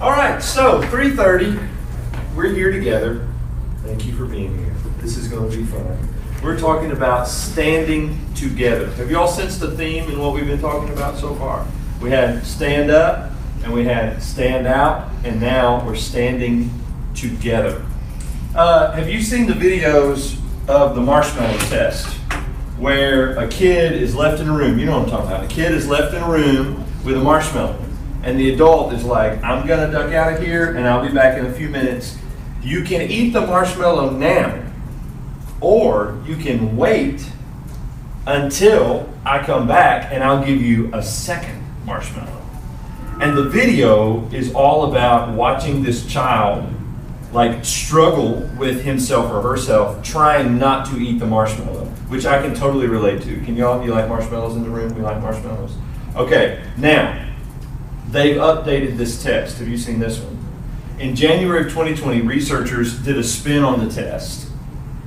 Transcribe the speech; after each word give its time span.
All 0.00 0.10
right, 0.10 0.42
so 0.42 0.82
3:30, 0.82 1.68
we're 2.34 2.52
here 2.52 2.72
together. 2.72 3.28
Thank 3.84 4.04
you 4.04 4.12
for 4.12 4.24
being 4.24 4.58
here. 4.58 4.74
This 4.98 5.16
is 5.16 5.28
going 5.28 5.48
to 5.48 5.56
be 5.56 5.62
fun. 5.62 5.96
We're 6.42 6.58
talking 6.58 6.90
about 6.90 7.28
standing 7.28 8.18
together. 8.34 8.90
Have 8.94 9.08
you 9.08 9.16
all 9.16 9.28
sensed 9.28 9.60
the 9.60 9.70
theme 9.70 10.10
in 10.10 10.18
what 10.18 10.34
we've 10.34 10.48
been 10.48 10.60
talking 10.60 10.92
about 10.92 11.16
so 11.16 11.36
far? 11.36 11.64
We 12.02 12.10
had 12.10 12.44
stand 12.44 12.90
up, 12.90 13.30
and 13.62 13.72
we 13.72 13.84
had 13.84 14.20
stand 14.20 14.66
out, 14.66 15.10
and 15.22 15.40
now 15.40 15.86
we're 15.86 15.94
standing 15.94 16.70
together. 17.14 17.86
Uh, 18.52 18.90
have 18.92 19.08
you 19.08 19.22
seen 19.22 19.46
the 19.46 19.54
videos 19.54 20.36
of 20.66 20.96
the 20.96 21.00
marshmallow 21.00 21.56
test 21.68 22.08
where 22.78 23.38
a 23.38 23.46
kid 23.46 23.92
is 23.92 24.16
left 24.16 24.40
in 24.40 24.48
a 24.48 24.52
room? 24.52 24.76
You 24.76 24.86
know 24.86 24.98
what 24.98 25.04
I'm 25.04 25.10
talking 25.10 25.26
about. 25.28 25.44
A 25.44 25.48
kid 25.48 25.70
is 25.70 25.86
left 25.86 26.14
in 26.14 26.22
a 26.22 26.28
room 26.28 26.84
with 27.04 27.16
a 27.16 27.22
marshmallow, 27.22 27.78
and 28.24 28.40
the 28.40 28.52
adult 28.52 28.92
is 28.94 29.04
like, 29.04 29.42
I'm 29.42 29.66
to 29.66 29.90
duck 29.92 30.12
out 30.12 30.32
of 30.32 30.42
here, 30.42 30.74
and 30.76 30.88
I'll 30.88 31.06
be 31.06 31.12
back 31.12 31.38
in 31.38 31.46
a 31.46 31.52
few 31.52 31.68
minutes. 31.68 32.18
You 32.62 32.82
can 32.82 33.02
eat 33.02 33.30
the 33.30 33.42
marshmallow 33.42 34.10
now, 34.10 34.62
or 35.60 36.18
you 36.26 36.36
can 36.36 36.76
wait 36.76 37.30
until 38.26 39.12
I 39.26 39.44
come 39.44 39.68
back 39.68 40.10
and 40.10 40.24
I'll 40.24 40.44
give 40.44 40.62
you 40.62 40.90
a 40.94 41.02
second 41.02 41.62
marshmallow. 41.84 42.40
And 43.20 43.36
the 43.36 43.44
video 43.44 44.26
is 44.30 44.54
all 44.54 44.90
about 44.90 45.34
watching 45.34 45.82
this 45.82 46.06
child 46.06 46.72
like 47.32 47.64
struggle 47.64 48.48
with 48.58 48.84
himself 48.84 49.30
or 49.30 49.42
herself 49.42 50.02
trying 50.02 50.58
not 50.58 50.86
to 50.86 50.96
eat 50.96 51.18
the 51.18 51.26
marshmallow, 51.26 51.84
which 52.08 52.24
I 52.24 52.40
can 52.40 52.54
totally 52.54 52.86
relate 52.86 53.22
to. 53.22 53.40
Can 53.44 53.56
y'all 53.56 53.84
you 53.84 53.92
like 53.92 54.08
marshmallows 54.08 54.56
in 54.56 54.62
the 54.62 54.70
room? 54.70 54.94
We 54.94 55.02
like 55.02 55.20
marshmallows. 55.20 55.74
Okay, 56.16 56.64
now 56.78 57.33
they've 58.14 58.36
updated 58.36 58.96
this 58.96 59.22
test. 59.22 59.58
Have 59.58 59.68
you 59.68 59.76
seen 59.76 59.98
this 59.98 60.20
one? 60.20 60.38
In 60.98 61.16
January 61.16 61.62
of 61.62 61.68
2020, 61.68 62.22
researchers 62.22 62.96
did 63.00 63.18
a 63.18 63.24
spin 63.24 63.64
on 63.64 63.84
the 63.86 63.92
test, 63.92 64.48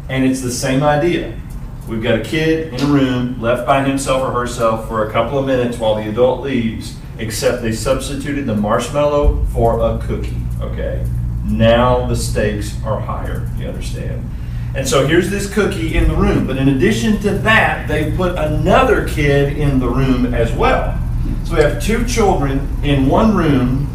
and 0.10 0.26
it's 0.26 0.42
the 0.42 0.52
same 0.52 0.84
idea. 0.84 1.40
We've 1.88 2.04
got 2.04 2.20
a 2.20 2.24
kid 2.24 2.74
in 2.74 2.82
a 2.82 2.86
room 2.86 3.42
left 3.42 3.66
by 3.66 3.84
himself 3.86 4.22
or 4.22 4.32
herself 4.32 4.90
for 4.90 5.08
a 5.08 5.12
couple 5.12 5.40
of 5.40 5.46
minutes 5.46 5.78
while 5.78 5.96
the 5.96 6.10
adult 6.10 6.42
leaves, 6.42 6.98
except 7.18 7.62
they 7.62 7.72
substituted 7.72 8.46
the 8.46 8.56
marshmallow 8.56 9.46
for 9.54 9.80
a 9.80 9.98
cookie. 10.06 10.36
Okay? 10.60 11.08
Now 11.46 12.06
the 12.08 12.16
stakes 12.16 12.76
are 12.84 13.00
higher, 13.00 13.50
you 13.58 13.70
understand? 13.70 14.30
And 14.76 14.86
so 14.86 15.08
here's 15.08 15.30
this 15.30 15.52
cookie 15.52 15.96
in 15.96 16.10
the 16.10 16.16
room. 16.16 16.46
But 16.46 16.58
in 16.58 16.68
addition 16.68 17.20
to 17.22 17.36
that, 17.40 17.88
they 17.88 18.12
put 18.12 18.38
another 18.38 19.08
kid 19.08 19.58
in 19.58 19.80
the 19.80 19.88
room 19.88 20.34
as 20.34 20.52
well. 20.52 21.00
So 21.48 21.56
we 21.56 21.62
have 21.62 21.82
two 21.82 22.04
children 22.04 22.68
in 22.84 23.08
one 23.08 23.34
room 23.34 23.88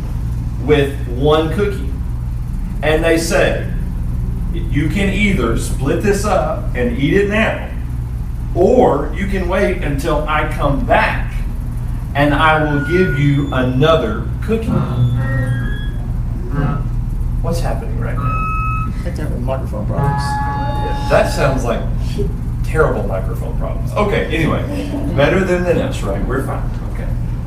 with 0.66 0.96
one 1.08 1.52
cookie. 1.52 1.90
And 2.82 3.04
they 3.04 3.18
say, 3.18 3.70
you 4.54 4.88
can 4.88 5.10
either 5.10 5.58
split 5.58 6.02
this 6.02 6.24
up 6.24 6.74
and 6.74 6.96
eat 6.98 7.12
it 7.12 7.28
now, 7.28 7.70
or 8.54 9.12
you 9.14 9.26
can 9.26 9.50
wait 9.50 9.82
until 9.82 10.26
I 10.26 10.50
come 10.54 10.86
back 10.86 11.34
and 12.14 12.32
I 12.32 12.64
will 12.64 12.86
give 12.86 13.18
you 13.18 13.52
another 13.52 14.26
cookie. 14.42 14.68
What's 17.42 17.60
happening 17.60 18.00
right 18.00 18.16
now? 18.16 18.92
Had 19.04 19.14
to 19.16 19.22
have 19.22 19.40
microphone 19.42 19.84
problems. 19.86 20.22
That 21.10 21.30
sounds 21.30 21.64
like 21.64 21.86
terrible 22.64 23.02
microphone 23.02 23.58
problems. 23.58 23.92
Okay, 23.92 24.34
anyway, 24.34 24.62
better 25.14 25.44
than 25.44 25.64
the 25.64 25.84
us, 25.84 26.02
right? 26.02 26.24
We're 26.26 26.46
fine. 26.46 26.81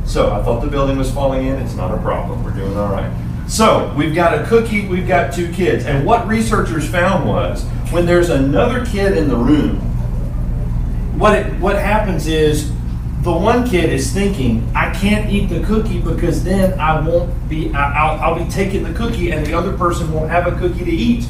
So 0.06 0.31
I 0.31 0.44
thought 0.44 0.61
the 0.61 0.70
building 0.70 0.98
was 0.98 1.11
falling 1.11 1.48
in. 1.48 1.56
It's 1.56 1.75
not 1.75 1.94
a 1.94 1.98
problem. 1.98 2.44
We're 2.44 2.52
doing 2.52 2.78
all 2.78 2.92
right. 2.92 3.11
So 3.48 3.94
we've 3.95 4.16
got 4.16 4.39
a 4.39 4.45
cookie, 4.45 4.88
we've 4.88 5.08
got 5.08 5.33
two 5.33 5.52
kids. 5.52 5.86
And 5.86 6.05
what 6.05 6.27
researchers 6.27 6.89
found 6.89 7.27
was 7.27 7.64
when 7.92 8.05
there's 8.05 8.30
another 8.30 8.86
kid 8.86 9.17
in 9.17 9.27
the 9.27 9.36
room, 9.36 9.77
what, 11.20 11.38
it, 11.38 11.54
what 11.60 11.76
happens 11.76 12.27
is 12.27 12.71
the 13.21 13.32
one 13.32 13.67
kid 13.67 13.92
is 13.92 14.11
thinking, 14.11 14.70
I 14.76 14.92
can't 14.93 15.30
eat 15.32 15.48
the 15.48 15.64
cookie 15.64 15.99
because 15.99 16.43
then 16.43 16.80
I 16.80 16.99
won't 16.99 17.49
be, 17.49 17.73
I, 17.73 18.14
will 18.14 18.22
I'll 18.22 18.45
be 18.45 18.49
taking 18.52 18.83
the 18.83 18.93
cookie 18.93 19.32
and 19.32 19.45
the 19.45 19.54
other 19.54 19.77
person 19.77 20.11
won't 20.11 20.30
have 20.30 20.48
a 20.48 20.58
cookie 20.58 20.83
to 20.83 20.92
eat. 20.92 21.27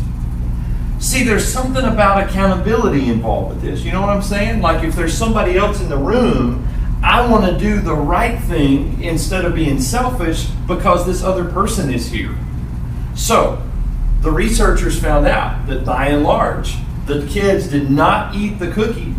See, 0.99 1.23
there's 1.23 1.47
something 1.47 1.83
about 1.83 2.27
accountability 2.27 3.09
involved 3.09 3.55
with 3.55 3.61
this. 3.61 3.83
You 3.83 3.91
know 3.91 4.01
what 4.01 4.09
I'm 4.09 4.21
saying? 4.21 4.61
Like 4.61 4.83
if 4.83 4.95
there's 4.95 5.17
somebody 5.17 5.57
else 5.57 5.81
in 5.81 5.89
the 5.89 5.97
room, 5.97 6.67
I 7.03 7.27
want 7.27 7.45
to 7.45 7.57
do 7.57 7.81
the 7.81 7.95
right 7.95 8.39
thing 8.39 9.01
instead 9.03 9.45
of 9.45 9.55
being 9.55 9.79
selfish 9.79 10.45
because 10.67 11.05
this 11.05 11.23
other 11.23 11.45
person 11.45 11.93
is 11.93 12.09
here. 12.09 12.35
So, 13.15 13.61
the 14.21 14.31
researchers 14.31 14.99
found 14.99 15.27
out 15.27 15.67
that 15.67 15.85
by 15.85 16.07
and 16.07 16.23
large, 16.23 16.75
the 17.05 17.27
kids 17.27 17.67
did 17.67 17.91
not 17.91 18.35
eat 18.35 18.59
the 18.59 18.71
cookie 18.71 19.13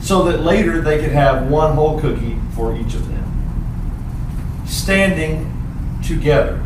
so 0.00 0.24
that 0.24 0.40
later 0.40 0.80
they 0.80 1.00
could 1.00 1.12
have 1.12 1.48
one 1.48 1.74
whole 1.74 2.00
cookie 2.00 2.38
for 2.54 2.76
each 2.76 2.94
of 2.94 3.08
them. 3.08 4.64
Standing 4.66 5.48
together. 6.02 6.64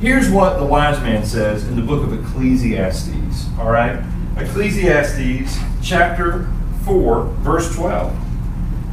Here's 0.00 0.28
what 0.28 0.58
the 0.58 0.64
wise 0.64 1.00
man 1.00 1.24
says 1.24 1.66
in 1.66 1.76
the 1.76 1.82
book 1.82 2.02
of 2.02 2.12
Ecclesiastes, 2.12 3.46
all 3.58 3.70
right? 3.70 4.02
Ecclesiastes 4.36 5.58
chapter 5.82 6.50
4, 6.84 7.24
verse 7.40 7.74
12. 7.74 8.21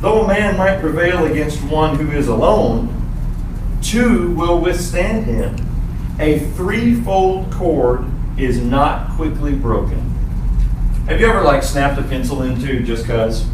Though 0.01 0.23
a 0.23 0.27
man 0.27 0.57
might 0.57 0.79
prevail 0.79 1.25
against 1.25 1.61
one 1.63 1.95
who 1.95 2.11
is 2.11 2.29
alone, 2.29 2.95
two 3.81 4.31
will 4.33 4.59
withstand 4.61 5.25
him. 5.25 5.55
A 6.19 6.39
threefold 6.39 7.51
cord 7.51 8.05
is 8.37 8.61
not 8.61 9.11
quickly 9.11 9.53
broken. 9.53 9.99
Have 11.07 11.19
you 11.19 11.27
ever 11.27 11.41
like 11.41 11.63
snapped 11.63 11.99
a 11.99 12.03
pencil 12.03 12.43
in 12.43 12.61
two 12.61 12.83
just 12.83 13.05
cause? 13.05 13.45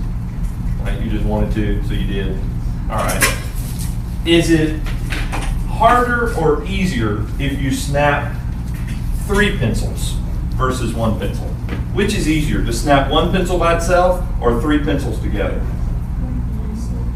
Like 0.84 1.02
you 1.02 1.10
just 1.10 1.26
wanted 1.26 1.54
to, 1.56 1.84
so 1.88 1.94
you 1.94 2.06
did. 2.06 2.38
All 2.92 2.98
right. 2.98 3.42
Is 4.26 4.52
it 4.52 4.80
harder 5.68 6.36
or 6.38 6.64
easier 6.66 7.26
if 7.40 7.60
you 7.60 7.72
snap 7.72 8.36
three 9.26 9.58
pencils 9.58 10.14
versus 10.56 10.94
one 10.94 11.20
pencil? 11.20 11.48
Which 11.96 12.14
is 12.14 12.30
easier, 12.30 12.64
to 12.64 12.74
snap 12.74 13.10
one 13.10 13.32
pencil 13.32 13.58
by 13.58 13.78
itself 13.78 14.24
or 14.42 14.62
three 14.62 14.80
pencils 14.80 15.20
together? 15.22 15.66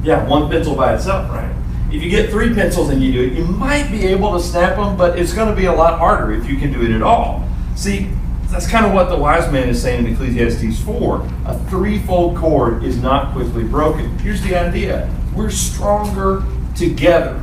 Yeah, 0.04 0.28
one 0.28 0.50
pencil 0.50 0.76
by 0.76 0.96
itself, 0.96 1.30
right? 1.30 1.54
If 1.92 2.04
you 2.04 2.10
get 2.10 2.30
three 2.30 2.54
pencils 2.54 2.90
and 2.90 3.04
you 3.04 3.12
do 3.12 3.24
it, 3.24 3.34
you 3.34 3.46
might 3.46 3.90
be 3.92 4.06
able 4.08 4.32
to 4.34 4.40
snap 4.40 4.76
them, 4.76 4.96
but 4.96 5.18
it's 5.18 5.34
going 5.34 5.50
to 5.50 5.56
be 5.56 5.66
a 5.66 5.74
lot 5.74 6.00
harder 6.00 6.34
if 6.34 6.48
you 6.48 6.58
can 6.58 6.72
do 6.72 6.84
it 6.84 6.92
at 6.92 7.02
all. 7.02 7.48
See, 7.76 8.12
that's 8.48 8.68
kind 8.68 8.86
of 8.86 8.94
what 8.94 9.10
the 9.10 9.18
wise 9.18 9.52
man 9.52 9.70
is 9.70 9.82
saying 9.82 10.06
in 10.06 10.14
Ecclesiastes 10.14 10.82
4. 10.84 11.28
A 11.46 11.60
threefold 11.70 12.38
cord 12.38 12.84
is 12.84 13.02
not 13.02 13.34
quickly 13.34 13.64
broken. 13.64 14.18
Here's 14.20 14.42
the 14.42 14.56
idea 14.56 15.14
we're 15.36 15.50
stronger 15.50 16.44
together 16.76 17.42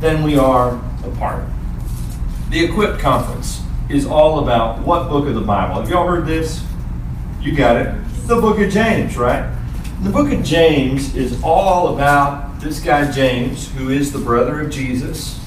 than 0.00 0.22
we 0.22 0.36
are 0.36 0.80
apart. 1.04 1.44
The 2.50 2.64
Equip 2.64 2.98
Conference 2.98 3.62
is 3.88 4.06
all 4.06 4.40
about 4.40 4.80
what 4.80 5.08
book 5.08 5.26
of 5.26 5.34
the 5.34 5.40
Bible? 5.40 5.80
Have 5.80 5.90
y'all 5.90 6.06
heard 6.06 6.26
this? 6.26 6.64
You 7.40 7.54
got 7.54 7.76
it. 7.76 7.94
The 8.26 8.36
book 8.36 8.58
of 8.60 8.70
James, 8.70 9.16
right? 9.16 9.55
The 10.02 10.10
book 10.10 10.30
of 10.30 10.44
James 10.44 11.16
is 11.16 11.42
all 11.42 11.94
about 11.94 12.60
this 12.60 12.80
guy 12.80 13.10
James, 13.10 13.72
who 13.72 13.88
is 13.88 14.12
the 14.12 14.18
brother 14.18 14.60
of 14.60 14.70
Jesus, 14.70 15.40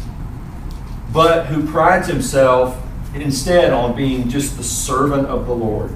but 1.14 1.46
who 1.46 1.68
prides 1.68 2.08
himself 2.08 2.76
instead 3.14 3.72
on 3.72 3.96
being 3.96 4.28
just 4.28 4.58
the 4.58 4.64
servant 4.64 5.28
of 5.28 5.46
the 5.46 5.54
Lord. 5.54 5.94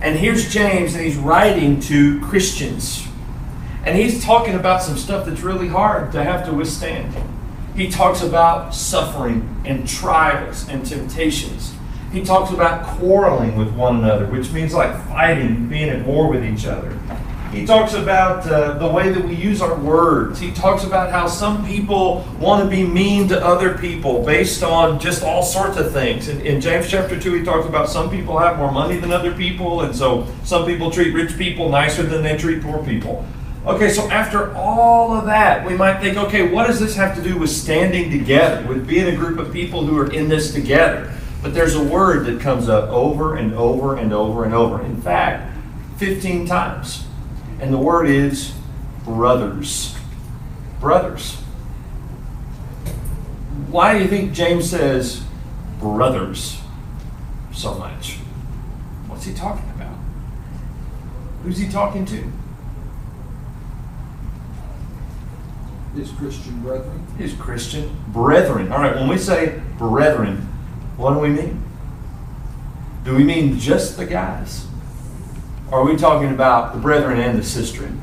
And 0.00 0.18
here's 0.18 0.50
James, 0.50 0.94
and 0.94 1.04
he's 1.04 1.16
writing 1.16 1.78
to 1.80 2.18
Christians. 2.22 3.06
And 3.84 3.96
he's 3.96 4.24
talking 4.24 4.54
about 4.54 4.82
some 4.82 4.96
stuff 4.96 5.26
that's 5.26 5.42
really 5.42 5.68
hard 5.68 6.12
to 6.12 6.24
have 6.24 6.46
to 6.46 6.54
withstand. 6.54 7.14
He 7.76 7.90
talks 7.90 8.22
about 8.22 8.74
suffering 8.74 9.62
and 9.66 9.86
trials 9.86 10.66
and 10.66 10.84
temptations. 10.84 11.74
He 12.10 12.24
talks 12.24 12.50
about 12.50 12.86
quarreling 12.86 13.56
with 13.56 13.74
one 13.74 13.96
another, 13.96 14.26
which 14.26 14.50
means 14.50 14.72
like 14.72 14.96
fighting, 15.08 15.68
being 15.68 15.90
at 15.90 16.06
war 16.06 16.30
with 16.30 16.42
each 16.42 16.64
other. 16.64 16.98
He 17.56 17.64
talks 17.64 17.94
about 17.94 18.46
uh, 18.46 18.74
the 18.74 18.86
way 18.86 19.10
that 19.10 19.24
we 19.24 19.34
use 19.34 19.62
our 19.62 19.74
words. 19.78 20.38
He 20.38 20.52
talks 20.52 20.84
about 20.84 21.10
how 21.10 21.26
some 21.26 21.66
people 21.66 22.22
want 22.38 22.62
to 22.62 22.68
be 22.68 22.84
mean 22.84 23.28
to 23.28 23.42
other 23.42 23.78
people 23.78 24.22
based 24.22 24.62
on 24.62 25.00
just 25.00 25.22
all 25.22 25.42
sorts 25.42 25.78
of 25.78 25.90
things. 25.90 26.28
In, 26.28 26.42
in 26.42 26.60
James 26.60 26.86
chapter 26.90 27.18
2, 27.18 27.32
he 27.32 27.44
talks 27.44 27.66
about 27.66 27.88
some 27.88 28.10
people 28.10 28.38
have 28.38 28.58
more 28.58 28.70
money 28.70 28.98
than 28.98 29.10
other 29.10 29.32
people, 29.32 29.80
and 29.80 29.96
so 29.96 30.26
some 30.44 30.66
people 30.66 30.90
treat 30.90 31.14
rich 31.14 31.38
people 31.38 31.70
nicer 31.70 32.02
than 32.02 32.22
they 32.22 32.36
treat 32.36 32.62
poor 32.62 32.84
people. 32.84 33.26
Okay, 33.64 33.88
so 33.88 34.06
after 34.10 34.54
all 34.54 35.14
of 35.16 35.24
that, 35.24 35.66
we 35.66 35.74
might 35.74 35.98
think, 36.00 36.18
okay, 36.18 36.52
what 36.52 36.66
does 36.66 36.78
this 36.78 36.94
have 36.94 37.16
to 37.16 37.22
do 37.22 37.38
with 37.38 37.48
standing 37.48 38.10
together, 38.10 38.66
with 38.68 38.86
being 38.86 39.06
a 39.06 39.16
group 39.16 39.38
of 39.38 39.50
people 39.50 39.86
who 39.86 39.96
are 39.96 40.12
in 40.12 40.28
this 40.28 40.52
together? 40.52 41.10
But 41.42 41.54
there's 41.54 41.74
a 41.74 41.82
word 41.82 42.26
that 42.26 42.38
comes 42.38 42.68
up 42.68 42.90
over 42.90 43.36
and 43.36 43.54
over 43.54 43.96
and 43.96 44.12
over 44.12 44.44
and 44.44 44.52
over. 44.52 44.84
In 44.84 45.00
fact, 45.00 45.56
15 45.96 46.46
times. 46.46 47.05
And 47.60 47.72
the 47.72 47.78
word 47.78 48.08
is 48.08 48.54
brothers. 49.04 49.96
Brothers. 50.80 51.36
Why 53.68 53.94
do 53.94 54.04
you 54.04 54.08
think 54.08 54.32
James 54.32 54.70
says 54.70 55.24
brothers 55.80 56.60
so 57.52 57.74
much? 57.74 58.18
What's 59.06 59.24
he 59.24 59.34
talking 59.34 59.68
about? 59.70 59.96
Who's 61.42 61.58
he 61.58 61.68
talking 61.68 62.04
to? 62.06 62.32
His 65.94 66.10
Christian 66.10 66.60
brethren. 66.60 67.06
His 67.16 67.32
Christian 67.34 67.96
brethren. 68.08 68.70
All 68.70 68.80
right, 68.80 68.94
when 68.94 69.08
we 69.08 69.16
say 69.16 69.62
brethren, 69.78 70.38
what 70.96 71.14
do 71.14 71.20
we 71.20 71.30
mean? 71.30 71.62
Do 73.04 73.14
we 73.14 73.24
mean 73.24 73.58
just 73.58 73.96
the 73.96 74.04
guys? 74.04 74.66
Are 75.72 75.84
we 75.84 75.96
talking 75.96 76.30
about 76.30 76.74
the 76.74 76.78
brethren 76.78 77.18
and 77.18 77.38
the 77.38 77.42
sistren? 77.42 78.00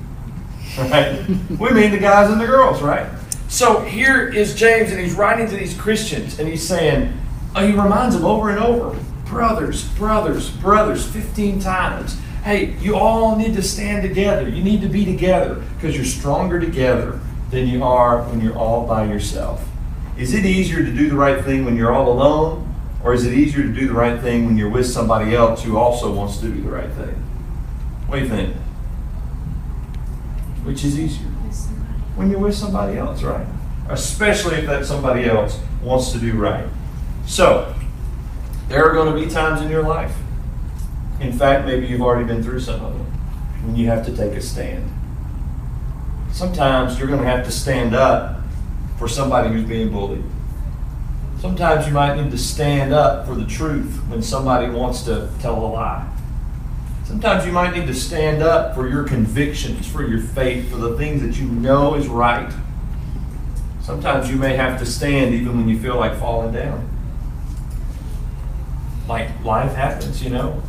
Right? 0.78 1.28
we 1.60 1.72
mean 1.72 1.92
the 1.92 2.00
guys 2.00 2.30
and 2.32 2.42
the 2.42 2.46
girls, 2.46 2.82
right? 2.82 3.08
So 3.48 3.82
here 3.82 4.28
is 4.28 4.56
James, 4.56 4.92
and 4.92 5.00
he's 5.00 5.14
writing 5.14 5.48
to 5.48 5.56
these 5.56 5.78
Christians, 5.78 6.40
and 6.40 6.50
he's 6.50 6.68
saying, 6.68 7.16
oh, 7.56 7.66
he 7.66 7.74
reminds 7.74 8.16
them 8.16 8.26
over 8.26 8.50
and 8.50 8.60
over 8.60 8.98
brothers, 9.34 9.86
brothers, 9.90 10.52
brothers, 10.52 11.06
15 11.08 11.60
times. 11.60 12.20
Hey, 12.44 12.76
you 12.80 12.96
all 12.96 13.36
need 13.36 13.56
to 13.56 13.64
stand 13.64 14.04
together. 14.04 14.48
You 14.48 14.64
need 14.64 14.82
to 14.82 14.88
be 14.88 15.06
together 15.06 15.56
because 15.76 15.96
you're 15.96 16.06
stronger 16.06 16.60
together 16.60 17.20
than 17.50 17.68
you 17.68 17.84
are 17.84 18.24
when 18.24 18.42
you're 18.42 18.56
all 18.56 18.86
by 18.86 19.06
yourself. 19.06 19.68
Is 20.18 20.36
it 20.36 20.46
easier 20.46 20.84
to 20.84 20.92
do 20.92 21.10
the 21.10 21.16
right 21.16 21.44
thing 21.44 21.66
when 21.66 21.76
you're 21.76 21.92
all 21.92 22.12
alone, 22.12 22.72
or 23.04 23.14
is 23.14 23.26
it 23.26 23.34
easier 23.34 23.64
to 23.64 23.74
do 23.74 23.88
the 23.88 23.94
right 23.94 24.22
thing 24.22 24.46
when 24.46 24.56
you're 24.56 24.70
with 24.70 24.86
somebody 24.86 25.36
else 25.36 25.64
who 25.64 25.78
also 25.78 26.14
wants 26.14 26.38
to 26.38 26.50
do 26.50 26.62
the 26.62 26.70
right 26.70 26.92
thing? 26.92 27.23
What 28.14 28.20
do 28.20 28.26
you 28.26 28.30
think? 28.30 28.56
Which 30.66 30.84
is 30.84 31.00
easier? 31.00 31.26
When 32.16 32.30
you're 32.30 32.38
with 32.38 32.54
somebody 32.54 32.96
else, 32.96 33.24
right? 33.24 33.48
Especially 33.90 34.58
if 34.58 34.68
that 34.68 34.86
somebody 34.86 35.26
else 35.26 35.60
wants 35.82 36.12
to 36.12 36.20
do 36.20 36.34
right. 36.34 36.68
So, 37.26 37.74
there 38.68 38.88
are 38.88 38.94
going 38.94 39.12
to 39.12 39.20
be 39.20 39.34
times 39.34 39.64
in 39.64 39.72
your 39.72 39.82
life, 39.82 40.16
in 41.22 41.34
fact, 41.34 41.66
maybe 41.66 41.88
you've 41.88 42.04
already 42.04 42.28
been 42.28 42.44
through 42.44 42.60
some 42.60 42.86
of 42.86 42.94
them, 42.94 43.08
when 43.66 43.76
you 43.76 43.88
have 43.88 44.06
to 44.06 44.16
take 44.16 44.34
a 44.34 44.42
stand. 44.42 44.92
Sometimes 46.32 47.00
you're 47.00 47.08
going 47.08 47.22
to 47.22 47.28
have 47.28 47.44
to 47.46 47.52
stand 47.52 47.96
up 47.96 48.42
for 49.00 49.08
somebody 49.08 49.50
who's 49.50 49.68
being 49.68 49.90
bullied. 49.90 50.24
Sometimes 51.40 51.88
you 51.88 51.94
might 51.94 52.22
need 52.22 52.30
to 52.30 52.38
stand 52.38 52.94
up 52.94 53.26
for 53.26 53.34
the 53.34 53.48
truth 53.48 54.04
when 54.08 54.22
somebody 54.22 54.70
wants 54.70 55.02
to 55.06 55.32
tell 55.40 55.58
a 55.58 55.66
lie. 55.66 56.13
Sometimes 57.14 57.46
you 57.46 57.52
might 57.52 57.76
need 57.76 57.86
to 57.86 57.94
stand 57.94 58.42
up 58.42 58.74
for 58.74 58.90
your 58.90 59.04
convictions, 59.04 59.88
for 59.88 60.04
your 60.04 60.20
faith, 60.20 60.72
for 60.72 60.78
the 60.78 60.98
things 60.98 61.22
that 61.22 61.40
you 61.40 61.48
know 61.48 61.94
is 61.94 62.08
right. 62.08 62.52
Sometimes 63.82 64.32
you 64.32 64.36
may 64.36 64.56
have 64.56 64.80
to 64.80 64.86
stand 64.88 65.32
even 65.36 65.56
when 65.56 65.70
you 65.70 65.78
feel 65.80 65.96
like 65.96 66.18
falling 66.18 66.52
down. 66.52 66.90
Like 69.08 69.30
life 69.46 69.76
happens, 69.76 70.24
you 70.24 70.32
know. 70.32 70.64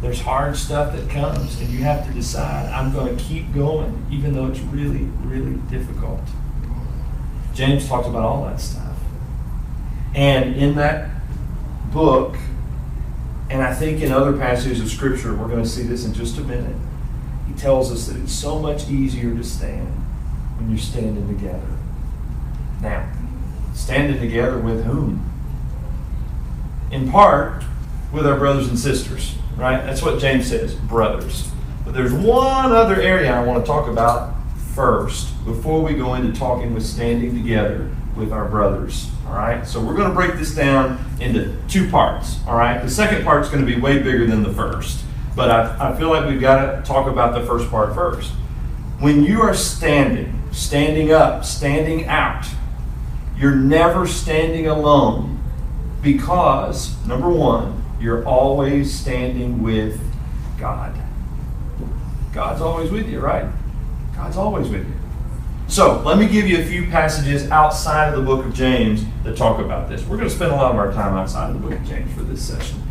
There's 0.00 0.20
hard 0.20 0.56
stuff 0.56 0.92
that 0.96 1.08
comes, 1.08 1.60
and 1.60 1.70
you 1.70 1.84
have 1.84 2.04
to 2.04 2.12
decide, 2.12 2.66
I'm 2.72 2.92
going 2.92 3.16
to 3.16 3.22
keep 3.22 3.54
going, 3.54 4.04
even 4.10 4.32
though 4.32 4.48
it's 4.48 4.58
really, 4.58 5.04
really 5.22 5.54
difficult. 5.70 6.20
James 7.54 7.86
talks 7.86 8.08
about 8.08 8.24
all 8.24 8.44
that 8.46 8.60
stuff. 8.60 8.96
And 10.16 10.56
in 10.56 10.74
that 10.74 11.10
book, 11.92 12.36
and 13.50 13.62
I 13.62 13.74
think 13.74 14.00
in 14.00 14.12
other 14.12 14.32
passages 14.32 14.80
of 14.80 14.88
Scripture, 14.88 15.34
we're 15.34 15.48
going 15.48 15.62
to 15.62 15.68
see 15.68 15.82
this 15.82 16.04
in 16.06 16.14
just 16.14 16.38
a 16.38 16.42
minute, 16.42 16.76
he 17.46 17.54
tells 17.54 17.92
us 17.92 18.06
that 18.06 18.16
it's 18.16 18.32
so 18.32 18.58
much 18.58 18.88
easier 18.88 19.34
to 19.34 19.44
stand 19.44 19.88
when 20.56 20.70
you're 20.70 20.78
standing 20.78 21.28
together. 21.28 21.76
Now, 22.80 23.12
standing 23.74 24.18
together 24.18 24.58
with 24.58 24.84
whom? 24.84 25.30
In 26.90 27.10
part, 27.10 27.64
with 28.12 28.26
our 28.26 28.38
brothers 28.38 28.68
and 28.68 28.78
sisters 28.78 29.34
right? 29.60 29.84
That's 29.84 30.02
what 30.02 30.18
James 30.18 30.48
says, 30.48 30.74
brothers. 30.74 31.50
But 31.84 31.94
there's 31.94 32.12
one 32.12 32.72
other 32.72 33.00
area 33.00 33.32
I 33.32 33.44
want 33.44 33.64
to 33.64 33.66
talk 33.66 33.88
about 33.88 34.34
first 34.74 35.44
before 35.44 35.82
we 35.82 35.94
go 35.94 36.14
into 36.14 36.38
talking 36.38 36.72
with 36.74 36.84
standing 36.84 37.34
together 37.34 37.90
with 38.16 38.32
our 38.32 38.48
brothers. 38.48 39.10
All 39.26 39.34
right? 39.34 39.66
So 39.66 39.80
we're 39.80 39.94
going 39.94 40.08
to 40.08 40.14
break 40.14 40.34
this 40.34 40.54
down 40.54 41.04
into 41.20 41.56
two 41.68 41.88
parts. 41.90 42.38
All 42.46 42.56
right? 42.56 42.80
The 42.80 42.90
second 42.90 43.24
part 43.24 43.42
is 43.42 43.48
going 43.50 43.64
to 43.64 43.72
be 43.74 43.80
way 43.80 43.98
bigger 43.98 44.26
than 44.26 44.42
the 44.42 44.52
first. 44.52 45.04
But 45.36 45.50
I, 45.50 45.90
I 45.90 45.96
feel 45.96 46.10
like 46.10 46.26
we've 46.26 46.40
got 46.40 46.76
to 46.76 46.82
talk 46.82 47.06
about 47.06 47.34
the 47.34 47.46
first 47.46 47.70
part 47.70 47.94
first. 47.94 48.32
When 48.98 49.24
you 49.24 49.40
are 49.42 49.54
standing, 49.54 50.42
standing 50.52 51.12
up, 51.12 51.44
standing 51.44 52.06
out, 52.06 52.46
you're 53.36 53.54
never 53.54 54.06
standing 54.06 54.66
alone 54.66 55.42
because, 56.02 56.94
number 57.06 57.28
one, 57.30 57.82
you're 58.00 58.26
always 58.26 58.92
standing 58.92 59.62
with 59.62 60.00
God. 60.58 60.94
God's 62.32 62.60
always 62.60 62.90
with 62.90 63.08
you, 63.08 63.20
right? 63.20 63.46
God's 64.14 64.36
always 64.36 64.68
with 64.68 64.86
you. 64.86 64.99
So, 65.70 66.02
let 66.02 66.18
me 66.18 66.26
give 66.26 66.48
you 66.48 66.58
a 66.58 66.64
few 66.64 66.90
passages 66.90 67.48
outside 67.52 68.12
of 68.12 68.18
the 68.18 68.26
book 68.26 68.44
of 68.44 68.52
James 68.52 69.04
that 69.22 69.36
talk 69.36 69.60
about 69.60 69.88
this. 69.88 70.04
We're 70.04 70.16
going 70.16 70.28
to 70.28 70.34
spend 70.34 70.50
a 70.50 70.56
lot 70.56 70.72
of 70.72 70.76
our 70.76 70.92
time 70.92 71.14
outside 71.14 71.48
of 71.48 71.62
the 71.62 71.68
book 71.68 71.78
of 71.78 71.86
James 71.86 72.12
for 72.12 72.22
this 72.22 72.42
session. 72.42 72.82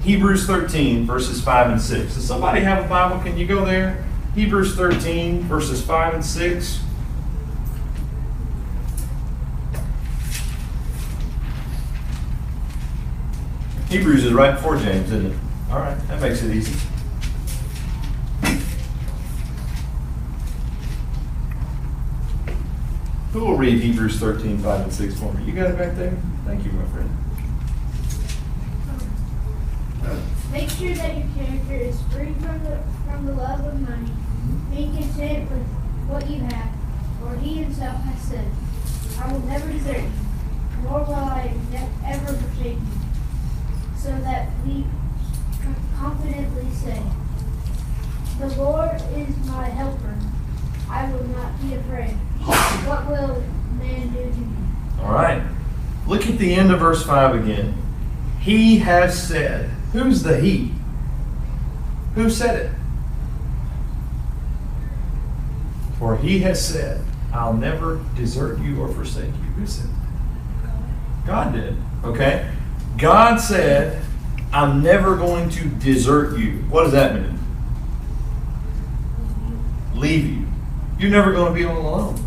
Hebrews 0.00 0.46
13, 0.46 1.04
verses 1.04 1.44
5 1.44 1.72
and 1.72 1.78
6. 1.78 2.14
Does 2.14 2.26
somebody 2.26 2.62
have 2.62 2.82
a 2.82 2.88
Bible? 2.88 3.22
Can 3.22 3.36
you 3.36 3.46
go 3.46 3.62
there? 3.66 4.06
Hebrews 4.34 4.74
13, 4.74 5.42
verses 5.42 5.84
5 5.84 6.14
and 6.14 6.24
6. 6.24 6.80
Hebrews 13.90 14.24
is 14.24 14.32
right 14.32 14.54
before 14.54 14.78
James, 14.78 15.12
isn't 15.12 15.30
it? 15.30 15.38
All 15.70 15.78
right, 15.78 16.08
that 16.08 16.22
makes 16.22 16.42
it 16.42 16.56
easy. 16.56 16.74
Who 23.34 23.40
will 23.40 23.56
read 23.56 23.82
Hebrews 23.82 24.20
13, 24.20 24.58
5 24.58 24.80
and 24.82 24.92
6 24.92 25.18
for 25.18 25.32
me? 25.32 25.42
You 25.42 25.54
got 25.54 25.68
it 25.68 25.76
back 25.76 25.96
there? 25.96 26.16
Thank 26.46 26.64
you, 26.64 26.70
my 26.70 26.84
friend. 26.84 27.10
Make 30.52 30.70
sure 30.70 30.94
that 30.94 31.16
your 31.16 31.26
character 31.34 31.74
is 31.74 32.00
free 32.12 32.32
from 32.34 32.62
the, 32.62 32.78
from 33.04 33.26
the 33.26 33.32
love 33.32 33.58
of 33.66 33.80
money, 33.80 34.06
mm-hmm. 34.06 34.70
Be 34.70 34.84
content 34.96 35.50
with 35.50 35.66
what 36.06 36.30
you 36.30 36.44
have, 36.44 36.70
for 37.20 37.36
he 37.40 37.54
himself 37.54 38.00
has 38.04 38.22
said, 38.22 38.48
I 39.18 39.32
will 39.32 39.40
never 39.40 39.66
desert 39.66 39.96
you, 39.96 40.12
nor 40.84 41.02
will 41.02 41.14
I 41.14 41.52
ever 42.06 42.34
forsake 42.34 42.78
you 42.78 43.00
so 43.96 44.10
that 44.10 44.48
we 44.64 44.84
confidently 45.96 46.70
say, 46.70 47.02
The 48.38 48.54
Lord 48.62 49.02
is 49.16 49.36
my 49.48 49.64
helper. 49.70 50.16
I 50.88 51.10
will 51.10 51.24
not 51.24 51.60
be 51.60 51.74
afraid. 51.74 52.16
What 52.44 53.06
will 53.08 53.42
man 53.78 54.12
do 54.12 54.22
to 54.22 54.38
me? 54.38 54.56
All 55.02 55.12
right. 55.12 55.42
Look 56.06 56.26
at 56.26 56.38
the 56.38 56.54
end 56.54 56.70
of 56.70 56.80
verse 56.80 57.04
5 57.04 57.34
again. 57.42 57.74
He 58.40 58.78
has 58.78 59.20
said. 59.26 59.70
Who's 59.92 60.22
the 60.22 60.38
he? 60.38 60.72
Who 62.14 62.28
said 62.28 62.66
it? 62.66 62.70
For 65.98 66.16
he 66.16 66.40
has 66.40 66.66
said, 66.66 67.00
I'll 67.32 67.54
never 67.54 68.04
desert 68.16 68.58
you 68.60 68.82
or 68.82 68.88
forsake 68.88 69.26
you. 69.26 69.50
Who 69.56 69.66
said 69.66 69.88
that? 70.62 71.26
God 71.26 71.52
did. 71.54 71.76
Okay? 72.04 72.50
God 72.98 73.38
said, 73.38 74.04
I'm 74.52 74.82
never 74.82 75.16
going 75.16 75.50
to 75.50 75.68
desert 75.68 76.38
you. 76.38 76.58
What 76.68 76.84
does 76.84 76.92
that 76.92 77.14
mean? 77.14 77.38
Leave 79.94 80.26
you. 80.26 80.46
You're 80.98 81.10
never 81.10 81.32
going 81.32 81.52
to 81.52 81.58
be 81.58 81.64
alone. 81.64 82.23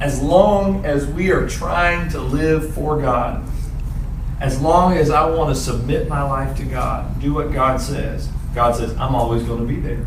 As 0.00 0.20
long 0.20 0.84
as 0.84 1.06
we 1.06 1.30
are 1.30 1.48
trying 1.48 2.08
to 2.10 2.20
live 2.20 2.74
for 2.74 3.00
God, 3.00 3.42
as 4.40 4.60
long 4.60 4.94
as 4.94 5.10
I 5.10 5.28
want 5.28 5.54
to 5.54 5.60
submit 5.60 6.08
my 6.08 6.22
life 6.22 6.56
to 6.58 6.64
God, 6.64 7.20
do 7.20 7.32
what 7.32 7.52
God 7.52 7.80
says, 7.80 8.28
God 8.54 8.76
says, 8.76 8.92
I'm 8.96 9.14
always 9.14 9.42
going 9.44 9.60
to 9.60 9.66
be 9.66 9.80
there. 9.80 10.04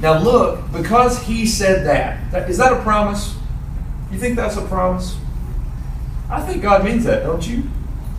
Now, 0.00 0.18
look, 0.18 0.70
because 0.72 1.22
He 1.22 1.46
said 1.46 1.86
that, 1.86 2.30
that 2.30 2.48
is 2.50 2.58
that 2.58 2.72
a 2.72 2.82
promise? 2.82 3.34
You 4.10 4.18
think 4.18 4.36
that's 4.36 4.56
a 4.56 4.64
promise? 4.66 5.16
I 6.30 6.40
think 6.40 6.62
God 6.62 6.84
means 6.84 7.04
that, 7.04 7.22
don't 7.22 7.46
you? 7.46 7.64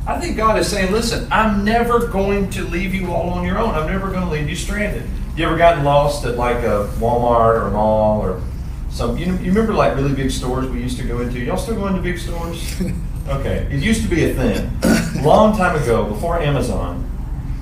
I 0.06 0.20
think 0.20 0.38
God 0.38 0.58
is 0.58 0.70
saying, 0.70 0.92
listen, 0.92 1.28
I'm 1.32 1.66
never 1.66 2.08
going 2.08 2.50
to 2.52 2.64
leave 2.64 2.96
you 2.96 3.12
all 3.12 3.32
on 3.32 3.46
your 3.46 3.58
own. 3.58 3.76
I'm 3.76 3.88
never 3.88 4.10
going 4.10 4.24
to 4.24 4.30
leave 4.30 4.50
you 4.50 4.56
stranded. 4.56 5.04
You 5.36 5.46
ever 5.46 5.58
gotten 5.58 5.84
lost 5.84 6.26
at 6.26 6.38
like 6.38 6.64
a 6.64 6.90
Walmart 6.98 7.62
or 7.62 7.68
a 7.68 7.72
mall 7.72 8.22
or 8.22 8.42
some, 8.98 9.16
you, 9.16 9.26
you 9.26 9.52
remember 9.52 9.74
like 9.74 9.96
really 9.96 10.14
big 10.16 10.32
stores 10.32 10.68
we 10.70 10.82
used 10.82 10.98
to 10.98 11.04
go 11.04 11.22
into? 11.22 11.40
Y'all 11.40 11.56
still 11.56 11.76
go 11.76 11.86
into 11.88 12.02
big 12.02 12.18
stores? 12.18 12.82
Okay. 13.28 13.68
It 13.70 13.84
used 13.84 14.04
to 14.04 14.08
be 14.08 14.24
a 14.24 14.34
thing. 14.34 15.22
Long 15.22 15.58
time 15.58 15.76
ago, 15.76 16.06
before 16.06 16.40
Amazon, 16.42 17.04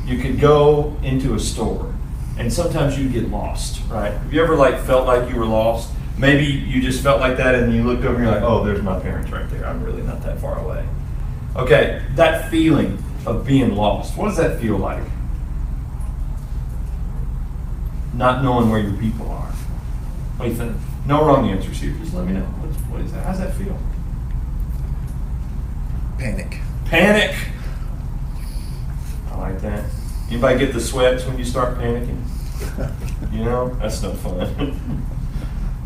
you 0.06 0.20
could 0.20 0.40
go 0.40 0.96
into 1.02 1.34
a 1.34 1.40
store 1.40 1.92
and 2.38 2.54
sometimes 2.54 3.00
you'd 3.00 3.12
get 3.12 3.32
lost, 3.32 3.82
right? 3.90 4.12
Have 4.12 4.32
you 4.32 4.44
ever 4.44 4.56
like 4.56 4.80
felt 4.82 5.08
like 5.08 5.28
you 5.28 5.36
were 5.36 5.48
lost? 5.48 5.92
Maybe 6.20 6.46
you 6.46 6.84
just 6.84 7.02
felt 7.02 7.20
like 7.20 7.38
that 7.38 7.56
and 7.56 7.74
you 7.74 7.84
looked 7.84 8.04
over 8.04 8.14
and 8.14 8.26
you're 8.26 8.32
like, 8.32 8.44
oh, 8.44 8.64
there's 8.64 8.84
my 8.84 9.00
parents 9.00 9.32
right 9.32 9.50
there. 9.50 9.66
I'm 9.66 9.84
really 9.84 10.04
not 10.04 10.22
that 10.22 10.40
far 10.40 10.60
away. 10.64 10.88
Okay, 11.56 12.00
that 12.14 12.52
feeling 12.52 13.04
of 13.26 13.44
being 13.44 13.76
lost. 13.76 14.16
What 14.16 14.28
does 14.28 14.38
that 14.38 14.62
feel 14.62 14.78
like? 14.78 15.04
Not 18.14 18.44
knowing 18.44 18.70
where 18.70 18.82
your 18.82 18.96
people 18.98 19.32
are. 19.32 19.52
What 20.38 20.46
do 20.46 20.52
you 20.52 20.58
think? 20.58 20.78
No 21.06 21.26
wrong 21.26 21.50
answers 21.50 21.80
here. 21.80 21.94
Just 22.00 22.14
let 22.14 22.26
me 22.26 22.34
know. 22.34 22.42
What, 22.42 22.70
what 22.92 23.02
is 23.02 23.12
that? 23.14 23.26
How's 23.26 23.40
that 23.40 23.54
feel? 23.54 23.78
Panic. 26.18 26.60
Panic. 26.86 27.36
I 29.32 29.38
like 29.38 29.62
that. 29.62 29.86
Anybody 30.30 30.60
get 30.60 30.74
the 30.74 30.82
sweats 30.82 31.26
when 31.26 31.38
you 31.38 31.46
start 31.46 31.78
panicking? 31.78 32.22
You 33.32 33.44
know, 33.44 33.70
that's 33.82 34.02
no 34.02 34.14
fun. 34.14 35.06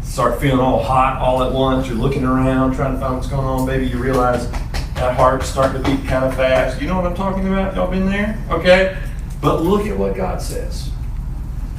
start 0.03 0.39
feeling 0.39 0.59
all 0.59 0.83
hot 0.83 1.19
all 1.19 1.41
at 1.41 1.51
once. 1.51 1.87
You're 1.87 1.97
looking 1.97 2.23
around, 2.23 2.75
trying 2.75 2.93
to 2.93 2.99
find 2.99 3.15
what's 3.15 3.27
going 3.27 3.45
on. 3.45 3.65
Baby, 3.65 3.87
you 3.87 3.97
realize 3.97 4.51
that 4.51 5.15
heart's 5.15 5.49
starting 5.49 5.81
to 5.81 5.89
beat 5.89 6.07
kind 6.07 6.25
of 6.25 6.35
fast. 6.35 6.79
You 6.79 6.87
know 6.87 6.95
what 6.95 7.07
I'm 7.07 7.15
talking 7.15 7.47
about? 7.47 7.75
Y'all 7.75 7.89
been 7.89 8.05
there? 8.05 8.37
Okay? 8.51 9.01
But 9.41 9.63
look 9.63 9.87
at 9.87 9.97
what 9.97 10.15
God 10.15 10.43
says. 10.43 10.88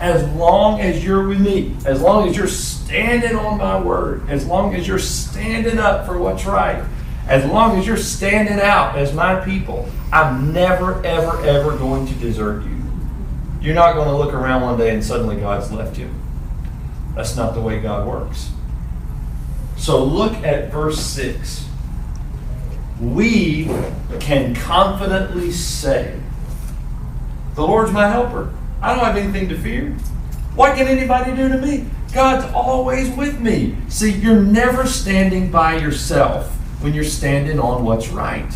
As 0.00 0.26
long 0.34 0.80
as 0.80 1.04
you're 1.04 1.28
with 1.28 1.40
me, 1.40 1.76
as 1.84 2.00
long 2.00 2.28
as 2.28 2.36
you're 2.36 2.48
standing 2.48 3.36
on 3.36 3.58
my 3.58 3.78
word, 3.78 4.28
as 4.28 4.46
long 4.46 4.74
as 4.74 4.88
you're 4.88 4.98
standing 4.98 5.78
up 5.78 6.06
for 6.06 6.18
what's 6.18 6.46
right, 6.46 6.82
as 7.26 7.44
long 7.44 7.78
as 7.78 7.86
you're 7.86 7.96
standing 7.96 8.58
out 8.58 8.96
as 8.96 9.14
my 9.14 9.44
people, 9.44 9.88
I'm 10.12 10.52
never, 10.52 11.04
ever, 11.04 11.44
ever 11.44 11.76
going 11.76 12.06
to 12.06 12.14
desert 12.14 12.64
you. 12.64 12.76
You're 13.60 13.74
not 13.74 13.94
going 13.94 14.08
to 14.08 14.16
look 14.16 14.34
around 14.34 14.62
one 14.62 14.78
day 14.78 14.92
and 14.94 15.04
suddenly 15.04 15.36
God's 15.36 15.70
left 15.70 15.98
you. 15.98 16.10
That's 17.14 17.36
not 17.36 17.54
the 17.54 17.60
way 17.60 17.80
God 17.80 18.06
works. 18.06 18.50
So 19.76 20.02
look 20.02 20.32
at 20.44 20.72
verse 20.72 21.00
6. 21.00 21.66
We 23.00 23.66
can 24.18 24.54
confidently 24.54 25.52
say, 25.52 26.18
The 27.54 27.62
Lord's 27.62 27.92
my 27.92 28.08
helper. 28.08 28.52
I 28.82 28.94
don't 28.94 29.04
have 29.04 29.16
anything 29.16 29.48
to 29.50 29.58
fear. 29.58 29.90
What 30.54 30.76
can 30.76 30.88
anybody 30.88 31.34
do 31.34 31.48
to 31.48 31.58
me? 31.58 31.86
God's 32.12 32.52
always 32.52 33.14
with 33.14 33.40
me. 33.40 33.76
See, 33.88 34.12
you're 34.12 34.40
never 34.40 34.86
standing 34.86 35.50
by 35.50 35.76
yourself 35.76 36.50
when 36.80 36.94
you're 36.94 37.04
standing 37.04 37.60
on 37.60 37.84
what's 37.84 38.08
right. 38.08 38.52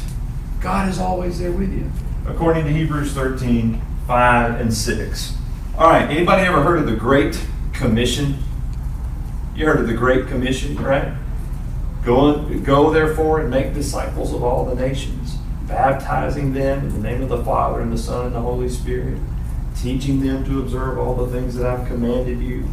God 0.61 0.89
is 0.89 0.99
always 0.99 1.39
there 1.39 1.53
with 1.53 1.73
you. 1.73 1.91
According 2.27 2.65
to 2.65 2.73
Hebrews 2.73 3.13
13, 3.13 3.81
5 4.07 4.61
and 4.61 4.73
6. 4.73 5.37
All 5.77 5.91
right, 5.91 6.09
anybody 6.09 6.43
ever 6.43 6.63
heard 6.63 6.79
of 6.79 6.87
the 6.87 6.97
Great 6.97 7.39
Commission? 7.73 8.39
You 9.55 9.67
heard 9.67 9.81
of 9.81 9.87
the 9.87 9.95
Great 9.95 10.27
Commission, 10.27 10.77
right? 10.83 11.15
Go, 12.05 12.49
go 12.61 12.91
therefore 12.91 13.41
and 13.41 13.51
make 13.51 13.73
disciples 13.73 14.33
of 14.33 14.43
all 14.43 14.65
the 14.65 14.75
nations, 14.75 15.37
baptizing 15.63 16.55
them 16.55 16.81
in 16.81 16.95
the 16.95 17.09
name 17.09 17.23
of 17.23 17.29
the 17.29 17.43
Father 17.45 17.81
and 17.81 17.93
the 17.93 17.99
Son 17.99 18.27
and 18.27 18.35
the 18.35 18.41
Holy 18.41 18.69
Spirit, 18.69 19.19
teaching 19.77 20.21
them 20.21 20.45
to 20.45 20.61
observe 20.61 20.99
all 20.99 21.15
the 21.15 21.27
things 21.33 21.55
that 21.57 21.67
I've 21.67 21.87
commanded 21.87 22.41
you. 22.41 22.69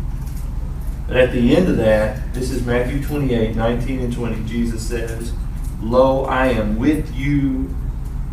And 1.07 1.17
at 1.17 1.31
the 1.31 1.55
end 1.55 1.67
of 1.67 1.77
that, 1.77 2.33
this 2.33 2.51
is 2.51 2.65
Matthew 2.65 3.03
28, 3.03 3.55
19 3.55 3.99
and 3.99 4.13
20, 4.13 4.43
Jesus 4.45 4.87
says, 4.87 5.33
Lo, 5.81 6.25
I 6.25 6.47
am 6.47 6.77
with 6.77 7.13
you 7.15 7.75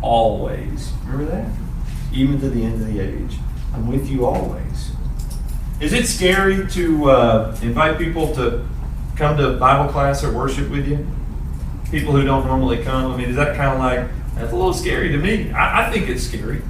always. 0.01 0.91
Remember 1.05 1.31
that? 1.31 1.51
Even 2.13 2.39
to 2.39 2.49
the 2.49 2.63
end 2.63 2.75
of 2.75 2.93
the 2.93 2.99
age. 2.99 3.37
I'm 3.73 3.87
with 3.87 4.07
you 4.07 4.25
always. 4.25 4.91
Is 5.79 5.93
it 5.93 6.07
scary 6.07 6.67
to 6.67 7.09
uh, 7.09 7.57
invite 7.61 7.97
people 7.97 8.33
to 8.35 8.65
come 9.15 9.37
to 9.37 9.57
Bible 9.57 9.91
class 9.91 10.23
or 10.23 10.31
worship 10.31 10.69
with 10.69 10.87
you? 10.87 11.07
People 11.91 12.11
who 12.13 12.23
don't 12.23 12.45
normally 12.45 12.83
come. 12.83 13.11
I 13.11 13.17
mean, 13.17 13.29
is 13.29 13.35
that 13.35 13.55
kind 13.55 13.73
of 13.73 13.79
like, 13.79 14.07
that's 14.35 14.51
a 14.51 14.55
little 14.55 14.73
scary 14.73 15.09
to 15.09 15.17
me. 15.17 15.51
I, 15.51 15.87
I 15.87 15.91
think 15.91 16.07
it's 16.07 16.23
scary. 16.23 16.61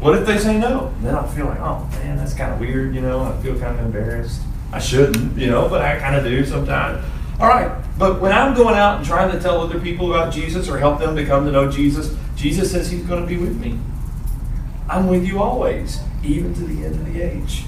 What 0.00 0.16
if 0.16 0.26
they 0.26 0.38
say 0.38 0.58
no? 0.58 0.94
Then 1.02 1.14
I 1.14 1.26
feel 1.26 1.46
like, 1.46 1.60
oh 1.60 1.88
man, 1.92 2.16
that's 2.16 2.34
kind 2.34 2.52
of 2.52 2.60
weird, 2.60 2.94
you 2.94 3.00
know, 3.00 3.22
I 3.22 3.36
feel 3.42 3.58
kind 3.58 3.78
of 3.78 3.84
embarrassed. 3.84 4.40
I 4.72 4.78
shouldn't, 4.78 5.36
you 5.36 5.48
know, 5.48 5.68
but 5.68 5.80
I 5.80 5.98
kind 5.98 6.14
of 6.14 6.24
do 6.24 6.44
sometimes. 6.44 7.04
All 7.40 7.48
right, 7.48 7.70
but 7.98 8.20
when 8.20 8.32
I'm 8.32 8.54
going 8.54 8.76
out 8.76 8.98
and 8.98 9.06
trying 9.06 9.32
to 9.32 9.40
tell 9.40 9.60
other 9.60 9.80
people 9.80 10.12
about 10.12 10.32
Jesus 10.32 10.68
or 10.68 10.78
help 10.78 10.98
them 10.98 11.16
to 11.16 11.24
come 11.24 11.44
to 11.46 11.52
know 11.52 11.70
Jesus, 11.70 12.16
Jesus 12.36 12.70
says 12.70 12.90
He's 12.90 13.04
going 13.04 13.22
to 13.22 13.26
be 13.26 13.36
with 13.36 13.60
me. 13.60 13.78
I'm 14.88 15.08
with 15.08 15.26
you 15.26 15.42
always, 15.42 16.00
even 16.24 16.54
to 16.54 16.60
the 16.60 16.84
end 16.84 16.94
of 16.94 17.12
the 17.12 17.22
age. 17.22 17.64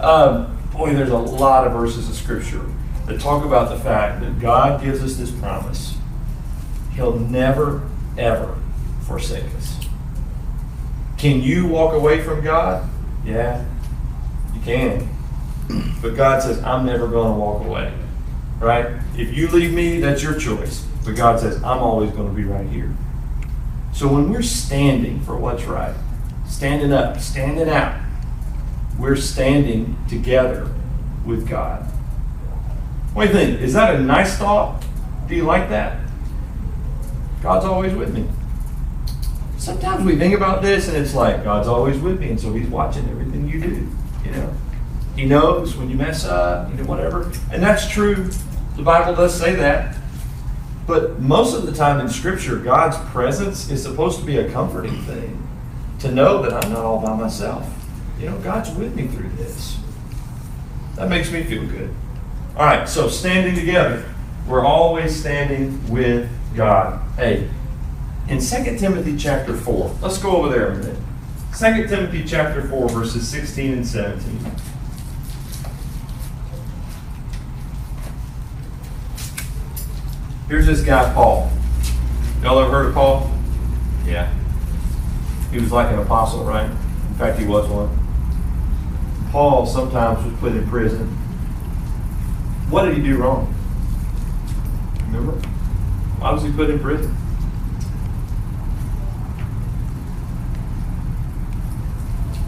Um, 0.00 0.58
boy, 0.72 0.94
there's 0.94 1.10
a 1.10 1.18
lot 1.18 1.66
of 1.66 1.72
verses 1.72 2.08
of 2.08 2.14
Scripture 2.14 2.64
that 3.06 3.20
talk 3.20 3.44
about 3.44 3.70
the 3.70 3.78
fact 3.78 4.20
that 4.20 4.40
God 4.40 4.82
gives 4.82 5.02
us 5.02 5.16
this 5.16 5.30
promise. 5.30 5.96
He'll 6.94 7.18
never, 7.18 7.82
ever 8.18 8.56
forsake 9.02 9.44
us. 9.56 9.75
Can 11.26 11.42
you 11.42 11.66
walk 11.66 11.92
away 11.92 12.22
from 12.22 12.44
God? 12.44 12.88
Yeah, 13.24 13.64
you 14.54 14.60
can. 14.60 15.08
But 16.00 16.10
God 16.10 16.40
says, 16.40 16.62
I'm 16.62 16.86
never 16.86 17.08
going 17.08 17.32
to 17.32 17.36
walk 17.36 17.64
away. 17.64 17.92
Right? 18.60 18.86
If 19.16 19.36
you 19.36 19.48
leave 19.48 19.72
me, 19.72 19.98
that's 19.98 20.22
your 20.22 20.38
choice. 20.38 20.86
But 21.04 21.16
God 21.16 21.40
says, 21.40 21.56
I'm 21.64 21.80
always 21.80 22.12
going 22.12 22.28
to 22.28 22.32
be 22.32 22.44
right 22.44 22.68
here. 22.68 22.94
So 23.92 24.06
when 24.06 24.30
we're 24.30 24.42
standing 24.42 25.20
for 25.22 25.36
what's 25.36 25.64
right, 25.64 25.96
standing 26.46 26.92
up, 26.92 27.18
standing 27.18 27.68
out, 27.68 28.00
we're 28.96 29.16
standing 29.16 29.98
together 30.08 30.72
with 31.24 31.48
God. 31.48 31.82
What 33.14 33.24
do 33.24 33.28
you 33.30 33.34
think? 33.34 33.60
Is 33.62 33.72
that 33.72 33.96
a 33.96 33.98
nice 33.98 34.38
thought? 34.38 34.80
Do 35.26 35.34
you 35.34 35.42
like 35.42 35.70
that? 35.70 35.98
God's 37.42 37.64
always 37.64 37.94
with 37.94 38.14
me. 38.14 38.28
Sometimes 39.66 40.04
we 40.04 40.14
think 40.14 40.32
about 40.32 40.62
this 40.62 40.86
and 40.86 40.96
it's 40.96 41.12
like 41.12 41.42
God's 41.42 41.66
always 41.66 41.98
with 41.98 42.20
me, 42.20 42.30
and 42.30 42.38
so 42.38 42.52
He's 42.52 42.68
watching 42.68 43.04
everything 43.08 43.48
you 43.48 43.60
do. 43.60 43.88
You 44.24 44.30
know, 44.30 44.54
He 45.16 45.24
knows 45.24 45.74
when 45.76 45.90
you 45.90 45.96
mess 45.96 46.24
up, 46.24 46.70
you 46.70 46.76
know, 46.76 46.84
whatever, 46.84 47.32
and 47.50 47.60
that's 47.60 47.90
true. 47.90 48.30
The 48.76 48.84
Bible 48.84 49.16
does 49.16 49.36
say 49.36 49.56
that. 49.56 49.96
But 50.86 51.18
most 51.18 51.52
of 51.52 51.66
the 51.66 51.72
time 51.72 51.98
in 51.98 52.08
Scripture, 52.08 52.58
God's 52.58 52.96
presence 53.10 53.68
is 53.68 53.82
supposed 53.82 54.20
to 54.20 54.24
be 54.24 54.36
a 54.36 54.48
comforting 54.52 55.02
thing. 55.02 55.44
To 55.98 56.12
know 56.12 56.42
that 56.42 56.52
I'm 56.52 56.72
not 56.72 56.84
all 56.84 57.02
by 57.02 57.16
myself. 57.16 57.68
You 58.20 58.30
know, 58.30 58.38
God's 58.38 58.70
with 58.70 58.94
me 58.94 59.08
through 59.08 59.30
this. 59.30 59.80
That 60.94 61.08
makes 61.08 61.32
me 61.32 61.42
feel 61.42 61.66
good. 61.66 61.92
All 62.56 62.64
right, 62.66 62.88
so 62.88 63.08
standing 63.08 63.56
together, 63.56 64.14
we're 64.46 64.64
always 64.64 65.18
standing 65.18 65.90
with 65.90 66.30
God. 66.54 67.00
Hey, 67.16 67.48
in 68.28 68.40
2 68.40 68.78
Timothy 68.78 69.16
chapter 69.16 69.56
4, 69.56 69.98
let's 70.02 70.18
go 70.18 70.36
over 70.36 70.48
there 70.48 70.72
a 70.72 70.76
minute. 70.76 70.98
2 71.56 71.86
Timothy 71.86 72.24
chapter 72.24 72.66
4, 72.68 72.88
verses 72.88 73.26
16 73.28 73.72
and 73.72 73.86
17. 73.86 74.52
Here's 80.48 80.66
this 80.66 80.82
guy, 80.82 81.12
Paul. 81.14 81.50
Y'all 82.42 82.58
ever 82.58 82.70
heard 82.70 82.86
of 82.86 82.94
Paul? 82.94 83.30
Yeah. 84.04 84.32
He 85.50 85.58
was 85.58 85.72
like 85.72 85.92
an 85.92 85.98
apostle, 85.98 86.44
right? 86.44 86.70
In 86.70 87.14
fact, 87.14 87.38
he 87.38 87.46
was 87.46 87.68
one. 87.68 87.90
Paul 89.30 89.66
sometimes 89.66 90.24
was 90.24 90.34
put 90.38 90.52
in 90.52 90.68
prison. 90.68 91.08
What 92.70 92.84
did 92.84 92.96
he 92.96 93.02
do 93.02 93.16
wrong? 93.16 93.54
Remember? 95.06 95.32
Why 96.18 96.32
was 96.32 96.42
he 96.42 96.52
put 96.52 96.70
in 96.70 96.80
prison? 96.80 97.16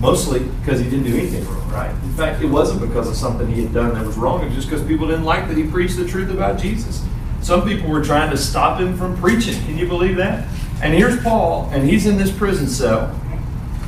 Mostly 0.01 0.41
because 0.61 0.81
he 0.81 0.89
didn't 0.89 1.07
do 1.07 1.17
anything 1.17 1.45
wrong, 1.47 1.69
right? 1.71 1.91
In 1.91 2.13
fact, 2.13 2.41
it 2.43 2.47
wasn't 2.47 2.81
because 2.81 3.09
of 3.09 3.17
something 3.17 3.49
he 3.49 3.63
had 3.63 3.75
done 3.75 3.95
that 3.95 4.07
was 4.07 4.17
wrong. 4.17 4.43
It 4.43 4.47
was 4.47 4.55
just 4.55 4.71
because 4.71 4.87
people 4.87 5.09
didn't 5.09 5.25
like 5.25 5.49
that 5.49 5.57
he 5.57 5.65
preached 5.65 5.97
the 5.97 6.07
truth 6.07 6.31
about 6.31 6.59
Jesus. 6.59 7.05
Some 7.41 7.67
people 7.67 7.89
were 7.91 8.03
trying 8.03 8.31
to 8.31 8.37
stop 8.37 8.81
him 8.81 8.97
from 8.97 9.17
preaching. 9.17 9.55
Can 9.65 9.77
you 9.77 9.89
believe 9.89 10.17
that? 10.17 10.47
And 10.83 10.95
here's 10.95 11.21
Paul, 11.23 11.69
and 11.73 11.89
he's 11.89 12.07
in 12.07 12.17
this 12.17 12.31
prison 12.31 12.69
cell. 12.69 13.19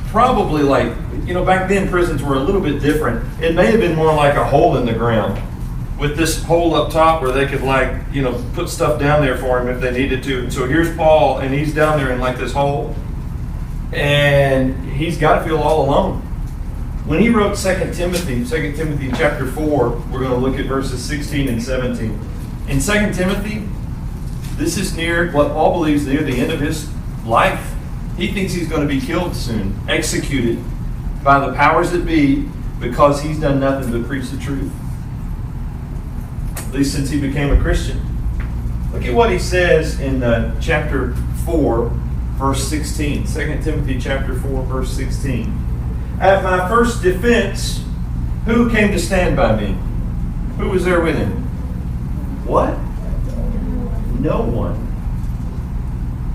Probably 0.07 0.63
like, 0.63 0.93
you 1.25 1.33
know, 1.33 1.45
back 1.45 1.69
then 1.69 1.87
prisons 1.89 2.21
were 2.21 2.35
a 2.35 2.39
little 2.39 2.59
bit 2.59 2.81
different. 2.81 3.25
It 3.41 3.55
may 3.55 3.67
have 3.67 3.79
been 3.79 3.95
more 3.95 4.13
like 4.13 4.35
a 4.35 4.43
hole 4.43 4.75
in 4.75 4.85
the 4.85 4.93
ground 4.93 5.41
with 5.97 6.17
this 6.17 6.43
hole 6.43 6.73
up 6.73 6.91
top 6.91 7.21
where 7.21 7.31
they 7.31 7.45
could 7.45 7.61
like, 7.61 7.93
you 8.11 8.21
know, 8.21 8.43
put 8.53 8.67
stuff 8.67 8.99
down 8.99 9.21
there 9.21 9.37
for 9.37 9.61
him 9.61 9.67
if 9.67 9.79
they 9.79 9.91
needed 9.91 10.23
to. 10.23 10.39
And 10.39 10.51
so 10.51 10.65
here's 10.65 10.93
Paul, 10.97 11.37
and 11.37 11.53
he's 11.53 11.73
down 11.73 11.97
there 11.97 12.11
in 12.11 12.19
like 12.19 12.37
this 12.37 12.51
hole. 12.51 12.95
And 13.93 14.91
he's 14.91 15.17
got 15.17 15.39
to 15.39 15.45
feel 15.45 15.57
all 15.57 15.85
alone. 15.85 16.21
When 17.05 17.19
he 17.19 17.29
wrote 17.29 17.57
2 17.57 17.93
Timothy, 17.93 18.45
2 18.45 18.73
Timothy 18.73 19.09
chapter 19.11 19.47
4, 19.47 19.89
we're 20.11 20.19
going 20.19 20.31
to 20.31 20.37
look 20.37 20.57
at 20.59 20.67
verses 20.67 21.03
16 21.03 21.49
and 21.49 21.61
17. 21.61 22.19
In 22.69 22.79
2 22.79 23.13
Timothy, 23.13 23.67
this 24.55 24.77
is 24.77 24.95
near 24.95 25.31
what 25.31 25.49
Paul 25.49 25.73
believes 25.73 26.05
near 26.05 26.23
the 26.23 26.39
end 26.39 26.51
of 26.51 26.59
his 26.59 26.89
life. 27.25 27.73
He 28.17 28.31
thinks 28.31 28.53
he's 28.53 28.67
going 28.67 28.87
to 28.87 28.87
be 28.87 29.01
killed 29.01 29.35
soon, 29.35 29.77
executed 29.89 30.63
by 31.23 31.45
the 31.45 31.53
powers 31.53 31.91
that 31.91 32.05
be 32.05 32.47
because 32.79 33.21
he's 33.21 33.39
done 33.39 33.59
nothing 33.59 33.91
but 33.91 34.07
preach 34.07 34.29
the 34.29 34.37
truth. 34.37 34.71
At 36.57 36.71
least 36.71 36.93
since 36.93 37.09
he 37.09 37.19
became 37.19 37.51
a 37.51 37.61
Christian. 37.61 37.99
Look 38.93 39.05
at 39.05 39.13
what 39.13 39.31
he 39.31 39.39
says 39.39 39.99
in 39.99 40.21
uh, 40.21 40.59
chapter 40.61 41.15
4, 41.45 41.91
verse 42.41 42.67
16. 42.67 43.27
2 43.27 43.61
Timothy 43.61 43.99
chapter 43.99 44.33
4, 44.33 44.63
verse 44.63 44.91
16. 44.91 46.17
At 46.19 46.43
my 46.43 46.67
first 46.67 47.03
defense, 47.03 47.85
who 48.45 48.69
came 48.71 48.91
to 48.91 48.99
stand 48.99 49.35
by 49.35 49.55
me? 49.55 49.77
Who 50.57 50.69
was 50.69 50.83
there 50.83 51.01
with 51.01 51.17
him? 51.17 51.31
What? 52.47 52.71
No 54.19 54.41
one. 54.41 54.87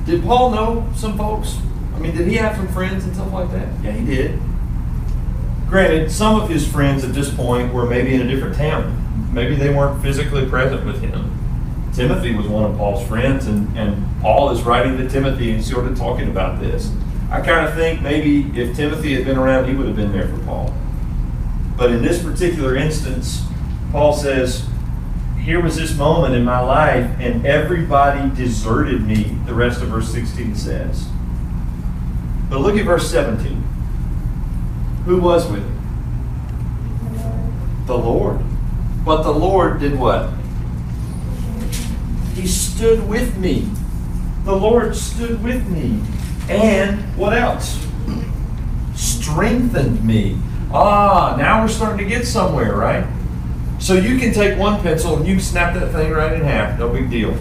Did 0.07 0.23
Paul 0.23 0.53
know 0.53 0.89
some 0.95 1.19
folks? 1.19 1.59
I 1.97 1.99
mean, 1.99 2.17
did 2.17 2.29
he 2.29 2.37
have 2.37 2.55
some 2.55 2.69
friends 2.69 3.05
and 3.05 3.13
stuff 3.13 3.33
like 3.33 3.51
that? 3.51 3.69
Yeah, 3.83 3.91
he 3.91 4.07
did. 4.07 4.41
Granted, 5.69 6.13
some 6.13 6.41
of 6.41 6.49
his 6.49 6.67
friends 6.71 7.03
at 7.03 7.15
this 7.15 7.35
point 7.35 7.75
were 7.75 7.85
maybe 7.85 8.15
in 8.15 8.21
a 8.21 8.29
different 8.29 8.55
town. 8.55 9.33
Maybe 9.33 9.57
they 9.57 9.75
weren't 9.75 10.01
physically 10.01 10.47
present 10.47 10.87
with 10.87 11.01
him. 11.01 11.36
Timothy 11.97 12.35
was 12.35 12.47
one 12.47 12.71
of 12.71 12.76
Paul's 12.76 13.09
friends, 13.09 13.47
and, 13.47 13.75
and 13.75 14.07
Paul 14.21 14.50
is 14.50 14.62
writing 14.65 14.99
to 14.99 15.09
Timothy 15.09 15.53
and 15.53 15.65
sort 15.65 15.87
of 15.87 15.97
talking 15.97 16.29
about 16.29 16.61
this. 16.61 16.93
I 17.31 17.41
kind 17.41 17.67
of 17.67 17.75
think 17.75 18.03
maybe 18.03 18.43
if 18.61 18.76
Timothy 18.76 19.15
had 19.15 19.25
been 19.25 19.38
around, 19.38 19.67
he 19.67 19.75
would 19.75 19.87
have 19.87 19.97
been 19.97 20.12
there 20.12 20.29
for 20.29 20.38
Paul. 20.45 20.76
But 21.75 21.91
in 21.93 22.03
this 22.03 22.23
particular 22.23 22.76
instance, 22.76 23.47
Paul 23.93 24.12
says, 24.12 24.69
Here 25.41 25.59
was 25.59 25.76
this 25.76 25.97
moment 25.97 26.35
in 26.35 26.45
my 26.45 26.61
life, 26.61 27.11
and 27.19 27.47
everybody 27.47 28.29
deserted 28.37 29.07
me, 29.07 29.35
the 29.47 29.55
rest 29.55 29.81
of 29.81 29.88
verse 29.88 30.12
16 30.12 30.55
says. 30.55 31.09
But 32.50 32.61
look 32.61 32.76
at 32.76 32.85
verse 32.85 33.11
17. 33.11 33.57
Who 35.07 35.19
was 35.19 35.50
with 35.50 35.62
him? 35.62 35.73
The 37.87 37.97
Lord. 37.97 38.43
But 39.03 39.23
the 39.23 39.33
Lord 39.33 39.81
did 39.81 39.99
what? 39.99 40.29
He 42.37 42.47
stood 42.47 43.09
with 43.09 43.38
me. 43.38 43.66
The 44.45 44.55
Lord 44.55 44.95
stood 44.95 45.43
with 45.43 45.66
me. 45.69 46.02
And 46.50 47.00
what 47.16 47.33
else? 47.33 47.83
Strengthened 48.95 50.05
me. 50.05 50.38
Ah, 50.71 51.35
now 51.38 51.62
we're 51.62 51.69
starting 51.69 51.99
to 51.99 52.05
get 52.05 52.26
somewhere, 52.26 52.76
right? 52.76 53.07
So 53.78 53.95
you 53.95 54.19
can 54.19 54.35
take 54.35 54.59
one 54.59 54.83
pencil 54.83 55.16
and 55.16 55.26
you 55.26 55.37
can 55.37 55.43
snap 55.43 55.73
that 55.75 55.93
thing 55.93 56.12
right 56.12 56.35
in 56.35 56.43
half. 56.43 56.78
No 56.78 56.90
big 56.90 57.09
deal. 57.09 57.35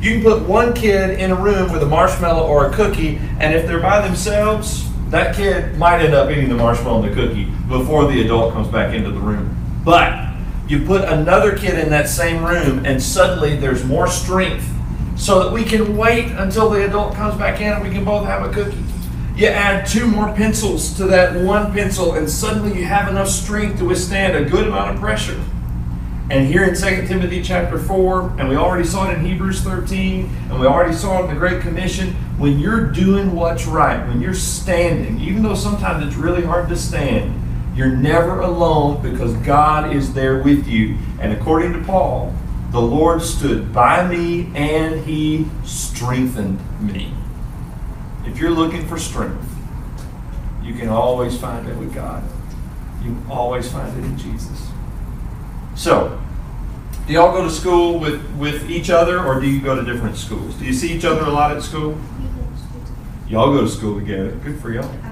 You 0.00 0.14
can 0.14 0.22
put 0.22 0.48
one 0.48 0.72
kid 0.72 1.20
in 1.20 1.30
a 1.30 1.34
room 1.34 1.70
with 1.70 1.82
a 1.82 1.86
marshmallow 1.86 2.46
or 2.46 2.70
a 2.70 2.72
cookie, 2.72 3.18
and 3.40 3.54
if 3.54 3.66
they're 3.66 3.80
by 3.80 4.00
themselves, 4.06 4.88
that 5.10 5.36
kid 5.36 5.76
might 5.76 6.00
end 6.00 6.14
up 6.14 6.30
eating 6.30 6.48
the 6.48 6.54
marshmallow 6.54 7.02
and 7.02 7.12
the 7.12 7.14
cookie 7.14 7.44
before 7.68 8.10
the 8.10 8.22
adult 8.22 8.54
comes 8.54 8.68
back 8.68 8.94
into 8.94 9.10
the 9.10 9.18
room. 9.18 9.54
But 9.84 10.27
you 10.68 10.84
put 10.84 11.02
another 11.04 11.56
kid 11.56 11.78
in 11.78 11.88
that 11.90 12.08
same 12.08 12.44
room, 12.44 12.84
and 12.84 13.02
suddenly 13.02 13.56
there's 13.56 13.84
more 13.84 14.06
strength 14.06 14.68
so 15.16 15.42
that 15.42 15.52
we 15.52 15.64
can 15.64 15.96
wait 15.96 16.26
until 16.32 16.68
the 16.70 16.86
adult 16.86 17.14
comes 17.14 17.36
back 17.36 17.60
in 17.60 17.72
and 17.72 17.82
we 17.82 17.90
can 17.90 18.04
both 18.04 18.26
have 18.26 18.48
a 18.48 18.52
cookie. 18.52 18.84
You 19.34 19.46
add 19.46 19.86
two 19.86 20.06
more 20.06 20.32
pencils 20.34 20.94
to 20.96 21.06
that 21.06 21.42
one 21.42 21.72
pencil, 21.72 22.14
and 22.14 22.28
suddenly 22.28 22.76
you 22.76 22.84
have 22.84 23.08
enough 23.08 23.28
strength 23.28 23.78
to 23.78 23.86
withstand 23.86 24.36
a 24.36 24.48
good 24.48 24.66
amount 24.66 24.94
of 24.94 25.00
pressure. 25.00 25.40
And 26.30 26.46
here 26.46 26.64
in 26.64 26.74
2 26.74 27.06
Timothy 27.06 27.42
chapter 27.42 27.78
4, 27.78 28.38
and 28.38 28.48
we 28.50 28.56
already 28.56 28.84
saw 28.86 29.08
it 29.10 29.14
in 29.14 29.24
Hebrews 29.24 29.62
13, 29.62 30.28
and 30.50 30.60
we 30.60 30.66
already 30.66 30.94
saw 30.94 31.20
it 31.20 31.24
in 31.24 31.30
the 31.30 31.40
Great 31.40 31.62
Commission, 31.62 32.10
when 32.36 32.58
you're 32.58 32.84
doing 32.84 33.34
what's 33.34 33.64
right, 33.64 34.06
when 34.06 34.20
you're 34.20 34.34
standing, 34.34 35.18
even 35.20 35.42
though 35.42 35.54
sometimes 35.54 36.06
it's 36.06 36.16
really 36.16 36.44
hard 36.44 36.68
to 36.68 36.76
stand, 36.76 37.32
you're 37.78 37.86
never 37.86 38.40
alone 38.40 39.00
because 39.00 39.32
God 39.36 39.94
is 39.94 40.12
there 40.12 40.42
with 40.42 40.66
you. 40.66 40.98
And 41.20 41.32
according 41.32 41.74
to 41.74 41.84
Paul, 41.84 42.34
the 42.72 42.80
Lord 42.80 43.22
stood 43.22 43.72
by 43.72 44.04
me 44.04 44.50
and 44.56 45.04
he 45.04 45.46
strengthened 45.64 46.58
me. 46.80 47.14
If 48.26 48.38
you're 48.38 48.50
looking 48.50 48.84
for 48.88 48.98
strength, 48.98 49.48
you 50.60 50.74
can 50.74 50.88
always 50.88 51.38
find 51.38 51.68
it 51.68 51.76
with 51.76 51.94
God. 51.94 52.24
You 53.04 53.16
always 53.30 53.70
find 53.70 53.96
it 53.96 54.04
in 54.04 54.18
Jesus. 54.18 54.68
So, 55.76 56.20
do 57.06 57.12
y'all 57.12 57.30
go 57.30 57.44
to 57.44 57.50
school 57.50 58.00
with, 58.00 58.28
with 58.32 58.68
each 58.68 58.90
other 58.90 59.22
or 59.24 59.40
do 59.40 59.48
you 59.48 59.60
go 59.60 59.76
to 59.76 59.84
different 59.84 60.16
schools? 60.16 60.56
Do 60.56 60.64
you 60.64 60.72
see 60.72 60.92
each 60.92 61.04
other 61.04 61.20
a 61.20 61.30
lot 61.30 61.56
at 61.56 61.62
school? 61.62 61.96
Y'all 63.28 63.54
go 63.54 63.60
to 63.60 63.68
school 63.68 64.00
together. 64.00 64.32
Good 64.32 64.60
for 64.60 64.72
y'all 64.72 65.07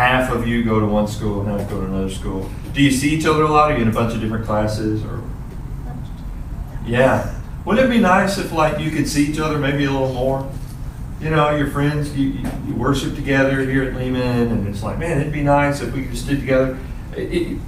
half 0.00 0.32
of 0.32 0.48
you 0.48 0.64
go 0.64 0.80
to 0.80 0.86
one 0.86 1.06
school 1.06 1.42
and 1.42 1.50
half 1.50 1.68
go 1.68 1.78
to 1.78 1.86
another 1.86 2.08
school. 2.08 2.50
Do 2.72 2.82
you 2.82 2.90
see 2.90 3.10
each 3.10 3.26
other 3.26 3.42
a 3.42 3.50
lot? 3.50 3.70
Are 3.70 3.76
you 3.76 3.82
in 3.82 3.88
a 3.88 3.92
bunch 3.92 4.14
of 4.14 4.20
different 4.22 4.46
classes 4.46 5.04
or? 5.04 5.22
Yeah. 6.86 7.38
Wouldn't 7.66 7.86
it 7.86 7.90
be 7.90 8.00
nice 8.00 8.38
if 8.38 8.50
like 8.50 8.80
you 8.80 8.90
could 8.90 9.06
see 9.06 9.26
each 9.26 9.38
other 9.38 9.58
maybe 9.58 9.84
a 9.84 9.90
little 9.90 10.14
more? 10.14 10.50
You 11.20 11.28
know, 11.28 11.54
your 11.54 11.70
friends, 11.70 12.16
you, 12.16 12.48
you, 12.66 12.74
worship 12.74 13.14
together 13.14 13.60
here 13.60 13.84
at 13.84 13.94
Lehman, 13.94 14.50
and 14.50 14.66
it's 14.66 14.82
like, 14.82 14.98
man, 14.98 15.20
it'd 15.20 15.34
be 15.34 15.42
nice 15.42 15.82
if 15.82 15.92
we 15.92 16.06
could 16.06 16.16
stick 16.16 16.40
together. 16.40 16.78
It, 17.14 17.34
it, 17.34 17.58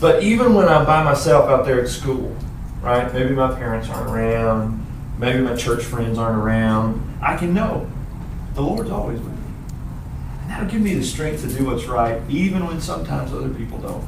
but 0.00 0.22
even 0.22 0.54
when 0.54 0.68
I'm 0.68 0.86
by 0.86 1.02
myself 1.02 1.50
out 1.50 1.64
there 1.64 1.80
at 1.80 1.88
school, 1.88 2.36
right? 2.80 3.12
Maybe 3.12 3.34
my 3.34 3.52
parents 3.52 3.88
aren't 3.88 4.08
around, 4.08 4.86
maybe 5.18 5.40
my 5.40 5.56
church 5.56 5.82
friends 5.82 6.16
aren't 6.16 6.38
around. 6.38 7.18
I 7.20 7.36
can 7.36 7.52
know 7.52 7.90
the 8.54 8.60
Lord's 8.60 8.90
always 8.90 9.18
with 9.18 9.31
that'll 10.52 10.68
give 10.68 10.82
me 10.82 10.94
the 10.94 11.02
strength 11.02 11.40
to 11.40 11.48
do 11.48 11.64
what's 11.64 11.86
right, 11.86 12.20
even 12.28 12.66
when 12.66 12.78
sometimes 12.78 13.32
other 13.32 13.48
people 13.48 13.78
don't. 13.78 14.04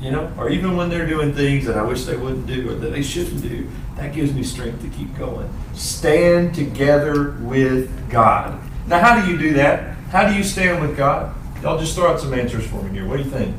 You 0.00 0.12
know, 0.12 0.32
or 0.38 0.48
even 0.48 0.76
when 0.76 0.88
they're 0.88 1.06
doing 1.06 1.34
things 1.34 1.66
that 1.66 1.76
I 1.76 1.82
wish 1.82 2.04
they 2.04 2.16
wouldn't 2.16 2.46
do 2.46 2.70
or 2.70 2.74
that 2.74 2.90
they 2.90 3.02
shouldn't 3.02 3.42
do, 3.42 3.68
that 3.96 4.14
gives 4.14 4.32
me 4.32 4.42
strength 4.42 4.80
to 4.82 4.88
keep 4.88 5.16
going. 5.16 5.48
Stand 5.74 6.54
together 6.54 7.32
with 7.40 8.10
God. 8.10 8.58
Now, 8.86 8.98
how 8.98 9.20
do 9.20 9.30
you 9.30 9.38
do 9.38 9.52
that? 9.54 9.96
How 10.08 10.26
do 10.26 10.34
you 10.34 10.42
stand 10.42 10.80
with 10.80 10.96
God? 10.96 11.34
Y'all 11.62 11.78
just 11.78 11.94
throw 11.94 12.10
out 12.10 12.20
some 12.20 12.32
answers 12.32 12.66
for 12.66 12.82
me 12.82 12.92
here. 12.92 13.06
What 13.06 13.18
do 13.18 13.22
you 13.22 13.30
think? 13.30 13.54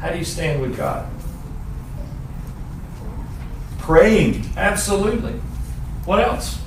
How 0.00 0.10
do 0.10 0.18
you 0.18 0.24
stand 0.24 0.60
with 0.60 0.76
God? 0.76 1.08
Praying, 3.78 4.44
absolutely. 4.56 5.32
What 6.04 6.20
else? 6.20 6.58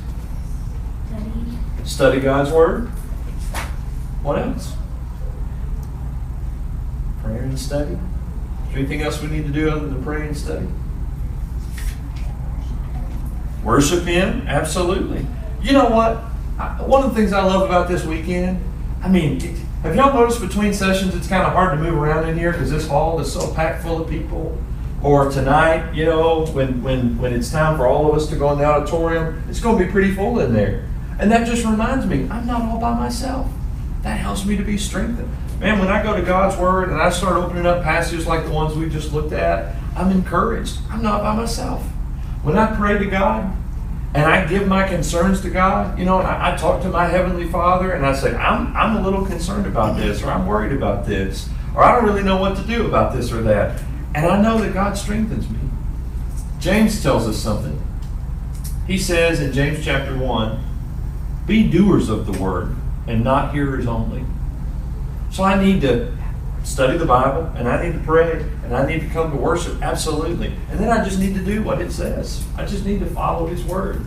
Study. 1.10 1.32
Study 1.84 2.20
God's 2.22 2.52
Word. 2.52 2.92
What 4.22 4.40
else? 4.40 4.74
Prayer 7.24 7.44
and 7.44 7.60
study. 7.60 7.94
Is 7.94 8.00
there 8.70 8.80
anything 8.80 9.02
else 9.02 9.22
we 9.22 9.30
need 9.30 9.46
to 9.46 9.52
do 9.52 9.70
other 9.70 9.88
than 9.88 10.04
pray 10.04 10.28
and 10.28 10.38
study? 10.38 10.68
Worship 13.64 14.04
Him? 14.04 14.44
Absolutely. 14.48 15.26
You 15.62 15.74
know 15.74 15.90
what? 15.90 16.18
One 16.86 17.04
of 17.04 17.10
the 17.10 17.16
things 17.16 17.34
I 17.34 17.44
love 17.44 17.62
about 17.62 17.88
this 17.88 18.06
weekend, 18.06 18.62
I 19.02 19.08
mean, 19.08 19.40
have 19.84 19.96
y'all 19.96 20.14
noticed 20.14 20.42
between 20.42 20.74
sessions 20.74 21.16
it's 21.16 21.28
kind 21.28 21.44
of 21.44 21.54
hard 21.54 21.78
to 21.78 21.84
move 21.84 21.96
around 21.96 22.28
in 22.28 22.38
here 22.38 22.52
because 22.52 22.70
this 22.70 22.88
hall 22.88 23.20
is 23.20 23.32
so 23.32 23.54
packed 23.54 23.84
full 23.84 24.02
of 24.02 24.10
people? 24.10 24.58
Or 25.02 25.32
tonight, 25.32 25.94
you 25.94 26.04
know, 26.06 26.46
when, 26.48 26.84
when, 26.84 27.18
when 27.18 27.34
it's 27.34 27.50
time 27.50 27.78
for 27.78 27.88
all 27.88 28.10
of 28.10 28.16
us 28.16 28.28
to 28.28 28.36
go 28.36 28.52
in 28.52 28.60
the 28.60 28.66
auditorium, 28.66 29.42
it's 29.50 29.62
going 29.62 29.80
to 29.80 29.86
be 29.86 29.90
pretty 29.90 30.14
full 30.14 30.40
in 30.40 30.54
there. 30.54 30.86
And 31.20 31.32
that 31.32 31.48
just 31.48 31.66
reminds 31.66 32.06
me, 32.06 32.28
I'm 32.30 32.46
not 32.46 32.62
all 32.64 32.80
by 32.80 32.94
myself. 32.94 33.50
That 34.02 34.18
helps 34.18 34.46
me 34.46 34.56
to 34.56 34.64
be 34.64 34.78
strengthened. 34.78 35.30
Man, 35.60 35.80
when 35.80 35.90
I 35.90 36.02
go 36.02 36.16
to 36.16 36.22
God's 36.22 36.56
Word 36.58 36.90
and 36.90 37.02
I 37.02 37.10
start 37.10 37.36
opening 37.36 37.66
up 37.66 37.84
passages 37.84 38.26
like 38.26 38.46
the 38.46 38.52
ones 38.52 38.76
we 38.76 38.90
just 38.90 39.12
looked 39.12 39.34
at, 39.34 39.76
I'm 39.96 40.10
encouraged. 40.12 40.78
I'm 40.90 41.02
not 41.02 41.22
by 41.22 41.36
myself. 41.36 41.84
When 42.44 42.58
I 42.58 42.74
pray 42.78 42.98
to 42.98 43.06
God 43.06 43.54
and 44.14 44.24
I 44.24 44.48
give 44.48 44.68
my 44.70 44.88
concerns 44.88 45.42
to 45.42 45.50
God, 45.50 46.00
you 46.00 46.06
know, 46.06 46.20
I, 46.20 46.54
I 46.54 46.58
talk 46.58 46.82
to 46.84 46.90
my 46.90 47.06
Heavenly 47.06 47.50
Father 47.50 47.92
and 47.92 48.06
I 48.06 48.16
say, 48.16 48.34
I'm, 48.36 48.76
I'm 48.76 48.96
a 48.96 49.02
little 49.02 49.26
concerned 49.26 49.66
about 49.66 49.98
this, 49.98 50.24
or 50.24 50.32
I'm 50.32 50.48
worried 50.48 50.72
about 50.72 51.06
this, 51.06 51.50
or 51.76 51.84
I 51.84 51.94
don't 51.94 52.06
really 52.06 52.24
know 52.24 52.38
what 52.38 52.56
to 52.56 52.64
do 52.64 52.88
about 52.88 53.14
this 53.14 53.34
or 53.34 53.42
that. 53.42 53.82
And 54.16 54.26
I 54.26 54.42
know 54.42 54.60
that 54.60 54.74
God 54.74 54.98
strengthens 54.98 55.50
me. 55.50 55.60
James 56.60 57.04
tells 57.04 57.28
us 57.28 57.38
something. 57.38 57.82
He 58.88 58.98
says 58.98 59.42
in 59.42 59.52
James 59.52 59.84
chapter 59.84 60.18
1 60.18 60.64
Be 61.46 61.70
doers 61.70 62.08
of 62.08 62.26
the 62.26 62.42
word 62.42 62.76
and 63.10 63.24
not 63.24 63.54
hearers 63.54 63.88
only. 63.88 64.24
So 65.32 65.44
I 65.44 65.62
need 65.62 65.82
to 65.82 66.16
study 66.64 66.98
the 66.98 67.06
Bible 67.06 67.52
and 67.56 67.68
I 67.68 67.84
need 67.84 67.94
to 67.94 68.00
pray 68.06 68.42
and 68.64 68.76
I 68.76 68.86
need 68.86 69.02
to 69.02 69.10
come 69.10 69.32
to 69.32 69.38
worship, 69.38 69.82
absolutely. 69.82 70.54
And 70.70 70.80
then 70.80 70.90
I 70.90 71.04
just 71.04 71.20
need 71.20 71.34
to 71.34 71.44
do 71.44 71.64
what 71.64 71.82
it 71.82 71.92
says. 71.92 72.44
I 72.56 72.66
just 72.66 72.86
need 72.86 73.00
to 73.00 73.08
follow 73.08 73.48
His 73.48 73.64
Word. 73.64 74.06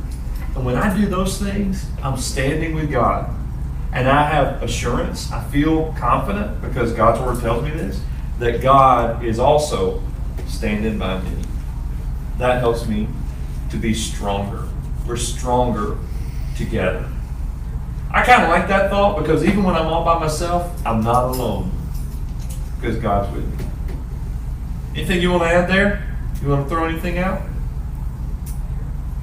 And 0.54 0.64
when 0.64 0.76
I 0.76 0.96
do 0.96 1.06
those 1.06 1.38
things, 1.38 1.86
I'm 2.02 2.16
standing 2.16 2.74
with 2.74 2.90
God. 2.90 3.34
And 3.92 4.08
I 4.08 4.24
have 4.24 4.62
assurance, 4.62 5.30
I 5.32 5.42
feel 5.50 5.92
confident 5.98 6.62
because 6.62 6.92
God's 6.92 7.20
Word 7.20 7.40
tells 7.40 7.64
me 7.64 7.70
this, 7.70 8.00
that 8.38 8.62
God 8.62 9.24
is 9.24 9.38
also 9.38 10.02
standing 10.46 10.98
by 10.98 11.20
me. 11.20 11.42
That 12.38 12.60
helps 12.60 12.86
me 12.86 13.08
to 13.70 13.76
be 13.76 13.94
stronger. 13.94 14.68
We're 15.06 15.16
stronger 15.16 15.98
together. 16.56 17.11
I 18.12 18.22
kind 18.24 18.42
of 18.42 18.50
like 18.50 18.68
that 18.68 18.90
thought 18.90 19.18
because 19.18 19.42
even 19.42 19.62
when 19.62 19.74
I'm 19.74 19.86
all 19.86 20.04
by 20.04 20.18
myself, 20.18 20.70
I'm 20.86 21.02
not 21.02 21.24
alone 21.24 21.70
because 22.78 22.96
God's 22.96 23.34
with 23.34 23.58
me. 23.58 23.64
Anything 24.94 25.22
you 25.22 25.30
want 25.30 25.44
to 25.44 25.48
add 25.48 25.68
there? 25.68 26.14
You 26.42 26.48
want 26.48 26.64
to 26.64 26.68
throw 26.68 26.84
anything 26.84 27.18
out? 27.18 27.40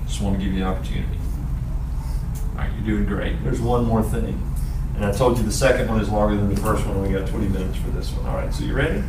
Just 0.07 0.21
want 0.21 0.39
to 0.39 0.43
give 0.43 0.53
you 0.53 0.61
the 0.61 0.65
opportunity. 0.65 1.19
right, 2.55 2.71
you're 2.77 2.95
doing 2.95 3.05
great. 3.05 3.43
There's 3.43 3.61
one 3.61 3.85
more 3.85 4.01
thing. 4.01 4.41
And 4.95 5.05
I 5.05 5.11
told 5.11 5.37
you 5.37 5.43
the 5.43 5.51
second 5.51 5.87
one 5.87 6.01
is 6.01 6.09
longer 6.09 6.35
than 6.35 6.53
the 6.53 6.59
first 6.59 6.85
one. 6.87 7.01
We 7.01 7.09
got 7.09 7.27
20 7.27 7.47
minutes 7.49 7.77
for 7.77 7.89
this 7.91 8.11
one. 8.11 8.25
All 8.25 8.35
right, 8.35 8.51
so 8.51 8.63
you 8.63 8.73
ready? 8.73 9.03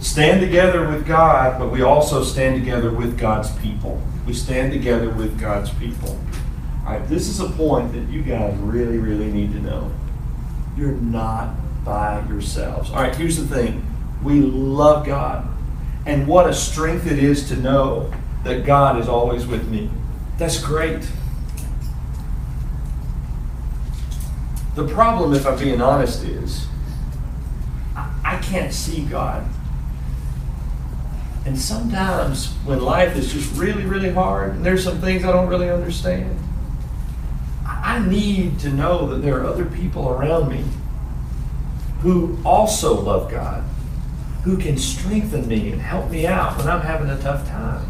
Stand 0.00 0.40
together 0.40 0.88
with 0.88 1.06
God, 1.06 1.60
but 1.60 1.70
we 1.70 1.82
also 1.82 2.24
stand 2.24 2.58
together 2.58 2.90
with 2.90 3.16
God's 3.18 3.54
people. 3.58 4.02
We 4.26 4.34
stand 4.34 4.72
together 4.72 5.10
with 5.10 5.38
God's 5.38 5.70
people. 5.74 6.18
This 6.98 7.28
is 7.28 7.40
a 7.40 7.48
point 7.50 7.92
that 7.92 8.08
you 8.08 8.22
guys 8.22 8.56
really, 8.58 8.98
really 8.98 9.30
need 9.30 9.52
to 9.52 9.60
know. 9.60 9.90
You're 10.76 10.92
not 10.92 11.54
by 11.84 12.26
yourselves. 12.28 12.90
All 12.90 12.96
right, 12.96 13.14
here's 13.14 13.36
the 13.36 13.46
thing 13.46 13.86
we 14.22 14.40
love 14.40 15.06
God. 15.06 15.48
And 16.06 16.26
what 16.26 16.48
a 16.48 16.54
strength 16.54 17.06
it 17.06 17.18
is 17.18 17.48
to 17.48 17.56
know 17.56 18.12
that 18.44 18.64
God 18.64 18.98
is 18.98 19.08
always 19.08 19.46
with 19.46 19.68
me. 19.68 19.90
That's 20.38 20.62
great. 20.62 21.08
The 24.74 24.86
problem, 24.88 25.34
if 25.34 25.46
I'm 25.46 25.58
being 25.58 25.80
honest, 25.80 26.22
is 26.24 26.66
I 27.96 28.38
can't 28.42 28.72
see 28.72 29.04
God. 29.04 29.46
And 31.44 31.58
sometimes 31.58 32.52
when 32.64 32.80
life 32.80 33.16
is 33.16 33.32
just 33.32 33.54
really, 33.58 33.84
really 33.84 34.10
hard, 34.10 34.54
and 34.54 34.64
there's 34.64 34.84
some 34.84 35.00
things 35.00 35.24
I 35.24 35.32
don't 35.32 35.48
really 35.48 35.70
understand, 35.70 36.38
I 37.82 38.06
need 38.06 38.58
to 38.60 38.68
know 38.70 39.06
that 39.08 39.16
there 39.16 39.40
are 39.40 39.46
other 39.46 39.64
people 39.64 40.08
around 40.08 40.48
me 40.48 40.64
who 42.00 42.38
also 42.44 43.00
love 43.00 43.30
God, 43.30 43.64
who 44.44 44.56
can 44.56 44.76
strengthen 44.78 45.46
me 45.48 45.72
and 45.72 45.80
help 45.80 46.10
me 46.10 46.26
out 46.26 46.56
when 46.56 46.68
I'm 46.68 46.80
having 46.80 47.10
a 47.10 47.20
tough 47.20 47.46
time. 47.48 47.86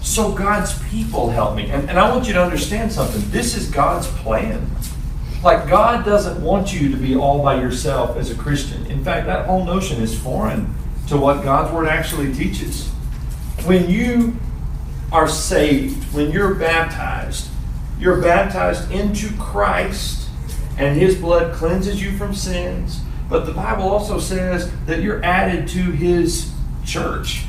So 0.00 0.32
God's 0.32 0.80
people 0.88 1.30
help 1.30 1.56
me. 1.56 1.70
And, 1.70 1.90
and 1.90 1.98
I 1.98 2.10
want 2.10 2.26
you 2.26 2.32
to 2.34 2.42
understand 2.42 2.92
something. 2.92 3.22
This 3.30 3.56
is 3.56 3.70
God's 3.70 4.06
plan. 4.06 4.70
Like, 5.42 5.68
God 5.68 6.04
doesn't 6.04 6.42
want 6.42 6.72
you 6.72 6.90
to 6.90 6.96
be 6.96 7.16
all 7.16 7.42
by 7.42 7.60
yourself 7.60 8.16
as 8.16 8.30
a 8.30 8.34
Christian. 8.34 8.86
In 8.86 9.04
fact, 9.04 9.26
that 9.26 9.46
whole 9.46 9.64
notion 9.64 10.02
is 10.02 10.18
foreign 10.18 10.74
to 11.08 11.16
what 11.16 11.42
God's 11.44 11.72
Word 11.72 11.88
actually 11.88 12.32
teaches. 12.32 12.88
When 13.64 13.90
you 13.90 14.36
are 15.12 15.28
saved, 15.28 16.12
when 16.14 16.30
you're 16.30 16.54
baptized, 16.54 17.48
you're 17.98 18.20
baptized 18.20 18.90
into 18.90 19.34
Christ, 19.36 20.28
and 20.78 21.00
His 21.00 21.16
blood 21.16 21.54
cleanses 21.54 22.02
you 22.02 22.16
from 22.16 22.34
sins. 22.34 23.00
But 23.28 23.46
the 23.46 23.52
Bible 23.52 23.84
also 23.84 24.18
says 24.18 24.70
that 24.86 25.02
you're 25.02 25.24
added 25.24 25.68
to 25.68 25.90
His 25.90 26.52
church. 26.84 27.44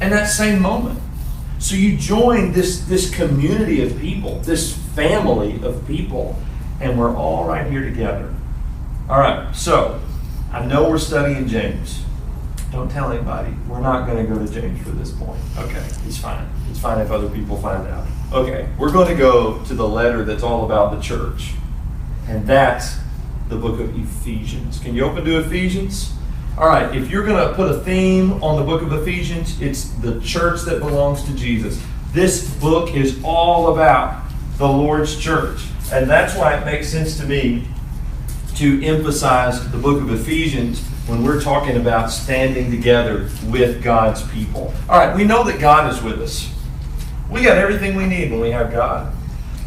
And 0.00 0.12
that 0.12 0.26
same 0.26 0.62
moment. 0.62 1.00
So 1.58 1.74
you 1.74 1.96
join 1.96 2.52
this, 2.52 2.80
this 2.82 3.14
community 3.14 3.82
of 3.82 3.98
people, 3.98 4.38
this 4.40 4.76
family 4.94 5.60
of 5.62 5.86
people, 5.86 6.36
and 6.80 6.98
we're 6.98 7.14
all 7.14 7.46
right 7.46 7.70
here 7.70 7.84
together. 7.84 8.32
All 9.08 9.18
right, 9.18 9.54
so 9.54 10.00
I 10.52 10.64
know 10.64 10.88
we're 10.88 10.98
studying 10.98 11.48
James. 11.48 12.02
Don't 12.70 12.90
tell 12.90 13.10
anybody. 13.12 13.54
We're 13.66 13.80
not 13.80 14.06
going 14.06 14.24
to 14.26 14.32
go 14.32 14.44
to 14.44 14.52
James 14.52 14.82
for 14.82 14.90
this 14.90 15.10
point. 15.10 15.40
Okay, 15.56 15.84
it's 16.06 16.18
fine. 16.18 16.48
It's 16.70 16.78
fine 16.78 17.00
if 17.00 17.10
other 17.10 17.28
people 17.30 17.56
find 17.56 17.86
out. 17.88 18.06
Okay, 18.32 18.68
we're 18.78 18.92
going 18.92 19.08
to 19.08 19.14
go 19.14 19.62
to 19.64 19.74
the 19.74 19.88
letter 19.88 20.24
that's 20.24 20.42
all 20.42 20.66
about 20.66 20.94
the 20.94 21.00
church, 21.00 21.52
and 22.26 22.46
that's 22.46 22.98
the 23.48 23.56
book 23.56 23.80
of 23.80 23.98
Ephesians. 23.98 24.78
Can 24.78 24.94
you 24.94 25.04
open 25.04 25.24
to 25.24 25.38
Ephesians? 25.38 26.12
All 26.58 26.66
right, 26.66 26.94
if 26.94 27.10
you're 27.10 27.24
going 27.24 27.48
to 27.48 27.54
put 27.54 27.70
a 27.70 27.80
theme 27.80 28.42
on 28.42 28.56
the 28.56 28.64
book 28.64 28.82
of 28.82 28.92
Ephesians, 28.92 29.60
it's 29.62 29.90
the 30.00 30.20
church 30.20 30.62
that 30.62 30.80
belongs 30.80 31.22
to 31.24 31.34
Jesus. 31.34 31.82
This 32.12 32.52
book 32.56 32.94
is 32.94 33.20
all 33.22 33.72
about 33.72 34.24
the 34.56 34.68
Lord's 34.68 35.16
church. 35.18 35.60
And 35.92 36.10
that's 36.10 36.34
why 36.36 36.58
it 36.58 36.64
makes 36.64 36.88
sense 36.88 37.16
to 37.18 37.24
me 37.24 37.66
to 38.56 38.84
emphasize 38.84 39.70
the 39.70 39.78
book 39.78 40.02
of 40.02 40.10
Ephesians 40.10 40.82
when 41.08 41.24
we're 41.24 41.40
talking 41.40 41.76
about 41.76 42.10
standing 42.10 42.70
together 42.70 43.30
with 43.46 43.82
God's 43.82 44.22
people. 44.28 44.74
All 44.88 44.98
right, 44.98 45.16
we 45.16 45.24
know 45.24 45.42
that 45.44 45.58
God 45.58 45.90
is 45.90 46.02
with 46.02 46.20
us. 46.20 46.54
We 47.30 47.42
got 47.42 47.56
everything 47.56 47.96
we 47.96 48.06
need 48.06 48.30
when 48.30 48.40
we 48.40 48.50
have 48.50 48.70
God. 48.70 49.14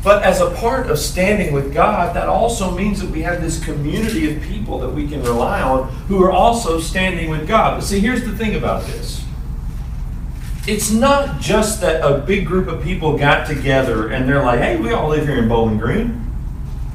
But 0.04 0.24
as 0.24 0.40
a 0.40 0.52
part 0.52 0.90
of 0.90 1.00
standing 1.00 1.52
with 1.52 1.74
God, 1.74 2.16
that 2.16 2.28
also 2.28 2.72
means 2.76 3.02
that 3.02 3.10
we 3.10 3.24
have 3.24 3.42
this 3.42 3.64
community 3.64 4.36
of 4.36 4.42
people 4.44 4.80
that 4.80 4.90
we 4.90 5.08
can 5.08 5.22
rely 5.24 5.62
on 5.62 5.90
who 6.08 6.24
are 6.24 6.32
also 6.32 6.80
standing 6.80 7.30
with 7.30 7.48
God. 7.48 7.80
But 7.80 7.86
see, 7.86 8.00
here's 8.00 8.24
the 8.24 8.36
thing 8.36 8.56
about 8.56 8.86
this 8.86 9.24
it's 10.68 10.92
not 10.92 11.42
just 11.42 11.82
that 11.82 12.06
a 12.08 12.20
big 12.20 12.46
group 12.46 12.68
of 12.68 12.84
people 12.84 13.18
got 13.18 13.48
together 13.48 14.10
and 14.10 14.30
they're 14.30 14.44
like, 14.44 14.60
hey, 14.60 14.78
we 14.78 14.94
all 14.94 15.10
live 15.10 15.28
here 15.28 15.40
in 15.40 15.50
Bowling 15.50 15.80
Green. 15.80 16.32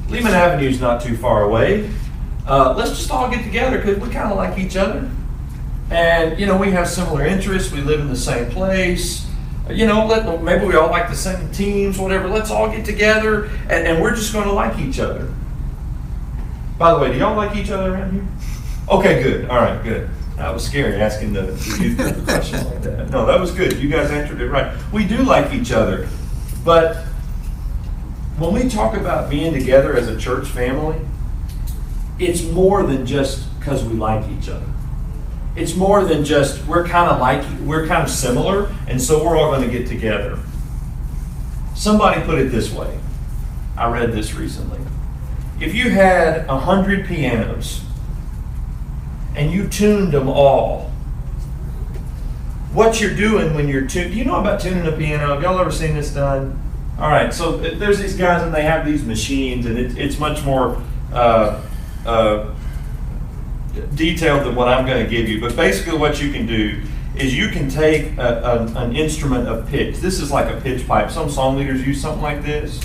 Lehman 0.07 0.33
Avenue's 0.33 0.79
not 0.79 1.01
too 1.01 1.17
far 1.17 1.43
away. 1.43 1.89
Uh, 2.47 2.73
let's 2.77 2.91
just 2.91 3.11
all 3.11 3.29
get 3.29 3.43
together 3.43 3.77
because 3.77 3.97
we 3.99 4.09
kind 4.09 4.31
of 4.31 4.37
like 4.37 4.57
each 4.57 4.75
other. 4.75 5.09
And, 5.89 6.39
you 6.39 6.45
know, 6.45 6.57
we 6.57 6.71
have 6.71 6.87
similar 6.87 7.25
interests. 7.25 7.71
We 7.71 7.81
live 7.81 7.99
in 7.99 8.07
the 8.07 8.15
same 8.15 8.49
place 8.51 9.27
you 9.69 9.85
know, 9.85 10.05
let, 10.05 10.41
maybe 10.43 10.65
we 10.65 10.75
all 10.75 10.89
like 10.89 11.09
the 11.09 11.15
same 11.15 11.51
teams, 11.51 11.97
whatever. 11.97 12.27
Let's 12.29 12.51
all 12.51 12.69
get 12.69 12.85
together 12.85 13.45
and, 13.69 13.87
and 13.87 14.01
we're 14.01 14.15
just 14.15 14.33
going 14.33 14.47
to 14.47 14.53
like 14.53 14.77
each 14.79 14.99
other. 14.99 15.33
By 16.77 16.93
the 16.93 16.99
way, 16.99 17.11
do 17.11 17.17
y'all 17.17 17.35
like 17.35 17.55
each 17.55 17.69
other 17.69 17.93
around 17.93 18.13
here? 18.13 18.27
Okay, 18.89 19.23
good. 19.23 19.49
All 19.49 19.57
right, 19.57 19.81
good. 19.83 20.09
That 20.37 20.53
was 20.53 20.65
scary 20.65 21.01
asking 21.01 21.33
the, 21.33 21.41
the 21.41 21.83
youth 21.83 21.99
a 21.99 22.21
question 22.21 22.63
like 22.65 22.81
that. 22.83 23.09
No, 23.09 23.25
that 23.25 23.39
was 23.39 23.51
good. 23.51 23.77
You 23.77 23.89
guys 23.89 24.11
answered 24.11 24.39
it 24.39 24.49
right. 24.49 24.75
We 24.93 25.05
do 25.05 25.17
like 25.23 25.51
each 25.53 25.71
other, 25.71 26.07
but 26.63 26.97
when 28.37 28.53
we 28.53 28.69
talk 28.69 28.95
about 28.95 29.31
being 29.31 29.51
together 29.51 29.97
as 29.97 30.07
a 30.07 30.17
church 30.17 30.47
family, 30.47 30.99
it's 32.19 32.43
more 32.43 32.83
than 32.83 33.05
just 33.05 33.47
because 33.59 33.83
we 33.83 33.93
like 33.93 34.27
each 34.29 34.49
other. 34.49 34.65
It's 35.55 35.75
more 35.75 36.03
than 36.03 36.23
just 36.23 36.65
we're 36.67 36.87
kind 36.87 37.09
of 37.09 37.19
like 37.19 37.43
we're 37.61 37.87
kind 37.87 38.03
of 38.03 38.09
similar 38.09 38.73
and 38.87 39.01
so 39.01 39.23
we're 39.23 39.35
all 39.35 39.51
going 39.51 39.67
to 39.69 39.77
get 39.77 39.87
together. 39.87 40.39
Somebody 41.75 42.21
put 42.21 42.39
it 42.39 42.51
this 42.51 42.71
way. 42.71 42.99
I 43.75 43.91
read 43.91 44.11
this 44.11 44.33
recently. 44.33 44.79
If 45.59 45.73
you 45.73 45.89
had 45.89 46.45
a 46.45 46.59
hundred 46.59 47.07
pianos 47.07 47.81
and 49.35 49.51
you 49.51 49.67
tuned 49.67 50.11
them 50.11 50.27
all 50.27 50.91
what 52.73 53.01
you're 53.01 53.15
doing 53.15 53.55
when 53.55 53.67
you're 53.67 53.87
tuned 53.87 54.11
do 54.11 54.17
you 54.17 54.25
know 54.25 54.35
about 54.35 54.59
tuning 54.59 54.85
a 54.85 54.91
piano? 54.91 55.33
Have 55.33 55.41
y'all 55.41 55.59
ever 55.59 55.71
seen 55.71 55.95
this 55.95 56.13
done? 56.13 56.61
All 56.99 57.09
right 57.09 57.33
so 57.33 57.57
there's 57.57 57.99
these 57.99 58.15
guys 58.15 58.43
and 58.43 58.53
they 58.53 58.63
have 58.63 58.85
these 58.85 59.03
machines 59.03 59.65
and 59.65 59.77
it, 59.77 59.97
it's 59.97 60.19
much 60.19 60.43
more 60.43 60.81
uh, 61.11 61.63
uh, 62.07 62.53
detailed 63.95 64.45
than 64.45 64.55
what 64.55 64.67
I'm 64.67 64.85
going 64.85 65.03
to 65.03 65.09
give 65.09 65.27
you, 65.29 65.39
but 65.39 65.55
basically 65.55 65.97
what 65.97 66.21
you 66.21 66.31
can 66.31 66.47
do 66.47 66.81
is 67.15 67.35
you 67.35 67.49
can 67.49 67.69
take 67.69 68.17
a, 68.17 68.41
a, 68.43 68.83
an 68.83 68.95
instrument 68.95 69.47
of 69.47 69.67
pitch. 69.67 69.97
This 69.97 70.19
is 70.19 70.31
like 70.31 70.53
a 70.53 70.61
pitch 70.61 70.87
pipe. 70.87 71.09
Some 71.11 71.29
song 71.29 71.57
leaders 71.57 71.85
use 71.85 72.01
something 72.01 72.21
like 72.21 72.43
this. 72.43 72.79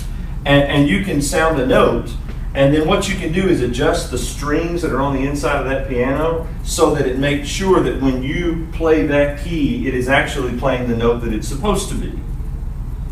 And, 0.45 0.65
and 0.65 0.89
you 0.89 1.05
can 1.05 1.23
sound 1.23 1.61
a 1.61 1.67
note, 1.67 2.11
and 2.55 2.75
then 2.75 2.89
what 2.89 3.09
you 3.09 3.15
can 3.15 3.33
do 3.33 3.49
is 3.49 3.61
adjust 3.61 4.11
the 4.11 4.19
strings 4.19 4.83
that 4.83 4.93
are 4.93 5.01
on 5.01 5.15
the 5.15 5.23
inside 5.27 5.61
of 5.61 5.67
that 5.67 5.89
piano 5.89 6.49
so 6.65 6.95
that 6.95 7.07
it 7.07 7.19
makes 7.19 7.49
sure 7.49 7.81
that 7.81 8.03
when 8.03 8.23
you 8.23 8.67
play 8.73 9.07
that 9.07 9.43
key, 9.45 9.87
it 9.87 9.95
is 9.95 10.09
actually 10.09 10.59
playing 10.59 10.89
the 10.89 10.97
note 10.97 11.21
that 11.21 11.33
it's 11.33 11.47
supposed 11.47 11.89
to 11.91 11.95
be. 11.95 12.19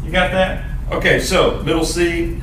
You 0.04 0.10
got 0.10 0.32
that? 0.32 0.64
Okay, 0.90 1.20
so 1.20 1.62
middle 1.62 1.84
C 1.84 2.42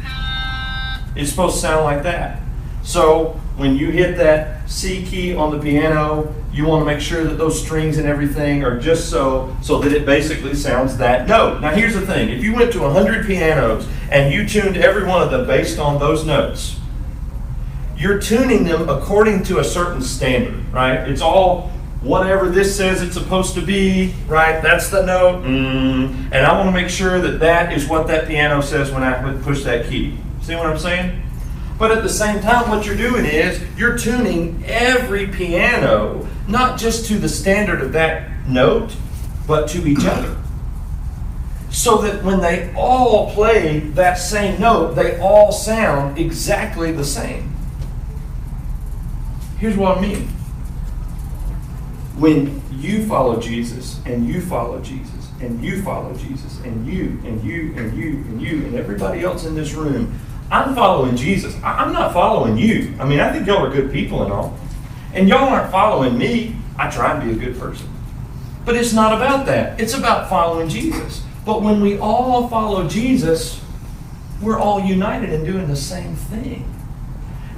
is 1.15 1.29
supposed 1.29 1.55
to 1.55 1.61
sound 1.61 1.83
like 1.83 2.03
that. 2.03 2.41
So 2.81 3.39
when 3.57 3.75
you 3.75 3.89
hit 3.89 4.17
that 4.17 4.69
C 4.69 5.03
key 5.03 5.35
on 5.35 5.51
the 5.51 5.59
piano, 5.59 6.33
you 6.53 6.65
want 6.65 6.81
to 6.81 6.85
make 6.85 7.01
sure 7.01 7.23
that 7.23 7.37
those 7.39 7.59
strings 7.59 7.97
and 7.97 8.07
everything 8.07 8.63
are 8.63 8.79
just 8.79 9.09
so 9.09 9.55
so 9.61 9.79
that 9.79 9.91
it 9.91 10.05
basically 10.05 10.53
sounds 10.53 10.95
that 10.97 11.27
note. 11.27 11.59
Now 11.59 11.71
here's 11.71 11.95
the 11.95 12.05
thing, 12.05 12.29
if 12.29 12.43
you 12.43 12.53
went 12.53 12.71
to 12.73 12.81
100 12.81 13.25
pianos 13.25 13.87
and 14.11 14.31
you 14.31 14.47
tuned 14.47 14.77
every 14.77 15.05
one 15.05 15.23
of 15.23 15.31
them 15.31 15.47
based 15.47 15.79
on 15.79 15.99
those 15.99 16.23
notes, 16.23 16.79
you're 17.97 18.19
tuning 18.19 18.63
them 18.63 18.89
according 18.89 19.43
to 19.45 19.57
a 19.57 19.63
certain 19.63 20.03
standard, 20.03 20.71
right? 20.71 21.09
It's 21.09 21.21
all 21.21 21.71
whatever 22.01 22.49
this 22.49 22.77
says 22.77 23.01
it's 23.01 23.15
supposed 23.15 23.55
to 23.55 23.61
be, 23.61 24.13
right? 24.27 24.61
That's 24.61 24.89
the 24.89 25.03
note. 25.03 25.43
Mm, 25.43 26.31
and 26.31 26.45
I 26.45 26.53
want 26.53 26.67
to 26.67 26.79
make 26.79 26.91
sure 26.91 27.19
that 27.19 27.39
that 27.39 27.73
is 27.73 27.87
what 27.87 28.05
that 28.07 28.27
piano 28.27 28.61
says 28.61 28.91
when 28.91 29.01
I 29.01 29.35
push 29.41 29.63
that 29.63 29.87
key. 29.87 30.19
See 30.43 30.55
what 30.55 30.67
I'm 30.67 30.77
saying? 30.77 31.23
But 31.77 31.91
at 31.91 32.01
the 32.01 32.09
same 32.09 32.41
time, 32.41 32.69
what 32.69 32.85
you're 32.85 32.97
doing 32.97 33.25
is 33.25 33.61
you're 33.77 33.97
tuning 33.97 34.63
every 34.65 35.27
piano, 35.27 36.27
not 36.47 36.79
just 36.79 37.05
to 37.07 37.19
the 37.19 37.29
standard 37.29 37.81
of 37.81 37.93
that 37.93 38.47
note, 38.47 38.95
but 39.45 39.69
to 39.69 39.87
each 39.87 40.05
other. 40.05 40.35
So 41.69 41.97
that 42.01 42.23
when 42.23 42.39
they 42.39 42.73
all 42.75 43.31
play 43.33 43.79
that 43.79 44.15
same 44.15 44.59
note, 44.59 44.95
they 44.95 45.19
all 45.19 45.51
sound 45.51 46.17
exactly 46.17 46.91
the 46.91 47.05
same. 47.05 47.55
Here's 49.59 49.77
what 49.77 49.97
I 49.97 50.01
mean. 50.01 50.27
When 52.17 52.63
you 52.71 53.05
follow 53.05 53.39
Jesus, 53.39 53.99
and 54.05 54.27
you 54.27 54.41
follow 54.41 54.81
Jesus, 54.81 55.29
and 55.39 55.63
you 55.63 55.83
follow 55.83 56.15
Jesus, 56.15 56.59
and 56.61 56.87
you, 56.87 57.19
and 57.25 57.43
you, 57.43 57.73
and 57.75 57.95
you, 57.95 58.09
and 58.09 58.41
you, 58.41 58.65
and 58.65 58.75
everybody 58.75 59.23
else 59.23 59.45
in 59.45 59.53
this 59.53 59.73
room, 59.73 60.19
I'm 60.49 60.75
following 60.75 61.15
Jesus. 61.15 61.55
I'm 61.63 61.91
not 61.91 62.13
following 62.13 62.57
you. 62.57 62.93
I 62.99 63.05
mean, 63.05 63.19
I 63.19 63.31
think 63.31 63.47
y'all 63.47 63.65
are 63.65 63.69
good 63.69 63.91
people 63.91 64.23
and 64.23 64.31
all. 64.31 64.57
And 65.13 65.27
y'all 65.27 65.49
aren't 65.49 65.71
following 65.71 66.17
me. 66.17 66.55
I 66.77 66.89
try 66.89 67.19
to 67.19 67.25
be 67.25 67.31
a 67.31 67.35
good 67.35 67.59
person. 67.59 67.89
But 68.65 68.75
it's 68.75 68.93
not 68.93 69.13
about 69.13 69.45
that. 69.47 69.79
It's 69.79 69.93
about 69.93 70.29
following 70.29 70.69
Jesus. 70.69 71.23
But 71.45 71.61
when 71.61 71.81
we 71.81 71.97
all 71.97 72.47
follow 72.49 72.87
Jesus, 72.87 73.61
we're 74.41 74.59
all 74.59 74.79
united 74.79 75.31
in 75.31 75.45
doing 75.45 75.67
the 75.67 75.75
same 75.75 76.15
thing. 76.15 76.73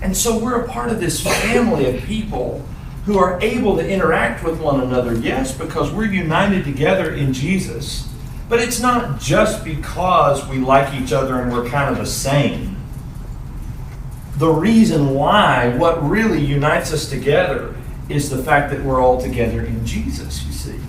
And 0.02 0.16
so 0.16 0.38
we're 0.38 0.62
a 0.62 0.68
part 0.68 0.90
of 0.92 1.00
this 1.00 1.22
family 1.22 1.86
of 1.86 2.04
people 2.04 2.66
who 3.06 3.18
are 3.18 3.40
able 3.42 3.76
to 3.78 3.88
interact 3.88 4.44
with 4.44 4.60
one 4.60 4.82
another, 4.82 5.16
yes, 5.16 5.58
because 5.58 5.92
we're 5.92 6.06
united 6.06 6.64
together 6.64 7.14
in 7.14 7.34
Jesus. 7.34 8.08
But 8.48 8.60
it's 8.60 8.80
not 8.80 9.20
just 9.20 9.64
because 9.64 10.48
we 10.48 10.58
like 10.58 10.94
each 10.94 11.12
other 11.12 11.42
and 11.42 11.52
we're 11.52 11.68
kind 11.68 11.92
of 11.92 11.98
the 11.98 12.06
same. 12.06 12.69
The 14.40 14.50
reason 14.50 15.16
why, 15.16 15.76
what 15.76 16.02
really 16.02 16.40
unites 16.40 16.94
us 16.94 17.10
together, 17.10 17.76
is 18.08 18.30
the 18.30 18.42
fact 18.42 18.72
that 18.72 18.82
we're 18.82 19.02
all 19.02 19.22
together 19.22 19.66
in 19.66 19.86
Jesus, 19.86 20.46
you 20.46 20.54
see. 20.54 20.80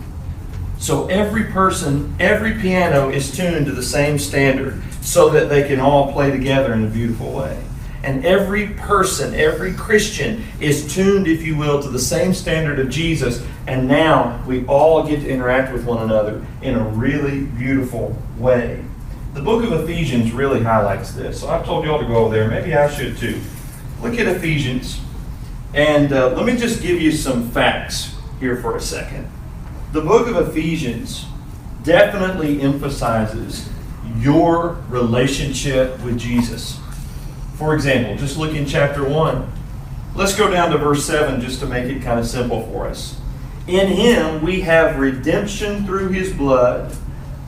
So 0.79 1.09
every 1.09 1.43
person, 1.45 2.15
every 2.21 2.55
piano 2.55 3.09
is 3.09 3.37
tuned 3.37 3.67
to 3.67 3.73
the 3.73 3.83
same 3.83 4.21
standard 4.21 4.81
so 5.01 5.31
that 5.31 5.49
they 5.49 5.67
can 5.67 5.81
all 5.81 6.13
play 6.13 6.31
together 6.31 6.73
in 6.73 6.85
a 6.85 6.89
beautiful 6.89 7.33
way. 7.33 7.61
And 8.05 8.25
every 8.25 8.69
person, 8.69 9.35
every 9.35 9.75
Christian 9.75 10.45
is 10.61 10.95
tuned, 10.95 11.27
if 11.27 11.43
you 11.43 11.57
will, 11.57 11.83
to 11.83 11.89
the 11.89 11.99
same 11.99 12.33
standard 12.33 12.79
of 12.79 12.89
Jesus. 12.89 13.45
And 13.67 13.89
now 13.89 14.43
we 14.47 14.65
all 14.67 15.03
get 15.03 15.23
to 15.23 15.29
interact 15.29 15.73
with 15.73 15.85
one 15.85 16.05
another 16.05 16.47
in 16.63 16.77
a 16.77 16.85
really 16.91 17.47
beautiful 17.47 18.17
way. 18.39 18.85
The 19.33 19.43
book 19.43 19.62
of 19.62 19.73
Ephesians 19.73 20.33
really 20.33 20.62
highlights 20.62 21.12
this. 21.12 21.40
So 21.40 21.49
I've 21.49 21.64
told 21.64 21.85
you 21.85 21.93
all 21.93 22.01
to 22.01 22.07
go 22.07 22.16
over 22.16 22.35
there. 22.35 22.49
Maybe 22.49 22.75
I 22.75 22.90
should 22.90 23.16
too. 23.16 23.40
Look 24.03 24.19
at 24.19 24.27
Ephesians. 24.27 25.01
And 25.73 26.12
uh, 26.12 26.35
let 26.35 26.45
me 26.45 26.57
just 26.57 26.83
give 26.83 27.01
you 27.01 27.12
some 27.12 27.49
facts 27.51 28.16
here 28.40 28.57
for 28.57 28.77
a 28.77 28.81
second. 28.81 29.31
The 29.93 30.01
book 30.01 30.27
of 30.27 30.49
Ephesians 30.49 31.27
definitely 31.85 32.61
emphasizes 32.61 33.69
your 34.19 34.79
relationship 34.88 36.03
with 36.03 36.19
Jesus. 36.19 36.81
For 37.55 37.75
example, 37.75 38.16
just 38.16 38.37
look 38.37 38.55
in 38.55 38.66
chapter 38.66 39.09
1. 39.09 39.53
Let's 40.16 40.37
go 40.37 40.51
down 40.51 40.71
to 40.71 40.79
verse 40.79 41.05
7 41.05 41.40
just 41.40 41.61
to 41.61 41.66
make 41.66 41.85
it 41.85 42.03
kind 42.03 42.19
of 42.19 42.27
simple 42.27 42.66
for 42.66 42.88
us. 42.88 43.21
In 43.69 43.87
him 43.87 44.43
we 44.43 44.62
have 44.62 44.99
redemption 44.99 45.87
through 45.87 46.09
his 46.09 46.33
blood, 46.33 46.97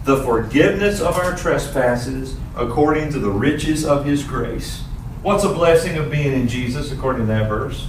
the 0.04 0.22
forgiveness 0.24 1.00
of 1.00 1.16
our 1.16 1.36
trespasses, 1.36 2.36
according 2.56 3.12
to 3.12 3.18
the 3.18 3.30
riches 3.30 3.84
of 3.84 4.04
his 4.04 4.24
grace. 4.24 4.82
What's 5.22 5.44
a 5.44 5.52
blessing 5.52 5.96
of 5.96 6.10
being 6.10 6.32
in 6.32 6.48
Jesus, 6.48 6.90
according 6.90 7.22
to 7.22 7.26
that 7.28 7.48
verse? 7.48 7.86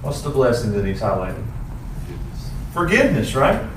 What's 0.00 0.22
the 0.22 0.30
blessing 0.30 0.72
that 0.72 0.86
he's 0.86 1.00
highlighting? 1.00 1.44
Forgiveness, 2.72 3.34
right? 3.34 3.68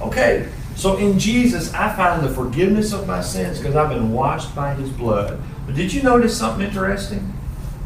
Okay, 0.00 0.48
so 0.76 0.96
in 0.96 1.18
Jesus, 1.18 1.72
I 1.74 1.94
find 1.94 2.24
the 2.24 2.32
forgiveness 2.32 2.94
of 2.94 3.06
my 3.06 3.20
sins 3.20 3.58
because 3.58 3.76
I've 3.76 3.90
been 3.90 4.12
washed 4.12 4.54
by 4.54 4.74
his 4.74 4.88
blood. 4.88 5.40
But 5.66 5.74
did 5.74 5.92
you 5.92 6.02
notice 6.02 6.36
something 6.36 6.66
interesting? 6.66 7.34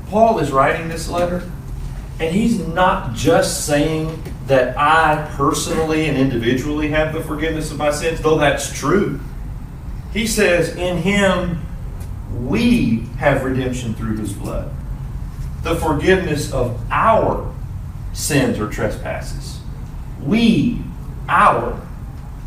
Paul 0.08 0.38
is 0.38 0.52
writing 0.52 0.88
this 0.88 1.08
letter, 1.08 1.50
and 2.20 2.34
he's 2.34 2.60
not 2.68 3.14
just 3.14 3.66
saying 3.66 4.22
that 4.48 4.76
I 4.78 5.30
personally 5.36 6.06
and 6.06 6.16
individually 6.16 6.88
have 6.88 7.12
the 7.12 7.20
forgiveness 7.20 7.70
of 7.70 7.76
my 7.76 7.90
sins, 7.90 8.20
though 8.20 8.38
that's 8.38 8.72
true. 8.72 9.20
He 10.12 10.26
says, 10.26 10.74
In 10.74 10.96
him 10.96 11.64
we 12.34 13.00
have 13.18 13.44
redemption 13.44 13.94
through 13.94 14.16
his 14.16 14.32
blood, 14.32 14.70
the 15.62 15.76
forgiveness 15.76 16.50
of 16.52 16.80
our 16.90 17.54
sins 18.14 18.58
or 18.58 18.68
trespasses. 18.68 19.60
We, 20.22 20.82
our. 21.28 21.80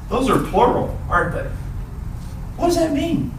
Those 0.09 0.29
are 0.29 0.39
plural, 0.49 0.99
aren't 1.07 1.35
they? 1.35 1.49
What 2.57 2.67
does 2.67 2.75
that 2.77 2.91
mean? 2.91 3.31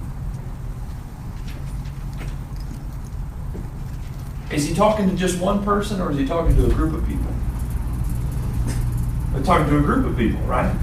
Is 4.53 4.69
he 4.69 4.75
talking 4.75 5.11
to 5.11 5.17
just 5.17 5.41
one 5.41 5.65
person 5.65 6.01
or 6.01 6.13
is 6.13 6.19
he 6.19 6.27
talking 6.27 6.55
to 6.57 6.67
a 6.67 6.71
group 6.71 6.95
of 6.95 7.07
people? 7.09 7.32
We're 9.33 9.43
talking 9.43 9.67
to 9.69 9.79
a 9.79 9.83
group 9.83 10.07
of 10.07 10.17
people, 10.17 10.41
right? 10.43 10.75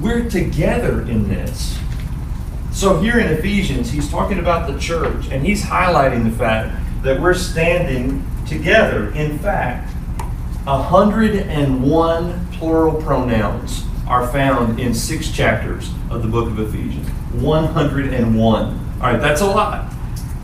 We're 0.00 0.28
together 0.28 1.02
in 1.02 1.28
this. 1.28 1.78
So 2.72 3.00
here 3.00 3.18
in 3.18 3.26
Ephesians, 3.26 3.90
he's 3.90 4.10
talking 4.10 4.38
about 4.38 4.72
the 4.72 4.78
church 4.78 5.28
and 5.30 5.44
he's 5.44 5.62
highlighting 5.62 6.24
the 6.24 6.36
fact 6.36 6.76
that 7.02 7.20
we're 7.20 7.34
standing 7.34 8.24
together. 8.46 9.10
In 9.12 9.38
fact, 9.38 9.92
101 10.64 12.46
plural 12.52 13.02
pronouns 13.02 13.84
are 14.06 14.26
found 14.28 14.80
in 14.80 14.92
six 14.94 15.30
chapters 15.30 15.90
of 16.10 16.22
the 16.22 16.28
book 16.28 16.48
of 16.48 16.58
Ephesians. 16.58 17.08
101. 17.42 18.64
All 18.64 19.00
right, 19.00 19.20
that's 19.20 19.40
a 19.40 19.46
lot. 19.46 19.92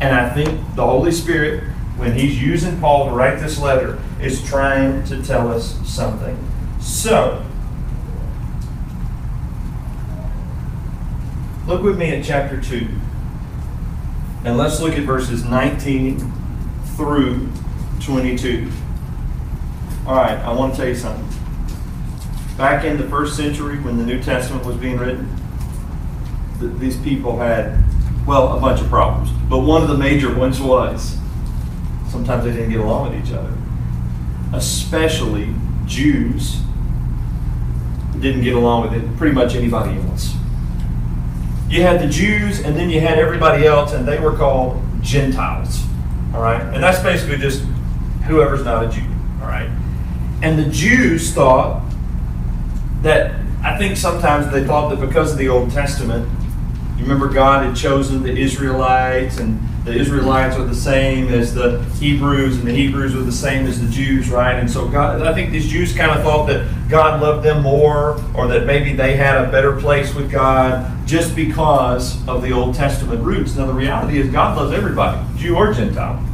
And 0.00 0.14
I 0.14 0.28
think 0.30 0.60
the 0.76 0.84
Holy 0.84 1.12
Spirit, 1.12 1.64
when 1.96 2.12
He's 2.12 2.40
using 2.40 2.78
Paul 2.80 3.08
to 3.08 3.14
write 3.14 3.40
this 3.40 3.58
letter, 3.58 3.98
is 4.20 4.44
trying 4.44 5.04
to 5.04 5.22
tell 5.22 5.52
us 5.52 5.78
something. 5.88 6.36
So, 6.84 7.44
look 11.66 11.82
with 11.82 11.98
me 11.98 12.10
at 12.10 12.24
chapter 12.24 12.60
2. 12.60 12.86
And 14.44 14.56
let's 14.56 14.80
look 14.80 14.92
at 14.94 15.04
verses 15.04 15.44
19 15.44 16.32
through 16.96 17.50
22. 18.00 18.70
All 20.06 20.14
right, 20.14 20.38
I 20.38 20.52
want 20.52 20.74
to 20.74 20.78
tell 20.78 20.88
you 20.88 20.94
something 20.94 21.34
back 22.56 22.84
in 22.84 22.96
the 22.96 23.08
first 23.08 23.36
century 23.36 23.80
when 23.80 23.96
the 23.96 24.04
New 24.04 24.22
Testament 24.22 24.64
was 24.64 24.76
being 24.76 24.96
written, 24.96 25.28
th- 26.60 26.72
these 26.78 26.96
people 26.98 27.38
had, 27.38 27.82
well, 28.26 28.56
a 28.56 28.60
bunch 28.60 28.80
of 28.80 28.88
problems. 28.88 29.30
But 29.48 29.58
one 29.58 29.82
of 29.82 29.88
the 29.88 29.96
major 29.96 30.34
ones 30.34 30.60
was 30.60 31.18
sometimes 32.08 32.44
they 32.44 32.52
didn't 32.52 32.70
get 32.70 32.80
along 32.80 33.10
with 33.10 33.26
each 33.26 33.32
other. 33.32 33.52
Especially 34.52 35.52
Jews 35.86 36.60
didn't 38.20 38.42
get 38.42 38.54
along 38.54 38.90
with 38.90 39.02
it, 39.02 39.16
pretty 39.16 39.34
much 39.34 39.54
anybody 39.54 39.98
else. 39.98 40.34
You 41.68 41.82
had 41.82 42.00
the 42.00 42.08
Jews, 42.08 42.60
and 42.60 42.76
then 42.76 42.90
you 42.90 43.00
had 43.00 43.18
everybody 43.18 43.66
else, 43.66 43.92
and 43.92 44.06
they 44.06 44.18
were 44.18 44.36
called 44.36 44.80
Gentiles. 45.00 45.84
All 46.32 46.42
right? 46.42 46.60
And 46.60 46.82
that's 46.82 47.02
basically 47.02 47.38
just 47.38 47.64
whoever's 48.26 48.64
not 48.64 48.84
a 48.84 48.88
Jew. 48.88 49.06
All 49.40 49.48
right? 49.48 49.68
And 50.42 50.58
the 50.58 50.70
Jews 50.70 51.32
thought 51.32 51.82
that 53.02 53.34
I 53.62 53.78
think 53.78 53.96
sometimes 53.96 54.50
they 54.52 54.64
thought 54.64 54.90
that 54.90 55.00
because 55.00 55.32
of 55.32 55.38
the 55.38 55.48
Old 55.48 55.70
Testament, 55.70 56.28
you 56.96 57.02
remember 57.02 57.28
God 57.28 57.66
had 57.66 57.76
chosen 57.76 58.22
the 58.22 58.36
Israelites, 58.36 59.38
and 59.38 59.60
the 59.84 59.92
Israelites 59.92 60.56
are 60.56 60.64
the 60.64 60.74
same 60.74 61.28
as 61.28 61.54
the 61.54 61.82
Hebrews, 62.00 62.58
and 62.58 62.66
the 62.66 62.72
Hebrews 62.74 63.14
are 63.14 63.22
the 63.22 63.32
same 63.32 63.66
as 63.66 63.80
the 63.80 63.88
Jews, 63.88 64.30
right? 64.30 64.54
And 64.54 64.70
so 64.70 64.88
God, 64.88 65.22
I 65.22 65.34
think 65.34 65.50
these 65.50 65.68
Jews 65.68 65.94
kind 65.94 66.10
of 66.10 66.22
thought 66.22 66.46
that 66.46 66.66
God 66.94 67.20
loved 67.20 67.44
them 67.44 67.60
more, 67.64 68.22
or 68.36 68.46
that 68.46 68.66
maybe 68.66 68.92
they 68.92 69.16
had 69.16 69.36
a 69.36 69.50
better 69.50 69.76
place 69.80 70.14
with 70.14 70.30
God 70.30 71.04
just 71.08 71.34
because 71.34 72.24
of 72.28 72.40
the 72.40 72.52
Old 72.52 72.76
Testament 72.76 73.20
roots. 73.20 73.56
Now 73.56 73.66
the 73.66 73.72
reality 73.72 74.20
is 74.20 74.30
God 74.30 74.56
loves 74.56 74.72
everybody, 74.72 75.20
Jew 75.36 75.56
or 75.56 75.74
Gentile. 75.74 76.24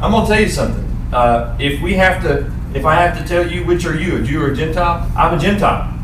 I'm 0.00 0.12
going 0.12 0.24
to 0.24 0.32
tell 0.32 0.40
you 0.40 0.48
something. 0.48 1.12
Uh, 1.12 1.54
if 1.60 1.82
we 1.82 1.92
have 1.92 2.22
to, 2.22 2.50
if 2.74 2.86
I 2.86 2.94
have 2.94 3.18
to 3.18 3.28
tell 3.28 3.46
you 3.46 3.66
which 3.66 3.84
are 3.84 3.94
you, 3.94 4.16
a 4.16 4.22
Jew 4.22 4.42
or 4.42 4.52
a 4.52 4.56
Gentile, 4.56 5.12
I'm 5.14 5.38
a 5.38 5.38
Gentile. 5.38 5.94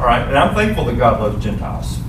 All 0.00 0.06
right, 0.06 0.26
and 0.26 0.36
I'm 0.36 0.52
thankful 0.52 0.84
that 0.86 0.98
God 0.98 1.20
loves 1.20 1.40
Gentiles. 1.40 2.00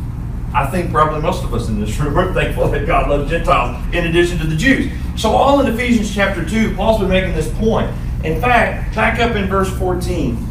I 0.56 0.65
think 0.65 0.89
probably 0.89 1.21
most 1.21 1.43
of 1.43 1.54
us 1.54 1.69
in 1.69 1.80
this 1.80 2.00
room 2.00 2.17
are 2.17 2.34
thankful 2.34 2.67
that 2.69 2.88
God 2.88 3.12
loves 3.12 3.30
Gentiles 3.30 3.78
in 3.93 4.08
addition 4.08 4.39
to 4.39 4.47
the 4.47 4.56
Jews. 4.56 4.91
So, 5.15 5.30
all 5.30 5.60
in 5.60 5.71
Ephesians 5.71 6.12
chapter 6.15 6.43
2, 6.43 6.73
Paul's 6.73 7.00
been 7.00 7.10
making 7.10 7.36
this 7.36 7.54
point. 7.60 7.95
In 8.23 8.41
fact, 8.41 8.95
back 8.95 9.19
up 9.19 9.36
in 9.36 9.47
verse 9.47 9.69
14, 9.78 10.46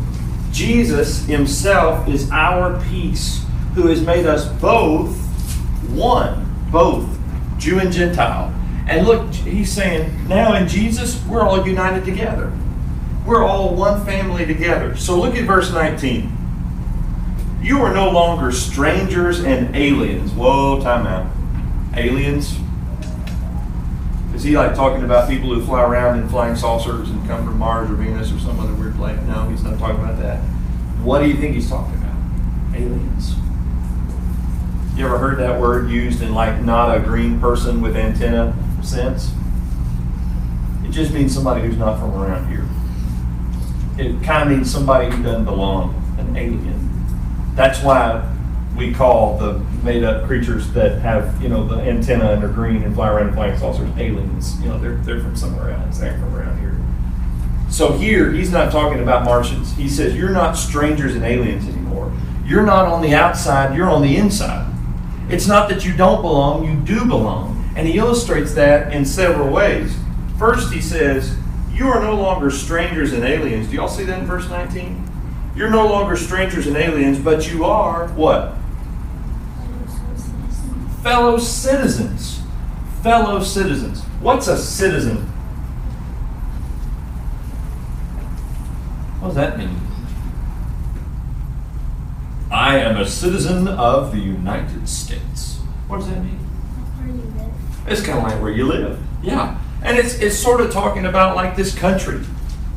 Jesus 0.57 1.27
himself 1.27 2.09
is 2.09 2.31
our 2.31 2.83
peace, 2.85 3.45
who 3.75 3.89
has 3.89 4.01
made 4.01 4.25
us 4.25 4.49
both 4.55 5.15
one, 5.91 6.51
both 6.73 7.07
Jew 7.59 7.79
and 7.79 7.93
Gentile. 7.93 8.51
And 8.89 9.07
look, 9.07 9.31
he's 9.35 9.71
saying, 9.71 10.27
now 10.29 10.55
in 10.55 10.67
Jesus, 10.67 11.23
we're 11.27 11.43
all 11.43 11.69
united 11.69 12.07
together. 12.07 12.51
We're 13.27 13.45
all 13.45 13.75
one 13.75 14.03
family 14.07 14.47
together. 14.47 14.97
So, 14.97 15.21
look 15.21 15.35
at 15.35 15.45
verse 15.45 15.71
19. 15.75 16.35
You 17.61 17.83
are 17.83 17.93
no 17.93 18.09
longer 18.09 18.51
strangers 18.51 19.41
and 19.41 19.77
aliens. 19.77 20.33
Whoa, 20.33 20.81
time 20.81 21.07
out. 21.07 21.31
Aliens? 21.99 22.57
Is 24.37 24.43
he 24.43 24.55
like 24.55 24.75
talking 24.75 25.03
about 25.03 25.31
people 25.31 25.49
who 25.55 25.65
fly 25.65 25.83
around 25.83 26.19
in 26.19 26.29
flying 26.29 26.57
saucers 26.57 27.09
and 27.09 27.27
come 27.27 27.47
from 27.47 27.59
Mars 27.59 27.91
or 27.91 27.95
Venus 27.95 28.31
or 28.31 28.39
some 28.39 28.61
other 28.61 28.75
weird 28.75 28.95
planet? 28.97 29.25
No, 29.25 29.49
he's 29.49 29.63
not 29.63 29.79
talking 29.79 29.99
about 29.99 30.19
that. 30.19 30.41
What 31.03 31.23
do 31.23 31.29
you 31.29 31.37
think 31.37 31.55
he's 31.55 31.71
talking 31.71 31.95
about? 31.95 32.15
Aliens. 32.75 33.35
You 34.95 35.07
ever 35.07 35.17
heard 35.17 35.39
that 35.39 35.59
word 35.59 35.89
used 35.89 36.21
in 36.21 36.35
like 36.35 36.61
not 36.61 36.95
a 36.95 37.01
green 37.01 37.41
person 37.41 37.81
with 37.81 37.97
antenna 37.97 38.55
sense? 38.83 39.33
It 40.85 40.91
just 40.91 41.15
means 41.15 41.33
somebody 41.33 41.63
who's 41.63 41.79
not 41.79 41.99
from 41.99 42.13
around 42.13 42.51
here. 42.51 42.67
It 43.97 44.23
kind 44.23 44.51
of 44.51 44.55
means 44.55 44.71
somebody 44.71 45.11
who 45.17 45.23
doesn't 45.23 45.47
belong, 45.47 45.95
an 46.19 46.37
alien. 46.37 47.55
That's 47.55 47.83
why 47.83 48.36
we 48.77 48.93
call 48.93 49.39
the 49.39 49.59
made 49.83 50.05
up 50.05 50.27
creatures 50.27 50.71
that 50.73 51.01
have, 51.01 51.41
you 51.43 51.49
know, 51.49 51.67
the 51.67 51.77
antenna 51.77 52.33
and 52.33 52.45
are 52.45 52.49
green 52.49 52.83
and 52.83 52.95
fly 52.95 53.09
around 53.09 53.29
in 53.29 53.35
flying 53.35 53.59
saucers 53.59 53.89
aliens. 53.97 54.61
You 54.61 54.69
know, 54.69 54.79
they're, 54.79 54.97
they're 54.97 55.21
from 55.21 55.37
somewhere 55.37 55.71
else. 55.71 55.99
They're 55.99 56.19
from 56.19 56.35
around 56.35 56.59
here. 56.59 56.77
So 57.71 57.93
here, 57.93 58.31
he's 58.33 58.51
not 58.51 58.71
talking 58.71 59.03
about 59.03 59.25
Martians. 59.25 59.73
He 59.73 59.89
says, 59.89 60.15
You're 60.15 60.31
not 60.31 60.53
strangers 60.53 61.15
and 61.15 61.25
aliens 61.25 61.67
anymore. 61.67 62.13
You're 62.45 62.65
not 62.65 62.87
on 62.87 63.03
the 63.03 63.15
outside, 63.15 63.77
you're 63.77 63.91
on 63.91 64.03
the 64.03 64.17
inside. 64.17 64.73
It's 65.29 65.49
not 65.49 65.69
that 65.71 65.85
you 65.85 65.97
don't 65.97 66.23
belong, 66.23 66.65
you 66.65 66.77
do 66.81 67.05
belong. 67.05 67.73
And 67.77 67.89
he 67.89 67.99
illustrates 67.99 68.55
that 68.55 68.93
in 68.93 69.05
several 69.05 69.53
ways. 69.53 69.97
First, 70.39 70.73
he 70.73 70.81
says, 70.81 71.37
You 71.73 71.89
are 71.89 72.01
no 72.01 72.15
longer 72.15 72.51
strangers 72.51 73.13
and 73.13 73.25
aliens. 73.25 73.69
Do 73.69 73.75
y'all 73.75 73.89
see 73.89 74.05
that 74.05 74.21
in 74.21 74.27
verse 74.27 74.49
19? 74.49 75.03
You're 75.57 75.71
no 75.71 75.87
longer 75.87 76.17
strangers 76.17 76.67
and 76.67 76.77
aliens, 76.77 77.19
but 77.19 77.51
you 77.51 77.65
are 77.65 78.09
what? 78.09 78.55
Fellow 81.07 81.39
citizens. 81.39 82.41
Fellow 83.05 83.41
citizens. 83.41 84.03
What's 84.21 84.49
a 84.49 84.59
citizen? 84.59 85.19
What 89.21 89.29
does 89.29 89.37
that 89.37 89.57
mean? 89.57 89.81
I 92.51 92.79
am 92.79 92.97
a 92.97 93.07
citizen 93.07 93.69
of 93.69 94.11
the 94.11 94.19
United 94.19 94.89
States. 94.89 95.59
What 95.87 95.99
does 95.99 96.09
that 96.09 96.25
mean? 96.25 96.41
It's 97.87 98.03
kind 98.03 98.19
of 98.19 98.25
like 98.25 98.43
where 98.43 98.51
you 98.51 98.67
live. 98.67 99.01
Yeah. 99.23 99.61
And 99.85 99.97
it's, 99.97 100.19
it's 100.19 100.37
sort 100.37 100.61
of 100.61 100.73
talking 100.73 101.07
about 101.07 101.37
like 101.37 101.55
this 101.55 101.73
country. 101.73 102.21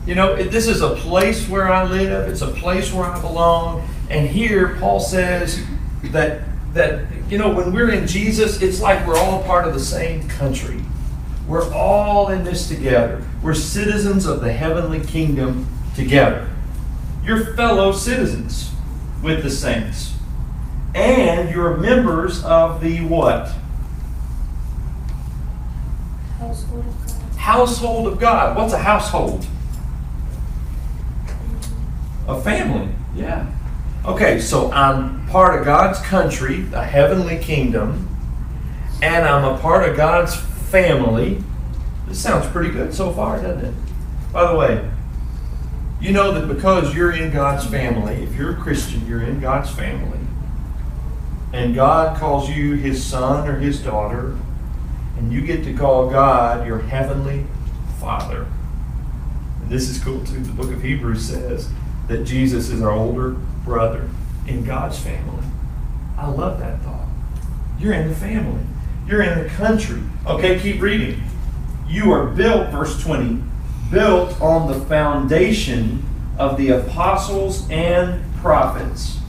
You 0.06 0.14
know, 0.14 0.36
it, 0.36 0.52
this 0.52 0.68
is 0.68 0.84
a 0.84 0.94
place 0.98 1.50
where 1.50 1.74
I 1.74 1.84
live, 1.84 2.30
it's 2.30 2.44
a 2.44 2.52
place 2.52 2.94
where 2.94 3.06
I 3.06 3.20
belong. 3.20 3.90
And 4.12 4.30
here, 4.30 4.78
Paul 4.80 5.00
says 5.00 5.66
that, 6.04 6.44
that, 6.76 7.08
you 7.30 7.38
know, 7.38 7.54
when 7.54 7.72
we're 7.72 7.92
in 7.92 8.08
Jesus, 8.08 8.62
it's 8.62 8.82
like 8.82 9.06
we're 9.06 9.18
all 9.18 9.44
part 9.44 9.68
of 9.68 9.74
the 9.74 9.80
same 9.80 10.28
country. 10.28 10.84
We're 11.48 11.72
all 11.74 12.30
in 12.30 12.44
this 12.44 12.68
together. 12.68 13.24
We're 13.44 13.54
citizens 13.54 14.26
of 14.26 14.42
the 14.42 14.52
heavenly 14.52 15.00
kingdom 15.00 15.68
together. 15.96 16.50
You're 17.24 17.54
fellow 17.56 17.92
citizens 17.92 18.72
with 19.22 19.44
the 19.44 19.50
saints. 19.50 20.14
And 20.96 21.50
you're 21.50 21.78
members 21.78 22.44
of 22.44 22.82
the 22.82 23.02
what? 23.02 23.54
Household 26.40 26.86
of 26.86 27.08
God. 27.08 27.38
Household 27.38 28.08
of 28.08 28.20
God. 28.20 28.58
What's 28.58 28.74
a 28.74 28.80
household? 28.80 29.46
A 32.28 32.42
family. 32.42 32.90
Yeah. 33.16 33.52
Okay, 34.06 34.40
so 34.40 34.72
I'm 34.72 35.19
part 35.30 35.60
of 35.60 35.66
God's 35.66 36.00
country, 36.02 36.62
the 36.62 36.84
heavenly 36.84 37.38
kingdom, 37.38 38.08
and 39.02 39.26
I'm 39.26 39.46
a 39.46 39.58
part 39.60 39.88
of 39.88 39.96
God's 39.96 40.36
family. 40.36 41.44
This 42.08 42.20
sounds 42.20 42.48
pretty 42.48 42.72
good 42.72 42.94
so 42.94 43.12
far, 43.12 43.40
doesn't 43.40 43.66
it? 43.66 43.74
By 44.34 44.52
the 44.52 44.58
way, 44.58 44.90
you 46.02 46.12
know 46.12 46.32
that 46.32 46.54
because 46.54 46.96
you're 46.96 47.12
in 47.12 47.32
God's 47.32 47.66
family, 47.66 48.16
if 48.24 48.36
you're 48.36 48.54
a 48.54 48.56
Christian, 48.56 49.06
you're 49.08 49.22
in 49.22 49.40
God's 49.40 49.70
family, 49.70 50.20
and 51.54 51.76
God 51.76 52.18
calls 52.18 52.50
you 52.50 52.74
his 52.74 53.04
son 53.04 53.48
or 53.48 53.60
his 53.60 53.84
daughter, 53.84 54.36
and 55.18 55.32
you 55.32 55.42
get 55.42 55.64
to 55.66 55.74
call 55.74 56.10
God 56.10 56.66
your 56.66 56.80
heavenly 56.80 57.46
Father. 58.00 58.48
And 59.62 59.70
this 59.70 59.90
is 59.90 60.04
cool 60.04 60.24
too. 60.26 60.40
The 60.40 60.54
book 60.54 60.72
of 60.72 60.82
Hebrews 60.82 61.22
says 61.24 61.70
that 62.08 62.24
Jesus 62.24 62.70
is 62.70 62.82
our 62.82 62.92
older 62.92 63.32
brother 63.64 64.10
in 64.50 64.64
God's 64.64 65.00
family. 65.00 65.44
I 66.18 66.28
love 66.28 66.60
that 66.60 66.82
thought. 66.82 67.08
You're 67.80 67.94
in 67.94 68.10
the 68.10 68.16
family, 68.16 68.62
you're 69.08 69.22
in 69.22 69.44
the 69.44 69.50
country. 69.50 70.02
Okay, 70.26 70.60
keep 70.60 70.82
reading. 70.82 71.24
You 71.88 72.12
are 72.12 72.28
built, 72.28 72.70
verse 72.70 73.02
20, 73.02 73.42
built 73.90 74.40
on 74.42 74.68
the 74.68 74.86
foundation 74.86 76.06
of 76.38 76.58
the 76.58 76.70
apostles 76.70 77.70
and 77.70 78.22
prophets. 78.38 79.20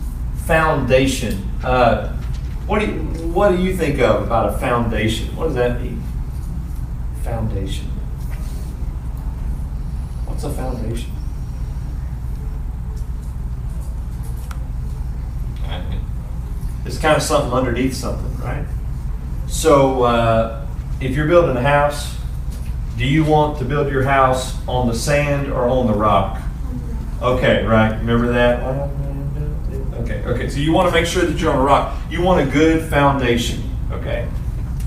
Foundation. 0.47 1.49
Uh, 1.63 2.17
what 2.67 2.81
do 2.81 2.87
you 2.87 2.93
what 3.33 3.51
do 3.51 3.63
you 3.63 3.77
think 3.77 4.01
of 4.01 4.23
about 4.23 4.55
a 4.55 4.59
foundation? 4.59 5.35
What 5.37 5.47
does 5.47 5.55
that 5.55 5.81
mean? 5.81 6.03
Foundation. 7.23 7.87
What's 10.27 10.45
a 10.45 10.51
foundation? 10.51 11.11
It's 16.85 16.99
kind 16.99 17.16
of 17.16 17.23
something 17.23 17.53
underneath 17.53 17.95
something, 17.95 18.37
right? 18.38 18.64
So, 19.49 20.05
uh, 20.05 20.66
if 21.01 21.16
you're 21.16 21.27
building 21.29 21.57
a 21.57 21.62
house, 21.62 22.16
do 22.97 23.07
you 23.07 23.25
want 23.25 23.59
to 23.59 23.64
build 23.64 23.90
your 23.90 24.03
house 24.03 24.57
on 24.66 24.87
the 24.87 24.95
sand 24.95 25.51
or 25.51 25.69
on 25.69 25.87
the 25.87 25.95
rock? 25.95 26.40
Okay, 27.23 27.64
right. 27.64 27.99
Remember 27.99 28.33
that? 28.33 28.62
Okay, 30.03 30.23
okay. 30.25 30.49
So 30.49 30.59
you 30.59 30.73
want 30.73 30.88
to 30.88 30.93
make 30.93 31.07
sure 31.07 31.25
that 31.25 31.38
you're 31.38 31.53
on 31.53 31.59
a 31.59 31.62
rock. 31.62 31.99
You 32.11 32.23
want 32.23 32.47
a 32.47 32.51
good 32.51 32.88
foundation. 32.88 33.62
Okay. 33.90 34.29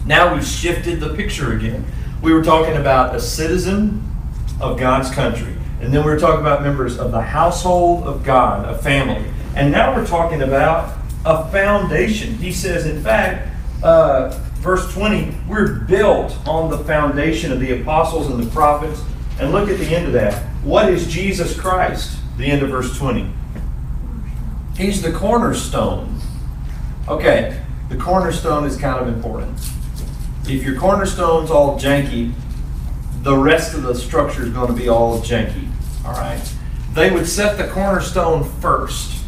Now 0.05 0.33
we've 0.33 0.45
shifted 0.45 0.99
the 0.99 1.13
picture 1.13 1.53
again. 1.53 1.85
We 2.21 2.33
were 2.33 2.43
talking 2.43 2.77
about 2.77 3.15
a 3.15 3.19
citizen 3.19 4.03
of 4.59 4.79
God's 4.79 5.09
country, 5.09 5.55
and 5.81 5.93
then 5.93 6.03
we 6.03 6.11
were 6.11 6.19
talking 6.19 6.41
about 6.41 6.61
members 6.61 6.97
of 6.97 7.11
the 7.11 7.21
household 7.21 8.03
of 8.03 8.23
God, 8.23 8.67
a 8.67 8.77
family. 8.77 9.29
And 9.55 9.71
now 9.71 9.95
we're 9.95 10.07
talking 10.07 10.41
about 10.41 10.97
a 11.25 11.49
foundation. 11.49 12.35
He 12.35 12.51
says, 12.51 12.85
in 12.85 13.01
fact, 13.01 13.49
uh, 13.83 14.29
verse 14.55 14.93
20, 14.93 15.35
we're 15.47 15.79
built 15.81 16.37
on 16.47 16.69
the 16.69 16.79
foundation 16.79 17.51
of 17.51 17.59
the 17.59 17.81
apostles 17.81 18.29
and 18.29 18.41
the 18.41 18.49
prophets. 18.51 19.01
And 19.39 19.51
look 19.51 19.69
at 19.69 19.79
the 19.79 19.95
end 19.95 20.05
of 20.05 20.13
that. 20.13 20.41
What 20.63 20.89
is 20.89 21.07
Jesus 21.07 21.59
Christ? 21.59 22.17
The 22.37 22.45
end 22.45 22.61
of 22.61 22.69
verse 22.69 22.97
20. 22.97 23.31
He's 24.77 25.01
the 25.01 25.11
cornerstone. 25.11 26.19
Okay, 27.07 27.61
the 27.89 27.97
cornerstone 27.97 28.65
is 28.65 28.77
kind 28.77 28.99
of 28.99 29.13
important. 29.13 29.57
If 30.47 30.63
your 30.63 30.79
cornerstone's 30.79 31.51
all 31.51 31.79
janky, 31.79 32.33
the 33.21 33.37
rest 33.37 33.73
of 33.73 33.83
the 33.83 33.95
structure 33.95 34.43
is 34.43 34.49
going 34.49 34.67
to 34.67 34.73
be 34.73 34.89
all 34.89 35.19
janky. 35.19 35.69
All 36.05 36.11
right? 36.11 36.41
They 36.93 37.11
would 37.11 37.27
set 37.27 37.57
the 37.57 37.67
cornerstone 37.67 38.43
first 38.59 39.22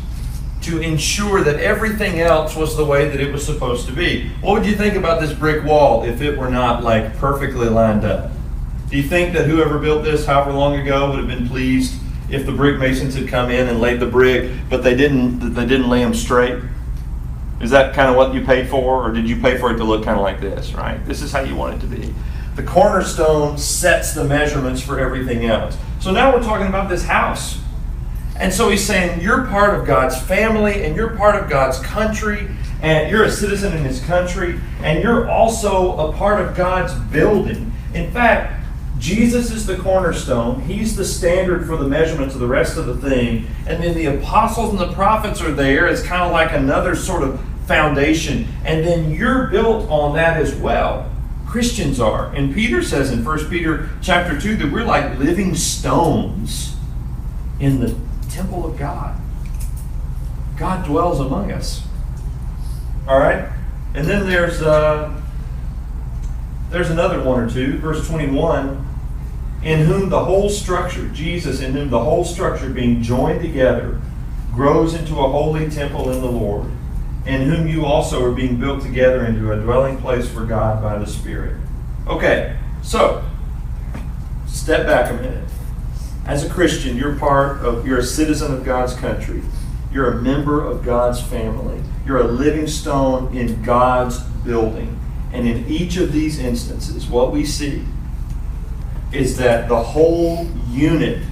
to 0.65 0.81
ensure 0.81 1.43
that 1.43 1.59
everything 1.59 2.19
else 2.19 2.55
was 2.55 2.75
the 2.75 2.85
way 2.85 3.07
that 3.07 3.19
it 3.19 3.31
was 3.31 3.45
supposed 3.45 3.85
to 3.87 3.93
be. 3.93 4.29
What 4.41 4.53
would 4.53 4.65
you 4.65 4.75
think 4.75 4.95
about 4.95 5.21
this 5.21 5.31
brick 5.31 5.63
wall 5.63 6.03
if 6.03 6.21
it 6.21 6.37
were 6.37 6.49
not 6.49 6.83
like 6.83 7.15
perfectly 7.17 7.69
lined 7.69 8.03
up? 8.03 8.31
Do 8.89 8.97
you 8.97 9.03
think 9.03 9.33
that 9.33 9.47
whoever 9.47 9.77
built 9.77 10.03
this 10.03 10.25
however 10.25 10.51
long 10.51 10.79
ago 10.79 11.09
would 11.09 11.19
have 11.19 11.27
been 11.27 11.47
pleased 11.47 12.01
if 12.29 12.45
the 12.45 12.51
brick 12.51 12.79
masons 12.79 13.13
had 13.13 13.27
come 13.27 13.51
in 13.51 13.67
and 13.67 13.79
laid 13.79 13.99
the 13.99 14.07
brick, 14.07 14.51
but 14.69 14.83
they 14.83 14.95
didn't 14.95 15.53
they 15.53 15.65
didn't 15.65 15.89
lay 15.89 16.03
them 16.03 16.13
straight? 16.13 16.63
Is 17.61 17.69
that 17.69 17.93
kind 17.93 18.09
of 18.09 18.15
what 18.15 18.33
you 18.33 18.43
paid 18.43 18.67
for, 18.67 19.07
or 19.07 19.11
did 19.11 19.29
you 19.29 19.39
pay 19.39 19.57
for 19.57 19.71
it 19.71 19.77
to 19.77 19.83
look 19.83 20.03
kind 20.03 20.17
of 20.17 20.23
like 20.23 20.41
this, 20.41 20.73
right? 20.73 21.03
This 21.05 21.21
is 21.21 21.31
how 21.31 21.41
you 21.41 21.55
want 21.55 21.75
it 21.75 21.79
to 21.81 21.87
be. 21.87 22.13
The 22.55 22.63
cornerstone 22.63 23.57
sets 23.57 24.13
the 24.13 24.23
measurements 24.23 24.81
for 24.81 24.99
everything 24.99 25.45
else. 25.45 25.77
So 25.99 26.11
now 26.11 26.33
we're 26.33 26.43
talking 26.43 26.67
about 26.67 26.89
this 26.89 27.05
house. 27.05 27.59
And 28.39 28.53
so 28.53 28.69
he's 28.69 28.85
saying, 28.85 29.21
You're 29.21 29.45
part 29.47 29.79
of 29.79 29.85
God's 29.85 30.19
family, 30.21 30.83
and 30.83 30.95
you're 30.95 31.15
part 31.15 31.41
of 31.41 31.49
God's 31.49 31.79
country, 31.79 32.47
and 32.81 33.09
you're 33.09 33.23
a 33.23 33.31
citizen 33.31 33.73
in 33.73 33.83
his 33.83 34.01
country, 34.01 34.59
and 34.81 35.01
you're 35.01 35.29
also 35.29 36.09
a 36.09 36.13
part 36.13 36.41
of 36.41 36.55
God's 36.55 36.93
building. 37.11 37.71
In 37.93 38.11
fact, 38.11 38.65
Jesus 38.99 39.51
is 39.51 39.65
the 39.65 39.77
cornerstone. 39.77 40.61
He's 40.61 40.95
the 40.95 41.05
standard 41.05 41.65
for 41.65 41.77
the 41.77 41.87
measurements 41.87 42.33
of 42.33 42.39
the 42.39 42.47
rest 42.47 42.77
of 42.77 42.85
the 42.85 42.97
thing. 42.97 43.47
And 43.67 43.83
then 43.83 43.93
the 43.93 44.05
apostles 44.05 44.71
and 44.71 44.79
the 44.79 44.93
prophets 44.93 45.41
are 45.41 45.51
there 45.51 45.87
It's 45.87 46.01
kind 46.01 46.23
of 46.23 46.31
like 46.31 46.53
another 46.53 46.95
sort 46.95 47.23
of 47.23 47.41
foundation. 47.65 48.47
And 48.63 48.85
then 48.85 49.11
you're 49.11 49.47
built 49.47 49.89
on 49.89 50.15
that 50.15 50.37
as 50.37 50.55
well. 50.55 51.11
Christians 51.45 51.99
are. 51.99 52.33
And 52.33 52.53
Peter 52.53 52.81
says 52.81 53.11
in 53.11 53.23
1 53.23 53.49
Peter 53.49 53.89
chapter 54.01 54.39
2 54.39 54.57
that 54.57 54.71
we're 54.71 54.85
like 54.85 55.17
living 55.19 55.55
stones 55.55 56.75
in 57.59 57.79
the 57.79 57.95
temple 58.35 58.65
of 58.65 58.77
God. 58.77 59.19
God 60.57 60.85
dwells 60.85 61.19
among 61.19 61.51
us. 61.51 61.85
All 63.07 63.19
right? 63.19 63.49
And 63.93 64.05
then 64.07 64.25
there's 64.25 64.61
uh, 64.61 65.21
There's 66.69 66.89
another 66.89 67.23
one 67.23 67.39
or 67.39 67.49
two. 67.49 67.77
Verse 67.77 68.07
21 68.07 68.85
In 69.63 69.85
whom 69.85 70.09
the 70.09 70.25
whole 70.25 70.49
structure, 70.49 71.07
Jesus, 71.09 71.61
in 71.61 71.73
whom 71.73 71.89
the 71.89 72.03
whole 72.03 72.25
structure 72.25 72.69
being 72.69 73.01
joined 73.01 73.41
together, 73.41 74.01
grows 74.53 74.93
into 74.93 75.13
a 75.13 75.29
holy 75.29 75.69
temple 75.69 76.09
in 76.11 76.21
the 76.21 76.31
Lord, 76.31 76.69
in 77.25 77.49
whom 77.49 77.67
you 77.67 77.85
also 77.85 78.23
are 78.25 78.31
being 78.31 78.59
built 78.59 78.81
together 78.81 79.25
into 79.25 79.51
a 79.51 79.57
dwelling 79.57 79.97
place 79.97 80.29
for 80.29 80.45
God 80.45 80.81
by 80.81 80.97
the 80.97 81.07
Spirit. 81.07 81.57
Okay, 82.07 82.57
so 82.81 83.23
step 84.47 84.85
back 84.85 85.11
a 85.11 85.13
minute. 85.15 85.43
As 86.25 86.43
a 86.43 86.49
Christian, 86.49 86.97
you're 86.97 87.15
part 87.17 87.63
of, 87.63 87.85
you're 87.85 87.99
a 87.99 88.03
citizen 88.03 88.51
of 88.51 88.63
God's 88.63 88.95
country. 88.95 89.43
You're 89.91 90.13
a 90.13 90.21
member 90.21 90.65
of 90.65 90.83
God's 90.83 91.21
family. 91.21 91.81
You're 92.05 92.17
a 92.17 92.27
living 92.27 92.67
stone 92.67 93.35
in 93.35 93.61
God's 93.61 94.19
building. 94.19 94.99
And 95.31 95.47
in 95.47 95.67
each 95.67 95.97
of 95.97 96.11
these 96.11 96.39
instances, 96.39 97.07
what 97.07 97.31
we 97.31 97.45
see 97.45 97.85
is 99.11 99.37
that 99.37 99.69
the 99.69 99.81
whole 99.81 100.47
unit 100.69 101.23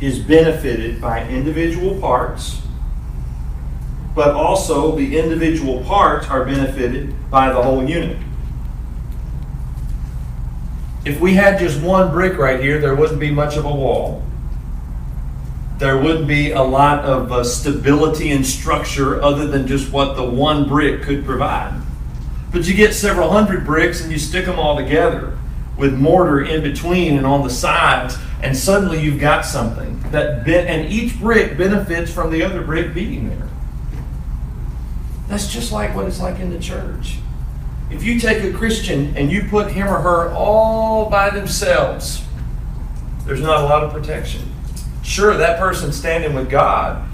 is 0.00 0.20
benefited 0.20 1.00
by 1.00 1.26
individual 1.28 2.00
parts, 2.00 2.62
but 4.14 4.30
also 4.30 4.94
the 4.94 5.18
individual 5.18 5.82
parts 5.84 6.28
are 6.28 6.44
benefited 6.44 7.14
by 7.30 7.52
the 7.52 7.60
whole 7.60 7.88
unit. 7.88 8.18
If 11.04 11.20
we 11.20 11.34
had 11.34 11.58
just 11.58 11.82
one 11.82 12.10
brick 12.10 12.38
right 12.38 12.60
here, 12.60 12.80
there 12.80 12.94
wouldn't 12.94 13.20
be 13.20 13.30
much 13.30 13.56
of 13.56 13.66
a 13.66 13.74
wall. 13.74 14.22
There 15.78 15.98
wouldn't 15.98 16.26
be 16.26 16.52
a 16.52 16.62
lot 16.62 17.04
of 17.04 17.30
uh, 17.30 17.44
stability 17.44 18.30
and 18.30 18.46
structure 18.46 19.20
other 19.20 19.46
than 19.46 19.66
just 19.66 19.92
what 19.92 20.16
the 20.16 20.24
one 20.24 20.66
brick 20.66 21.02
could 21.02 21.24
provide. 21.24 21.78
But 22.52 22.66
you 22.66 22.74
get 22.74 22.94
several 22.94 23.30
hundred 23.30 23.66
bricks 23.66 24.00
and 24.00 24.10
you 24.10 24.18
stick 24.18 24.46
them 24.46 24.58
all 24.58 24.76
together 24.76 25.36
with 25.76 25.92
mortar 25.92 26.42
in 26.42 26.62
between 26.62 27.16
and 27.16 27.26
on 27.26 27.42
the 27.42 27.50
sides, 27.50 28.16
and 28.42 28.56
suddenly 28.56 29.02
you've 29.02 29.20
got 29.20 29.44
something 29.44 30.00
that 30.10 30.44
be- 30.44 30.54
and 30.54 30.90
each 30.90 31.18
brick 31.18 31.58
benefits 31.58 32.12
from 32.12 32.30
the 32.30 32.42
other 32.42 32.62
brick 32.62 32.94
being 32.94 33.28
there. 33.28 33.48
That's 35.28 35.52
just 35.52 35.72
like 35.72 35.94
what 35.94 36.06
it's 36.06 36.20
like 36.20 36.38
in 36.38 36.50
the 36.50 36.60
church. 36.60 37.16
If 37.94 38.02
you 38.02 38.18
take 38.18 38.42
a 38.42 38.52
Christian 38.52 39.16
and 39.16 39.30
you 39.30 39.44
put 39.44 39.70
him 39.70 39.86
or 39.86 40.00
her 40.00 40.32
all 40.32 41.08
by 41.08 41.30
themselves, 41.30 42.24
there's 43.24 43.40
not 43.40 43.62
a 43.62 43.66
lot 43.66 43.84
of 43.84 43.92
protection. 43.92 44.52
Sure, 45.04 45.36
that 45.36 45.60
person's 45.60 45.96
standing 45.96 46.34
with 46.34 46.50
God, 46.50 47.06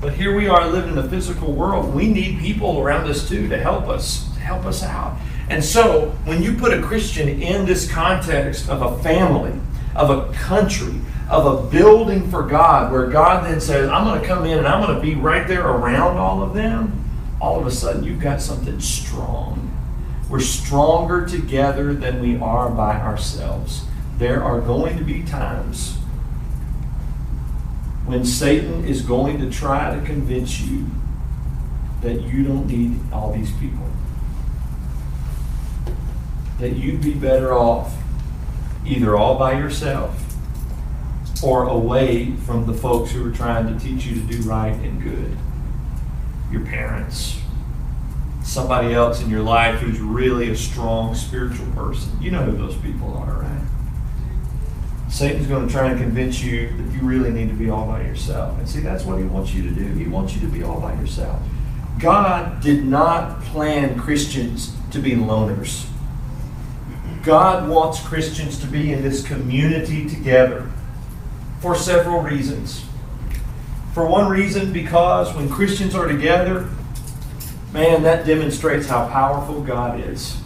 but 0.00 0.14
here 0.14 0.36
we 0.36 0.46
are 0.46 0.68
living 0.68 0.90
in 0.90 0.96
the 0.96 1.08
physical 1.08 1.52
world. 1.52 1.92
We 1.92 2.06
need 2.06 2.38
people 2.38 2.78
around 2.78 3.10
us 3.10 3.28
too 3.28 3.48
to 3.48 3.58
help 3.58 3.88
us, 3.88 4.32
to 4.34 4.40
help 4.40 4.66
us 4.66 4.84
out. 4.84 5.18
And 5.48 5.64
so, 5.64 6.10
when 6.24 6.44
you 6.44 6.54
put 6.54 6.72
a 6.72 6.80
Christian 6.80 7.28
in 7.42 7.66
this 7.66 7.90
context 7.90 8.68
of 8.68 8.82
a 8.82 9.02
family, 9.02 9.58
of 9.96 10.10
a 10.10 10.32
country, 10.32 10.94
of 11.28 11.44
a 11.44 11.70
building 11.70 12.30
for 12.30 12.44
God, 12.44 12.92
where 12.92 13.08
God 13.08 13.46
then 13.46 13.60
says, 13.60 13.88
I'm 13.88 14.04
going 14.04 14.20
to 14.20 14.26
come 14.26 14.46
in 14.46 14.58
and 14.58 14.68
I'm 14.68 14.80
going 14.80 14.94
to 14.94 15.02
be 15.02 15.16
right 15.16 15.48
there 15.48 15.66
around 15.66 16.18
all 16.18 16.40
of 16.40 16.54
them, 16.54 17.04
all 17.40 17.58
of 17.58 17.66
a 17.66 17.70
sudden 17.72 18.04
you've 18.04 18.20
got 18.20 18.40
something 18.40 18.78
strong. 18.78 19.69
We're 20.30 20.38
stronger 20.38 21.26
together 21.26 21.92
than 21.92 22.20
we 22.20 22.38
are 22.38 22.70
by 22.70 23.00
ourselves. 23.00 23.84
There 24.16 24.44
are 24.44 24.60
going 24.60 24.96
to 24.96 25.02
be 25.02 25.24
times 25.24 25.96
when 28.06 28.24
Satan 28.24 28.84
is 28.84 29.02
going 29.02 29.40
to 29.40 29.50
try 29.50 29.92
to 29.92 30.00
convince 30.06 30.60
you 30.60 30.86
that 32.02 32.22
you 32.22 32.44
don't 32.44 32.68
need 32.68 33.00
all 33.12 33.32
these 33.32 33.50
people. 33.58 33.88
That 36.60 36.76
you'd 36.76 37.02
be 37.02 37.14
better 37.14 37.52
off 37.52 37.92
either 38.86 39.16
all 39.16 39.36
by 39.36 39.58
yourself 39.58 40.24
or 41.42 41.64
away 41.68 42.36
from 42.36 42.66
the 42.66 42.74
folks 42.74 43.10
who 43.10 43.28
are 43.28 43.32
trying 43.32 43.66
to 43.66 43.84
teach 43.84 44.06
you 44.06 44.14
to 44.14 44.20
do 44.20 44.48
right 44.48 44.74
and 44.74 45.02
good. 45.02 45.36
Your 46.52 46.64
parents, 46.64 47.39
somebody 48.42 48.94
else 48.94 49.22
in 49.22 49.30
your 49.30 49.42
life 49.42 49.80
who's 49.80 50.00
really 50.00 50.50
a 50.50 50.56
strong 50.56 51.14
spiritual 51.14 51.66
person. 51.72 52.10
You 52.20 52.30
know 52.30 52.42
who 52.42 52.56
those 52.56 52.76
people 52.76 53.14
are, 53.16 53.42
right? 53.42 53.60
Satan's 55.10 55.46
going 55.46 55.66
to 55.66 55.72
try 55.72 55.90
and 55.90 56.00
convince 56.00 56.40
you 56.42 56.68
that 56.68 56.94
you 56.94 57.00
really 57.00 57.30
need 57.30 57.48
to 57.48 57.54
be 57.54 57.68
all 57.68 57.86
by 57.86 58.02
yourself. 58.02 58.56
And 58.58 58.68
see, 58.68 58.80
that's 58.80 59.04
what 59.04 59.18
he 59.18 59.24
wants 59.24 59.52
you 59.52 59.62
to 59.64 59.70
do. 59.70 59.86
He 59.94 60.06
wants 60.06 60.34
you 60.34 60.40
to 60.40 60.46
be 60.46 60.62
all 60.62 60.80
by 60.80 60.94
yourself. 60.94 61.42
God 61.98 62.62
did 62.62 62.84
not 62.84 63.42
plan 63.42 63.98
Christians 63.98 64.74
to 64.92 65.00
be 65.00 65.12
loners. 65.12 65.86
God 67.22 67.68
wants 67.68 68.00
Christians 68.00 68.58
to 68.60 68.66
be 68.66 68.92
in 68.92 69.02
this 69.02 69.26
community 69.26 70.08
together 70.08 70.70
for 71.60 71.74
several 71.74 72.22
reasons. 72.22 72.84
For 73.92 74.06
one 74.06 74.30
reason, 74.30 74.72
because 74.72 75.34
when 75.34 75.50
Christians 75.50 75.94
are 75.94 76.06
together, 76.06 76.70
man, 77.72 78.02
that 78.02 78.26
demonstrates 78.26 78.86
how 78.86 79.08
powerful 79.08 79.62
God 79.62 80.00
is. 80.00 80.36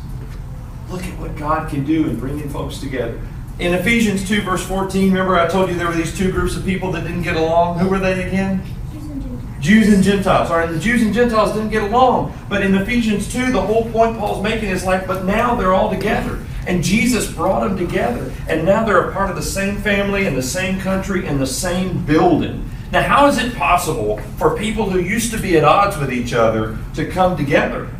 Look 0.91 1.05
at 1.05 1.18
what 1.18 1.37
God 1.37 1.70
can 1.70 1.85
do 1.85 2.09
in 2.09 2.18
bringing 2.18 2.49
folks 2.49 2.79
together. 2.79 3.20
In 3.59 3.72
Ephesians 3.72 4.29
2, 4.29 4.43
verse 4.43 4.66
14, 4.66 5.09
remember 5.09 5.37
I 5.37 5.47
told 5.47 5.70
you 5.70 5.77
there 5.77 5.87
were 5.87 5.95
these 5.95 6.16
two 6.16 6.33
groups 6.33 6.57
of 6.57 6.64
people 6.64 6.91
that 6.93 7.05
didn't 7.05 7.22
get 7.22 7.37
along? 7.37 7.79
Who 7.79 7.89
were 7.89 7.99
they 7.99 8.27
again? 8.27 8.62
Jews 9.61 9.95
and 9.95 10.03
Gentiles. 10.03 10.51
All 10.51 10.59
right, 10.59 10.70
the 10.70 10.79
Jews 10.79 11.03
and 11.03 11.14
Gentiles 11.14 11.55
didn't 11.55 11.70
get 11.70 11.85
along. 11.85 12.37
But 12.51 12.62
in 12.62 12.75
Ephesians 12.75 13.33
2, 13.33 13.51
the 13.51 13.62
whole 13.62 13.91
point 13.91 14.18
Paul's 14.18 14.43
making 14.43 14.68
is 14.68 14.85
like, 14.85 15.07
but 15.07 15.25
now 15.25 15.55
they're 15.55 15.72
all 15.72 15.89
together. 15.89 16.39
And 16.66 16.85
Jesus 16.85 17.33
brought 17.33 17.66
them 17.66 17.79
together. 17.79 18.31
And 18.47 18.66
now 18.66 18.85
they're 18.85 19.09
a 19.09 19.12
part 19.12 19.31
of 19.31 19.37
the 19.37 19.43
same 19.43 19.79
family 19.79 20.27
in 20.27 20.35
the 20.35 20.43
same 20.43 20.79
country 20.81 21.27
in 21.27 21.39
the 21.39 21.47
same 21.47 22.05
building. 22.05 22.70
Now, 22.95 23.03
how 23.03 23.26
is 23.26 23.38
it 23.38 23.57
possible 23.57 24.18
for 24.38 24.57
people 24.57 24.88
who 24.88 25.01
used 25.01 25.32
to 25.32 25.36
be 25.36 25.57
at 25.57 25.64
odds 25.64 25.99
with 25.99 26.12
each 26.12 26.32
other 26.32 26.78
to 26.95 27.05
come 27.05 27.36
together? 27.36 27.90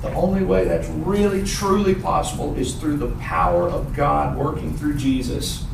The 0.00 0.10
only 0.14 0.42
way 0.42 0.64
that's 0.64 0.88
really, 0.88 1.44
truly 1.44 1.94
possible 1.94 2.56
is 2.56 2.74
through 2.74 2.96
the 2.96 3.10
power 3.16 3.68
of 3.68 3.94
God 3.94 4.38
working 4.38 4.74
through 4.78 4.96
Jesus, 4.96 5.66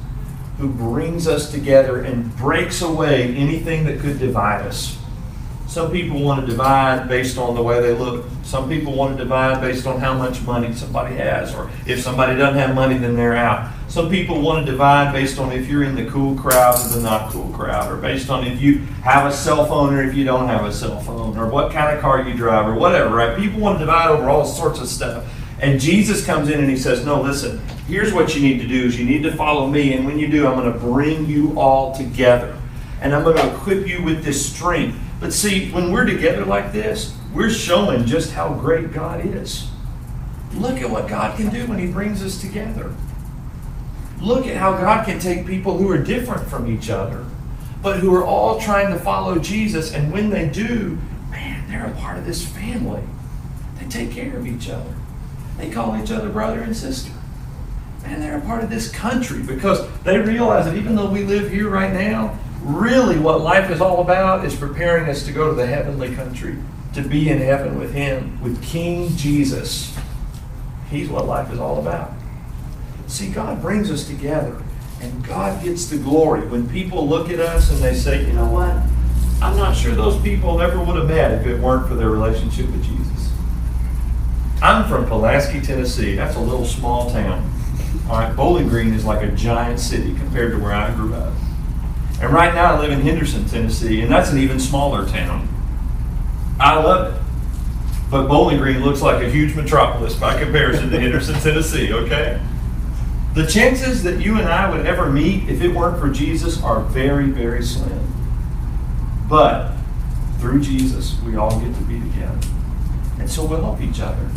who 0.58 0.68
brings 0.68 1.28
us 1.28 1.52
together 1.52 2.02
and 2.02 2.36
breaks 2.38 2.82
away 2.82 3.36
anything 3.36 3.84
that 3.84 4.00
could 4.00 4.18
divide 4.18 4.66
us. 4.66 4.98
Some 5.68 5.92
people 5.92 6.20
want 6.20 6.40
to 6.40 6.46
divide 6.48 7.08
based 7.08 7.38
on 7.38 7.54
the 7.54 7.62
way 7.62 7.80
they 7.80 7.94
look. 7.96 8.26
Some 8.42 8.68
people 8.68 8.96
want 8.96 9.16
to 9.16 9.22
divide 9.22 9.60
based 9.60 9.86
on 9.86 10.00
how 10.00 10.14
much 10.14 10.42
money 10.42 10.74
somebody 10.74 11.14
has, 11.14 11.54
or 11.54 11.70
if 11.86 12.00
somebody 12.00 12.36
doesn't 12.36 12.58
have 12.58 12.74
money, 12.74 12.98
then 12.98 13.14
they're 13.14 13.36
out. 13.36 13.70
Some 13.90 14.08
people 14.08 14.40
want 14.40 14.64
to 14.64 14.70
divide 14.70 15.12
based 15.12 15.40
on 15.40 15.50
if 15.50 15.66
you're 15.66 15.82
in 15.82 15.96
the 15.96 16.06
cool 16.06 16.36
crowd 16.36 16.78
or 16.78 16.88
the 16.90 17.00
not 17.00 17.32
cool 17.32 17.48
crowd, 17.48 17.90
or 17.90 17.96
based 17.96 18.30
on 18.30 18.46
if 18.46 18.62
you 18.62 18.78
have 19.02 19.26
a 19.26 19.32
cell 19.32 19.66
phone 19.66 19.92
or 19.92 20.00
if 20.00 20.14
you 20.14 20.24
don't 20.24 20.46
have 20.46 20.64
a 20.64 20.72
cell 20.72 21.00
phone, 21.00 21.36
or 21.36 21.48
what 21.48 21.72
kind 21.72 21.92
of 21.92 22.00
car 22.00 22.22
you 22.22 22.32
drive, 22.32 22.68
or 22.68 22.76
whatever, 22.76 23.12
right? 23.12 23.36
People 23.36 23.58
want 23.58 23.80
to 23.80 23.84
divide 23.84 24.08
over 24.10 24.30
all 24.30 24.44
sorts 24.44 24.78
of 24.78 24.86
stuff. 24.86 25.26
And 25.58 25.80
Jesus 25.80 26.24
comes 26.24 26.48
in 26.48 26.60
and 26.60 26.70
he 26.70 26.76
says, 26.76 27.04
No, 27.04 27.20
listen, 27.20 27.60
here's 27.88 28.12
what 28.12 28.36
you 28.36 28.40
need 28.40 28.60
to 28.60 28.68
do 28.68 28.84
is 28.84 28.96
you 28.96 29.04
need 29.04 29.24
to 29.24 29.34
follow 29.34 29.66
me, 29.66 29.92
and 29.94 30.06
when 30.06 30.20
you 30.20 30.28
do, 30.28 30.46
I'm 30.46 30.54
going 30.54 30.72
to 30.72 30.78
bring 30.78 31.26
you 31.26 31.58
all 31.58 31.92
together. 31.92 32.56
And 33.00 33.12
I'm 33.12 33.24
going 33.24 33.38
to 33.38 33.54
equip 33.56 33.88
you 33.88 34.04
with 34.04 34.22
this 34.22 34.54
strength. 34.54 34.96
But 35.18 35.32
see, 35.32 35.68
when 35.72 35.90
we're 35.90 36.06
together 36.06 36.44
like 36.44 36.72
this, 36.72 37.16
we're 37.34 37.50
showing 37.50 38.06
just 38.06 38.34
how 38.34 38.54
great 38.54 38.92
God 38.92 39.26
is. 39.26 39.68
Look 40.54 40.80
at 40.80 40.88
what 40.88 41.08
God 41.08 41.36
can 41.36 41.50
do 41.50 41.66
when 41.66 41.80
He 41.80 41.88
brings 41.90 42.22
us 42.22 42.40
together. 42.40 42.94
Look 44.20 44.46
at 44.46 44.56
how 44.56 44.72
God 44.72 45.06
can 45.06 45.18
take 45.18 45.46
people 45.46 45.78
who 45.78 45.90
are 45.90 45.98
different 45.98 46.46
from 46.48 46.70
each 46.70 46.90
other, 46.90 47.24
but 47.82 48.00
who 48.00 48.14
are 48.14 48.24
all 48.24 48.60
trying 48.60 48.92
to 48.92 48.98
follow 48.98 49.38
Jesus. 49.38 49.94
And 49.94 50.12
when 50.12 50.28
they 50.30 50.48
do, 50.48 50.98
man, 51.30 51.68
they're 51.68 51.86
a 51.86 51.94
part 51.96 52.18
of 52.18 52.26
this 52.26 52.46
family. 52.46 53.02
They 53.78 53.86
take 53.86 54.12
care 54.12 54.36
of 54.36 54.46
each 54.46 54.68
other, 54.68 54.94
they 55.56 55.70
call 55.70 56.00
each 56.00 56.10
other 56.10 56.28
brother 56.28 56.60
and 56.60 56.76
sister. 56.76 57.12
And 58.04 58.22
they're 58.22 58.38
a 58.38 58.42
part 58.42 58.64
of 58.64 58.70
this 58.70 58.90
country 58.90 59.42
because 59.42 59.86
they 60.02 60.18
realize 60.18 60.64
that 60.64 60.76
even 60.76 60.96
though 60.96 61.10
we 61.10 61.24
live 61.24 61.50
here 61.50 61.68
right 61.68 61.92
now, 61.92 62.38
really 62.62 63.18
what 63.18 63.40
life 63.40 63.70
is 63.70 63.80
all 63.80 64.00
about 64.00 64.44
is 64.44 64.54
preparing 64.54 65.08
us 65.08 65.24
to 65.26 65.32
go 65.32 65.48
to 65.48 65.54
the 65.54 65.66
heavenly 65.66 66.14
country, 66.14 66.56
to 66.94 67.02
be 67.02 67.28
in 67.28 67.38
heaven 67.38 67.78
with 67.78 67.92
Him, 67.92 68.40
with 68.42 68.62
King 68.62 69.14
Jesus. 69.16 69.96
He's 70.90 71.08
what 71.08 71.26
life 71.26 71.52
is 71.52 71.58
all 71.58 71.78
about. 71.78 72.12
See, 73.10 73.28
God 73.28 73.60
brings 73.60 73.90
us 73.90 74.06
together, 74.06 74.62
and 75.00 75.26
God 75.26 75.64
gets 75.64 75.86
the 75.86 75.98
glory. 75.98 76.46
When 76.46 76.68
people 76.68 77.08
look 77.08 77.28
at 77.28 77.40
us 77.40 77.68
and 77.72 77.80
they 77.80 77.92
say, 77.92 78.24
you 78.24 78.32
know 78.32 78.48
what? 78.48 78.70
I'm 79.42 79.56
not 79.56 79.76
sure 79.76 79.96
those 79.96 80.22
people 80.22 80.60
ever 80.60 80.78
would 80.78 80.94
have 80.94 81.08
met 81.08 81.32
if 81.32 81.44
it 81.44 81.60
weren't 81.60 81.88
for 81.88 81.96
their 81.96 82.08
relationship 82.08 82.66
with 82.66 82.84
Jesus. 82.84 83.32
I'm 84.62 84.88
from 84.88 85.06
Pulaski, 85.06 85.60
Tennessee. 85.60 86.14
That's 86.14 86.36
a 86.36 86.40
little 86.40 86.64
small 86.64 87.10
town. 87.10 87.52
All 88.08 88.20
right, 88.20 88.34
Bowling 88.36 88.68
Green 88.68 88.94
is 88.94 89.04
like 89.04 89.26
a 89.26 89.32
giant 89.32 89.80
city 89.80 90.14
compared 90.14 90.52
to 90.52 90.58
where 90.60 90.72
I 90.72 90.94
grew 90.94 91.12
up. 91.12 91.34
And 92.20 92.32
right 92.32 92.54
now 92.54 92.76
I 92.76 92.78
live 92.78 92.92
in 92.92 93.00
Henderson, 93.00 93.44
Tennessee, 93.46 94.02
and 94.02 94.12
that's 94.12 94.30
an 94.30 94.38
even 94.38 94.60
smaller 94.60 95.04
town. 95.04 95.48
I 96.60 96.76
love 96.80 97.12
it. 97.12 97.22
But 98.08 98.28
Bowling 98.28 98.58
Green 98.58 98.84
looks 98.84 99.02
like 99.02 99.20
a 99.20 99.28
huge 99.28 99.56
metropolis 99.56 100.14
by 100.14 100.40
comparison 100.40 100.90
to 100.90 101.00
Henderson, 101.00 101.34
Tennessee, 101.40 101.92
okay? 101.92 102.40
The 103.34 103.46
chances 103.46 104.02
that 104.02 104.20
you 104.20 104.38
and 104.38 104.48
I 104.48 104.68
would 104.68 104.86
ever 104.86 105.08
meet 105.08 105.48
if 105.48 105.62
it 105.62 105.68
weren't 105.74 106.00
for 106.00 106.08
Jesus 106.08 106.62
are 106.62 106.80
very, 106.80 107.26
very 107.26 107.62
slim. 107.62 108.12
But 109.28 109.72
through 110.38 110.62
Jesus, 110.62 111.20
we 111.22 111.36
all 111.36 111.60
get 111.60 111.74
to 111.74 111.82
be 111.82 112.00
together. 112.00 112.38
And 113.20 113.30
so 113.30 113.44
we'll 113.44 113.62
help 113.62 113.80
each 113.80 114.00
other. 114.00 114.28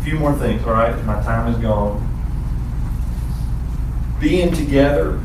A 0.00 0.04
few 0.04 0.18
more 0.18 0.34
things, 0.34 0.62
all 0.66 0.72
right? 0.72 1.02
My 1.04 1.22
time 1.22 1.52
is 1.54 1.58
gone. 1.58 2.10
Being 4.20 4.52
together 4.52 5.18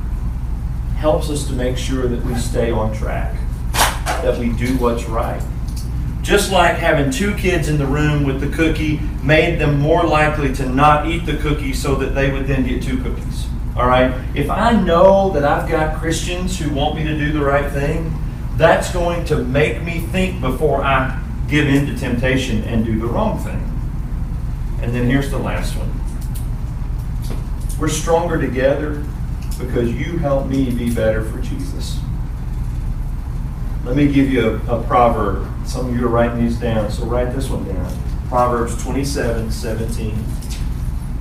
helps 0.95 1.29
us 1.29 1.45
to 1.47 1.53
make 1.53 1.77
sure 1.77 2.07
that 2.07 2.23
we 2.23 2.35
stay 2.35 2.71
on 2.71 2.93
track, 2.93 3.35
that 3.73 4.37
we 4.37 4.53
do 4.53 4.77
what's 4.77 5.05
right. 5.05 5.41
Just 6.29 6.51
like 6.51 6.75
having 6.75 7.09
two 7.09 7.33
kids 7.33 7.69
in 7.69 7.79
the 7.79 7.87
room 7.87 8.23
with 8.23 8.39
the 8.39 8.55
cookie 8.55 8.99
made 9.23 9.57
them 9.57 9.79
more 9.79 10.03
likely 10.03 10.53
to 10.53 10.69
not 10.69 11.07
eat 11.07 11.25
the 11.25 11.37
cookie 11.37 11.73
so 11.73 11.95
that 11.95 12.13
they 12.13 12.31
would 12.31 12.45
then 12.45 12.67
get 12.67 12.83
two 12.83 13.01
cookies. 13.01 13.47
All 13.75 13.87
right? 13.87 14.13
If 14.35 14.47
I 14.47 14.79
know 14.79 15.31
that 15.31 15.43
I've 15.43 15.67
got 15.67 15.97
Christians 15.97 16.59
who 16.59 16.71
want 16.71 16.97
me 16.97 17.03
to 17.03 17.17
do 17.17 17.31
the 17.31 17.43
right 17.43 17.71
thing, 17.71 18.13
that's 18.57 18.93
going 18.93 19.25
to 19.25 19.43
make 19.43 19.81
me 19.81 20.01
think 20.01 20.39
before 20.39 20.83
I 20.83 21.19
give 21.47 21.65
in 21.67 21.87
to 21.87 21.97
temptation 21.97 22.63
and 22.65 22.85
do 22.85 22.99
the 22.99 23.07
wrong 23.07 23.39
thing. 23.39 23.65
And 24.83 24.93
then 24.93 25.09
here's 25.09 25.31
the 25.31 25.39
last 25.39 25.75
one 25.77 25.91
we're 27.79 27.87
stronger 27.87 28.39
together 28.39 29.03
because 29.57 29.91
you 29.91 30.19
help 30.19 30.45
me 30.45 30.69
be 30.69 30.93
better 30.93 31.23
for 31.23 31.41
Jesus. 31.41 31.99
Let 33.85 33.95
me 33.95 34.11
give 34.11 34.29
you 34.29 34.61
a, 34.67 34.79
a, 34.79 34.83
proverb. 34.83 35.47
Some 35.65 35.89
of 35.89 35.95
you 35.95 36.05
are 36.05 36.09
writing 36.09 36.43
these 36.43 36.57
down, 36.57 36.91
so 36.91 37.05
write 37.05 37.33
this 37.33 37.49
one 37.49 37.65
down. 37.65 37.97
Proverbs 38.27 38.81
27 38.83 39.51
17. 39.51 40.25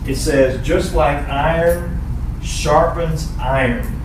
It 0.07 0.17
says, 0.17 0.65
Just 0.67 0.95
like 0.95 1.17
iron 1.29 2.01
sharpens 2.43 3.31
iron, 3.39 4.01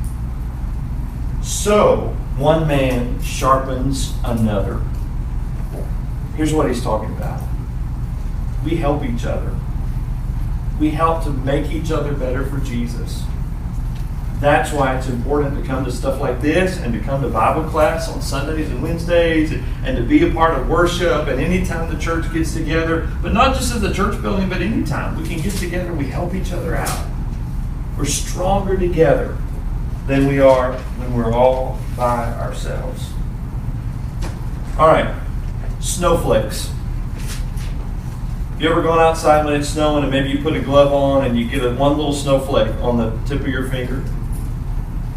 so 1.41 2.15
one 2.37 2.67
man 2.67 3.21
sharpens 3.21 4.13
another. 4.23 4.81
Here's 6.35 6.53
what 6.53 6.67
he's 6.67 6.83
talking 6.83 7.15
about 7.15 7.41
we 8.63 8.77
help 8.77 9.03
each 9.03 9.25
other 9.25 9.53
we 10.79 10.89
help 10.89 11.23
to 11.23 11.29
make 11.29 11.71
each 11.71 11.91
other 11.91 12.13
better 12.13 12.45
for 12.45 12.57
Jesus. 12.59 13.23
That's 14.43 14.73
why 14.73 14.97
it's 14.97 15.07
important 15.07 15.57
to 15.57 15.65
come 15.65 15.85
to 15.85 15.91
stuff 15.91 16.19
like 16.19 16.41
this 16.41 16.77
and 16.77 16.93
to 16.93 16.99
come 16.99 17.21
to 17.21 17.29
Bible 17.29 17.63
class 17.69 18.09
on 18.09 18.21
Sundays 18.21 18.69
and 18.69 18.83
Wednesdays 18.83 19.53
and, 19.53 19.95
to 19.95 20.03
be 20.03 20.27
a 20.27 20.33
part 20.33 20.59
of 20.59 20.67
worship 20.67 21.27
and 21.27 21.39
anytime 21.39 21.89
the 21.89 21.97
church 21.97 22.31
gets 22.33 22.53
together, 22.53 23.09
but 23.21 23.31
not 23.31 23.55
just 23.55 23.73
as 23.73 23.79
the 23.79 23.93
church 23.93 24.21
building, 24.21 24.49
but 24.49 24.61
anytime 24.61 25.15
we 25.15 25.25
can 25.25 25.41
get 25.41 25.53
together, 25.53 25.93
we 25.93 26.07
help 26.07 26.35
each 26.35 26.51
other 26.51 26.75
out. 26.75 27.07
We're 27.97 28.03
stronger 28.03 28.75
together 28.77 29.37
than 30.07 30.27
we 30.27 30.41
are 30.41 30.73
when 30.73 31.13
we're 31.13 31.31
all 31.31 31.79
by 31.95 32.33
ourselves. 32.33 33.11
All 34.77 34.89
right, 34.89 35.15
snowflakes. 35.79 36.69
You 38.59 38.69
ever 38.69 38.81
gone 38.81 38.99
outside 38.99 39.45
when 39.45 39.53
it's 39.53 39.69
snowing 39.69 40.03
and 40.03 40.11
maybe 40.11 40.31
you 40.31 40.43
put 40.43 40.53
a 40.53 40.61
glove 40.61 40.91
on 40.91 41.23
and 41.23 41.39
you 41.39 41.47
get 41.47 41.63
a, 41.63 41.73
one 41.73 41.95
little 41.95 42.11
snowflake 42.11 42.75
on 42.81 42.97
the 42.97 43.11
tip 43.25 43.39
of 43.39 43.47
your 43.47 43.69
finger? 43.69 44.03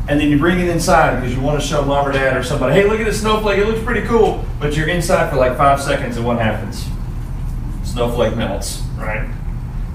And 0.09 0.21
then 0.21 0.31
you 0.31 0.39
bring 0.39 0.61
it 0.61 0.69
inside 0.69 1.21
because 1.21 1.35
you 1.35 1.41
want 1.41 1.61
to 1.61 1.67
show 1.67 1.85
mom 1.85 2.07
or 2.07 2.13
dad 2.13 2.37
or 2.37 2.43
somebody, 2.43 2.75
hey, 2.75 2.89
look 2.89 3.01
at 3.01 3.07
this 3.07 3.21
snowflake. 3.21 3.59
It 3.59 3.67
looks 3.67 3.83
pretty 3.83 4.07
cool. 4.07 4.45
But 4.61 4.77
you're 4.77 4.89
inside 4.89 5.31
for 5.31 5.37
like 5.37 5.57
five 5.57 5.81
seconds 5.81 6.17
and 6.17 6.25
what 6.25 6.39
happens? 6.39 6.87
Snowflake 7.83 8.37
melts, 8.37 8.83
right? 8.97 9.29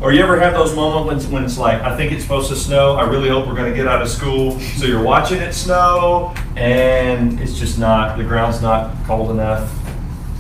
Or 0.01 0.11
you 0.11 0.21
ever 0.21 0.39
have 0.39 0.53
those 0.53 0.75
moments 0.75 1.27
when 1.27 1.43
it's 1.45 1.57
like, 1.57 1.81
I 1.81 1.95
think 1.95 2.11
it's 2.11 2.23
supposed 2.23 2.49
to 2.49 2.55
snow. 2.55 2.95
I 2.95 3.07
really 3.07 3.29
hope 3.29 3.47
we're 3.47 3.55
going 3.55 3.71
to 3.71 3.75
get 3.75 3.87
out 3.87 4.01
of 4.01 4.09
school. 4.09 4.59
So 4.59 4.85
you're 4.85 5.03
watching 5.03 5.37
it 5.37 5.53
snow 5.53 6.33
and 6.55 7.39
it's 7.39 7.57
just 7.57 7.79
not, 7.79 8.17
the 8.17 8.23
ground's 8.23 8.61
not 8.61 8.95
cold 9.05 9.31
enough 9.31 9.71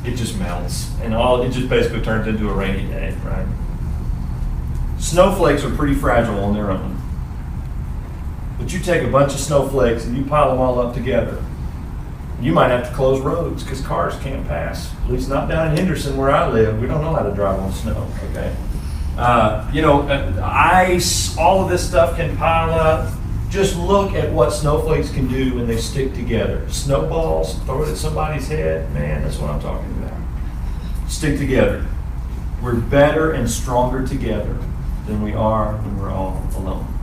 it 0.03 0.15
just 0.15 0.37
melts, 0.39 0.91
and 1.01 1.13
all 1.13 1.41
it 1.43 1.51
just 1.51 1.69
basically 1.69 2.01
turns 2.01 2.27
into 2.27 2.49
a 2.49 2.53
rainy 2.53 2.87
day, 2.87 3.15
right? 3.23 3.45
Snowflakes 4.97 5.63
are 5.63 5.75
pretty 5.75 5.93
fragile 5.93 6.43
on 6.43 6.53
their 6.53 6.71
own. 6.71 7.00
But 8.61 8.71
you 8.71 8.79
take 8.79 9.01
a 9.01 9.07
bunch 9.07 9.33
of 9.33 9.39
snowflakes 9.39 10.05
and 10.05 10.15
you 10.15 10.23
pile 10.23 10.51
them 10.51 10.59
all 10.59 10.79
up 10.79 10.93
together. 10.93 11.43
You 12.39 12.53
might 12.53 12.69
have 12.69 12.87
to 12.87 12.95
close 12.95 13.19
roads 13.19 13.63
because 13.63 13.81
cars 13.81 14.15
can't 14.19 14.47
pass. 14.47 14.93
At 15.03 15.09
least 15.09 15.29
not 15.29 15.49
down 15.49 15.71
in 15.71 15.77
Henderson 15.77 16.15
where 16.15 16.29
I 16.29 16.47
live. 16.47 16.79
We 16.79 16.87
don't 16.87 17.01
know 17.01 17.13
how 17.13 17.23
to 17.23 17.33
drive 17.33 17.59
on 17.59 17.71
snow. 17.71 18.07
Okay, 18.29 18.55
uh, 19.17 19.69
you 19.73 19.81
know, 19.81 20.03
uh, 20.03 20.39
ice, 20.43 21.35
all 21.37 21.63
of 21.63 21.69
this 21.69 21.87
stuff 21.87 22.15
can 22.15 22.37
pile 22.37 22.69
up 22.69 23.11
just 23.51 23.75
look 23.77 24.13
at 24.13 24.31
what 24.31 24.51
snowflakes 24.51 25.11
can 25.11 25.27
do 25.27 25.55
when 25.55 25.67
they 25.67 25.75
stick 25.75 26.13
together. 26.13 26.67
Snowballs, 26.69 27.59
throw 27.65 27.83
it 27.83 27.89
at 27.89 27.97
somebody's 27.97 28.47
head, 28.47 28.89
man, 28.93 29.23
that's 29.23 29.37
what 29.39 29.49
I'm 29.49 29.59
talking 29.59 29.91
about. 30.01 30.17
Stick 31.09 31.37
together. 31.37 31.85
We're 32.63 32.75
better 32.75 33.33
and 33.33 33.49
stronger 33.49 34.07
together 34.07 34.57
than 35.05 35.21
we 35.21 35.33
are 35.33 35.73
when 35.73 35.99
we're 35.99 36.11
all 36.11 36.41
alone. 36.55 37.00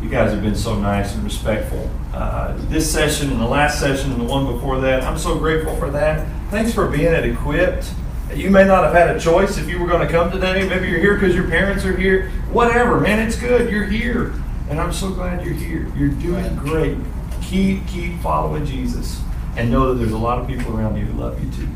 You 0.00 0.08
guys 0.08 0.32
have 0.32 0.42
been 0.42 0.54
so 0.54 0.78
nice 0.78 1.14
and 1.14 1.24
respectful. 1.24 1.90
Uh, 2.14 2.54
this 2.68 2.90
session 2.90 3.30
and 3.32 3.40
the 3.40 3.46
last 3.46 3.80
session 3.80 4.12
and 4.12 4.20
the 4.20 4.24
one 4.24 4.46
before 4.46 4.80
that, 4.80 5.02
I'm 5.02 5.18
so 5.18 5.38
grateful 5.38 5.74
for 5.76 5.90
that. 5.90 6.26
Thanks 6.50 6.72
for 6.72 6.88
being 6.88 7.06
at 7.06 7.24
Equipped. 7.24 7.92
You 8.32 8.50
may 8.50 8.64
not 8.64 8.84
have 8.84 8.92
had 8.92 9.16
a 9.16 9.18
choice 9.18 9.58
if 9.58 9.68
you 9.68 9.80
were 9.80 9.88
going 9.88 10.06
to 10.06 10.12
come 10.12 10.30
today. 10.30 10.68
Maybe 10.68 10.88
you're 10.88 11.00
here 11.00 11.14
because 11.14 11.34
your 11.34 11.48
parents 11.48 11.84
are 11.84 11.96
here. 11.96 12.30
Whatever, 12.52 13.00
man, 13.00 13.26
it's 13.26 13.36
good. 13.36 13.70
You're 13.70 13.86
here. 13.86 14.34
And 14.70 14.78
I'm 14.80 14.92
so 14.92 15.10
glad 15.10 15.44
you're 15.44 15.54
here. 15.54 15.90
You're 15.96 16.10
doing 16.10 16.54
great. 16.56 16.98
Keep 17.42 17.86
keep 17.88 18.20
following 18.20 18.66
Jesus 18.66 19.22
and 19.56 19.70
know 19.70 19.92
that 19.92 19.98
there's 19.98 20.12
a 20.12 20.18
lot 20.18 20.38
of 20.38 20.46
people 20.46 20.76
around 20.76 20.96
you 20.96 21.06
who 21.06 21.18
love 21.18 21.42
you 21.42 21.50
too. 21.50 21.68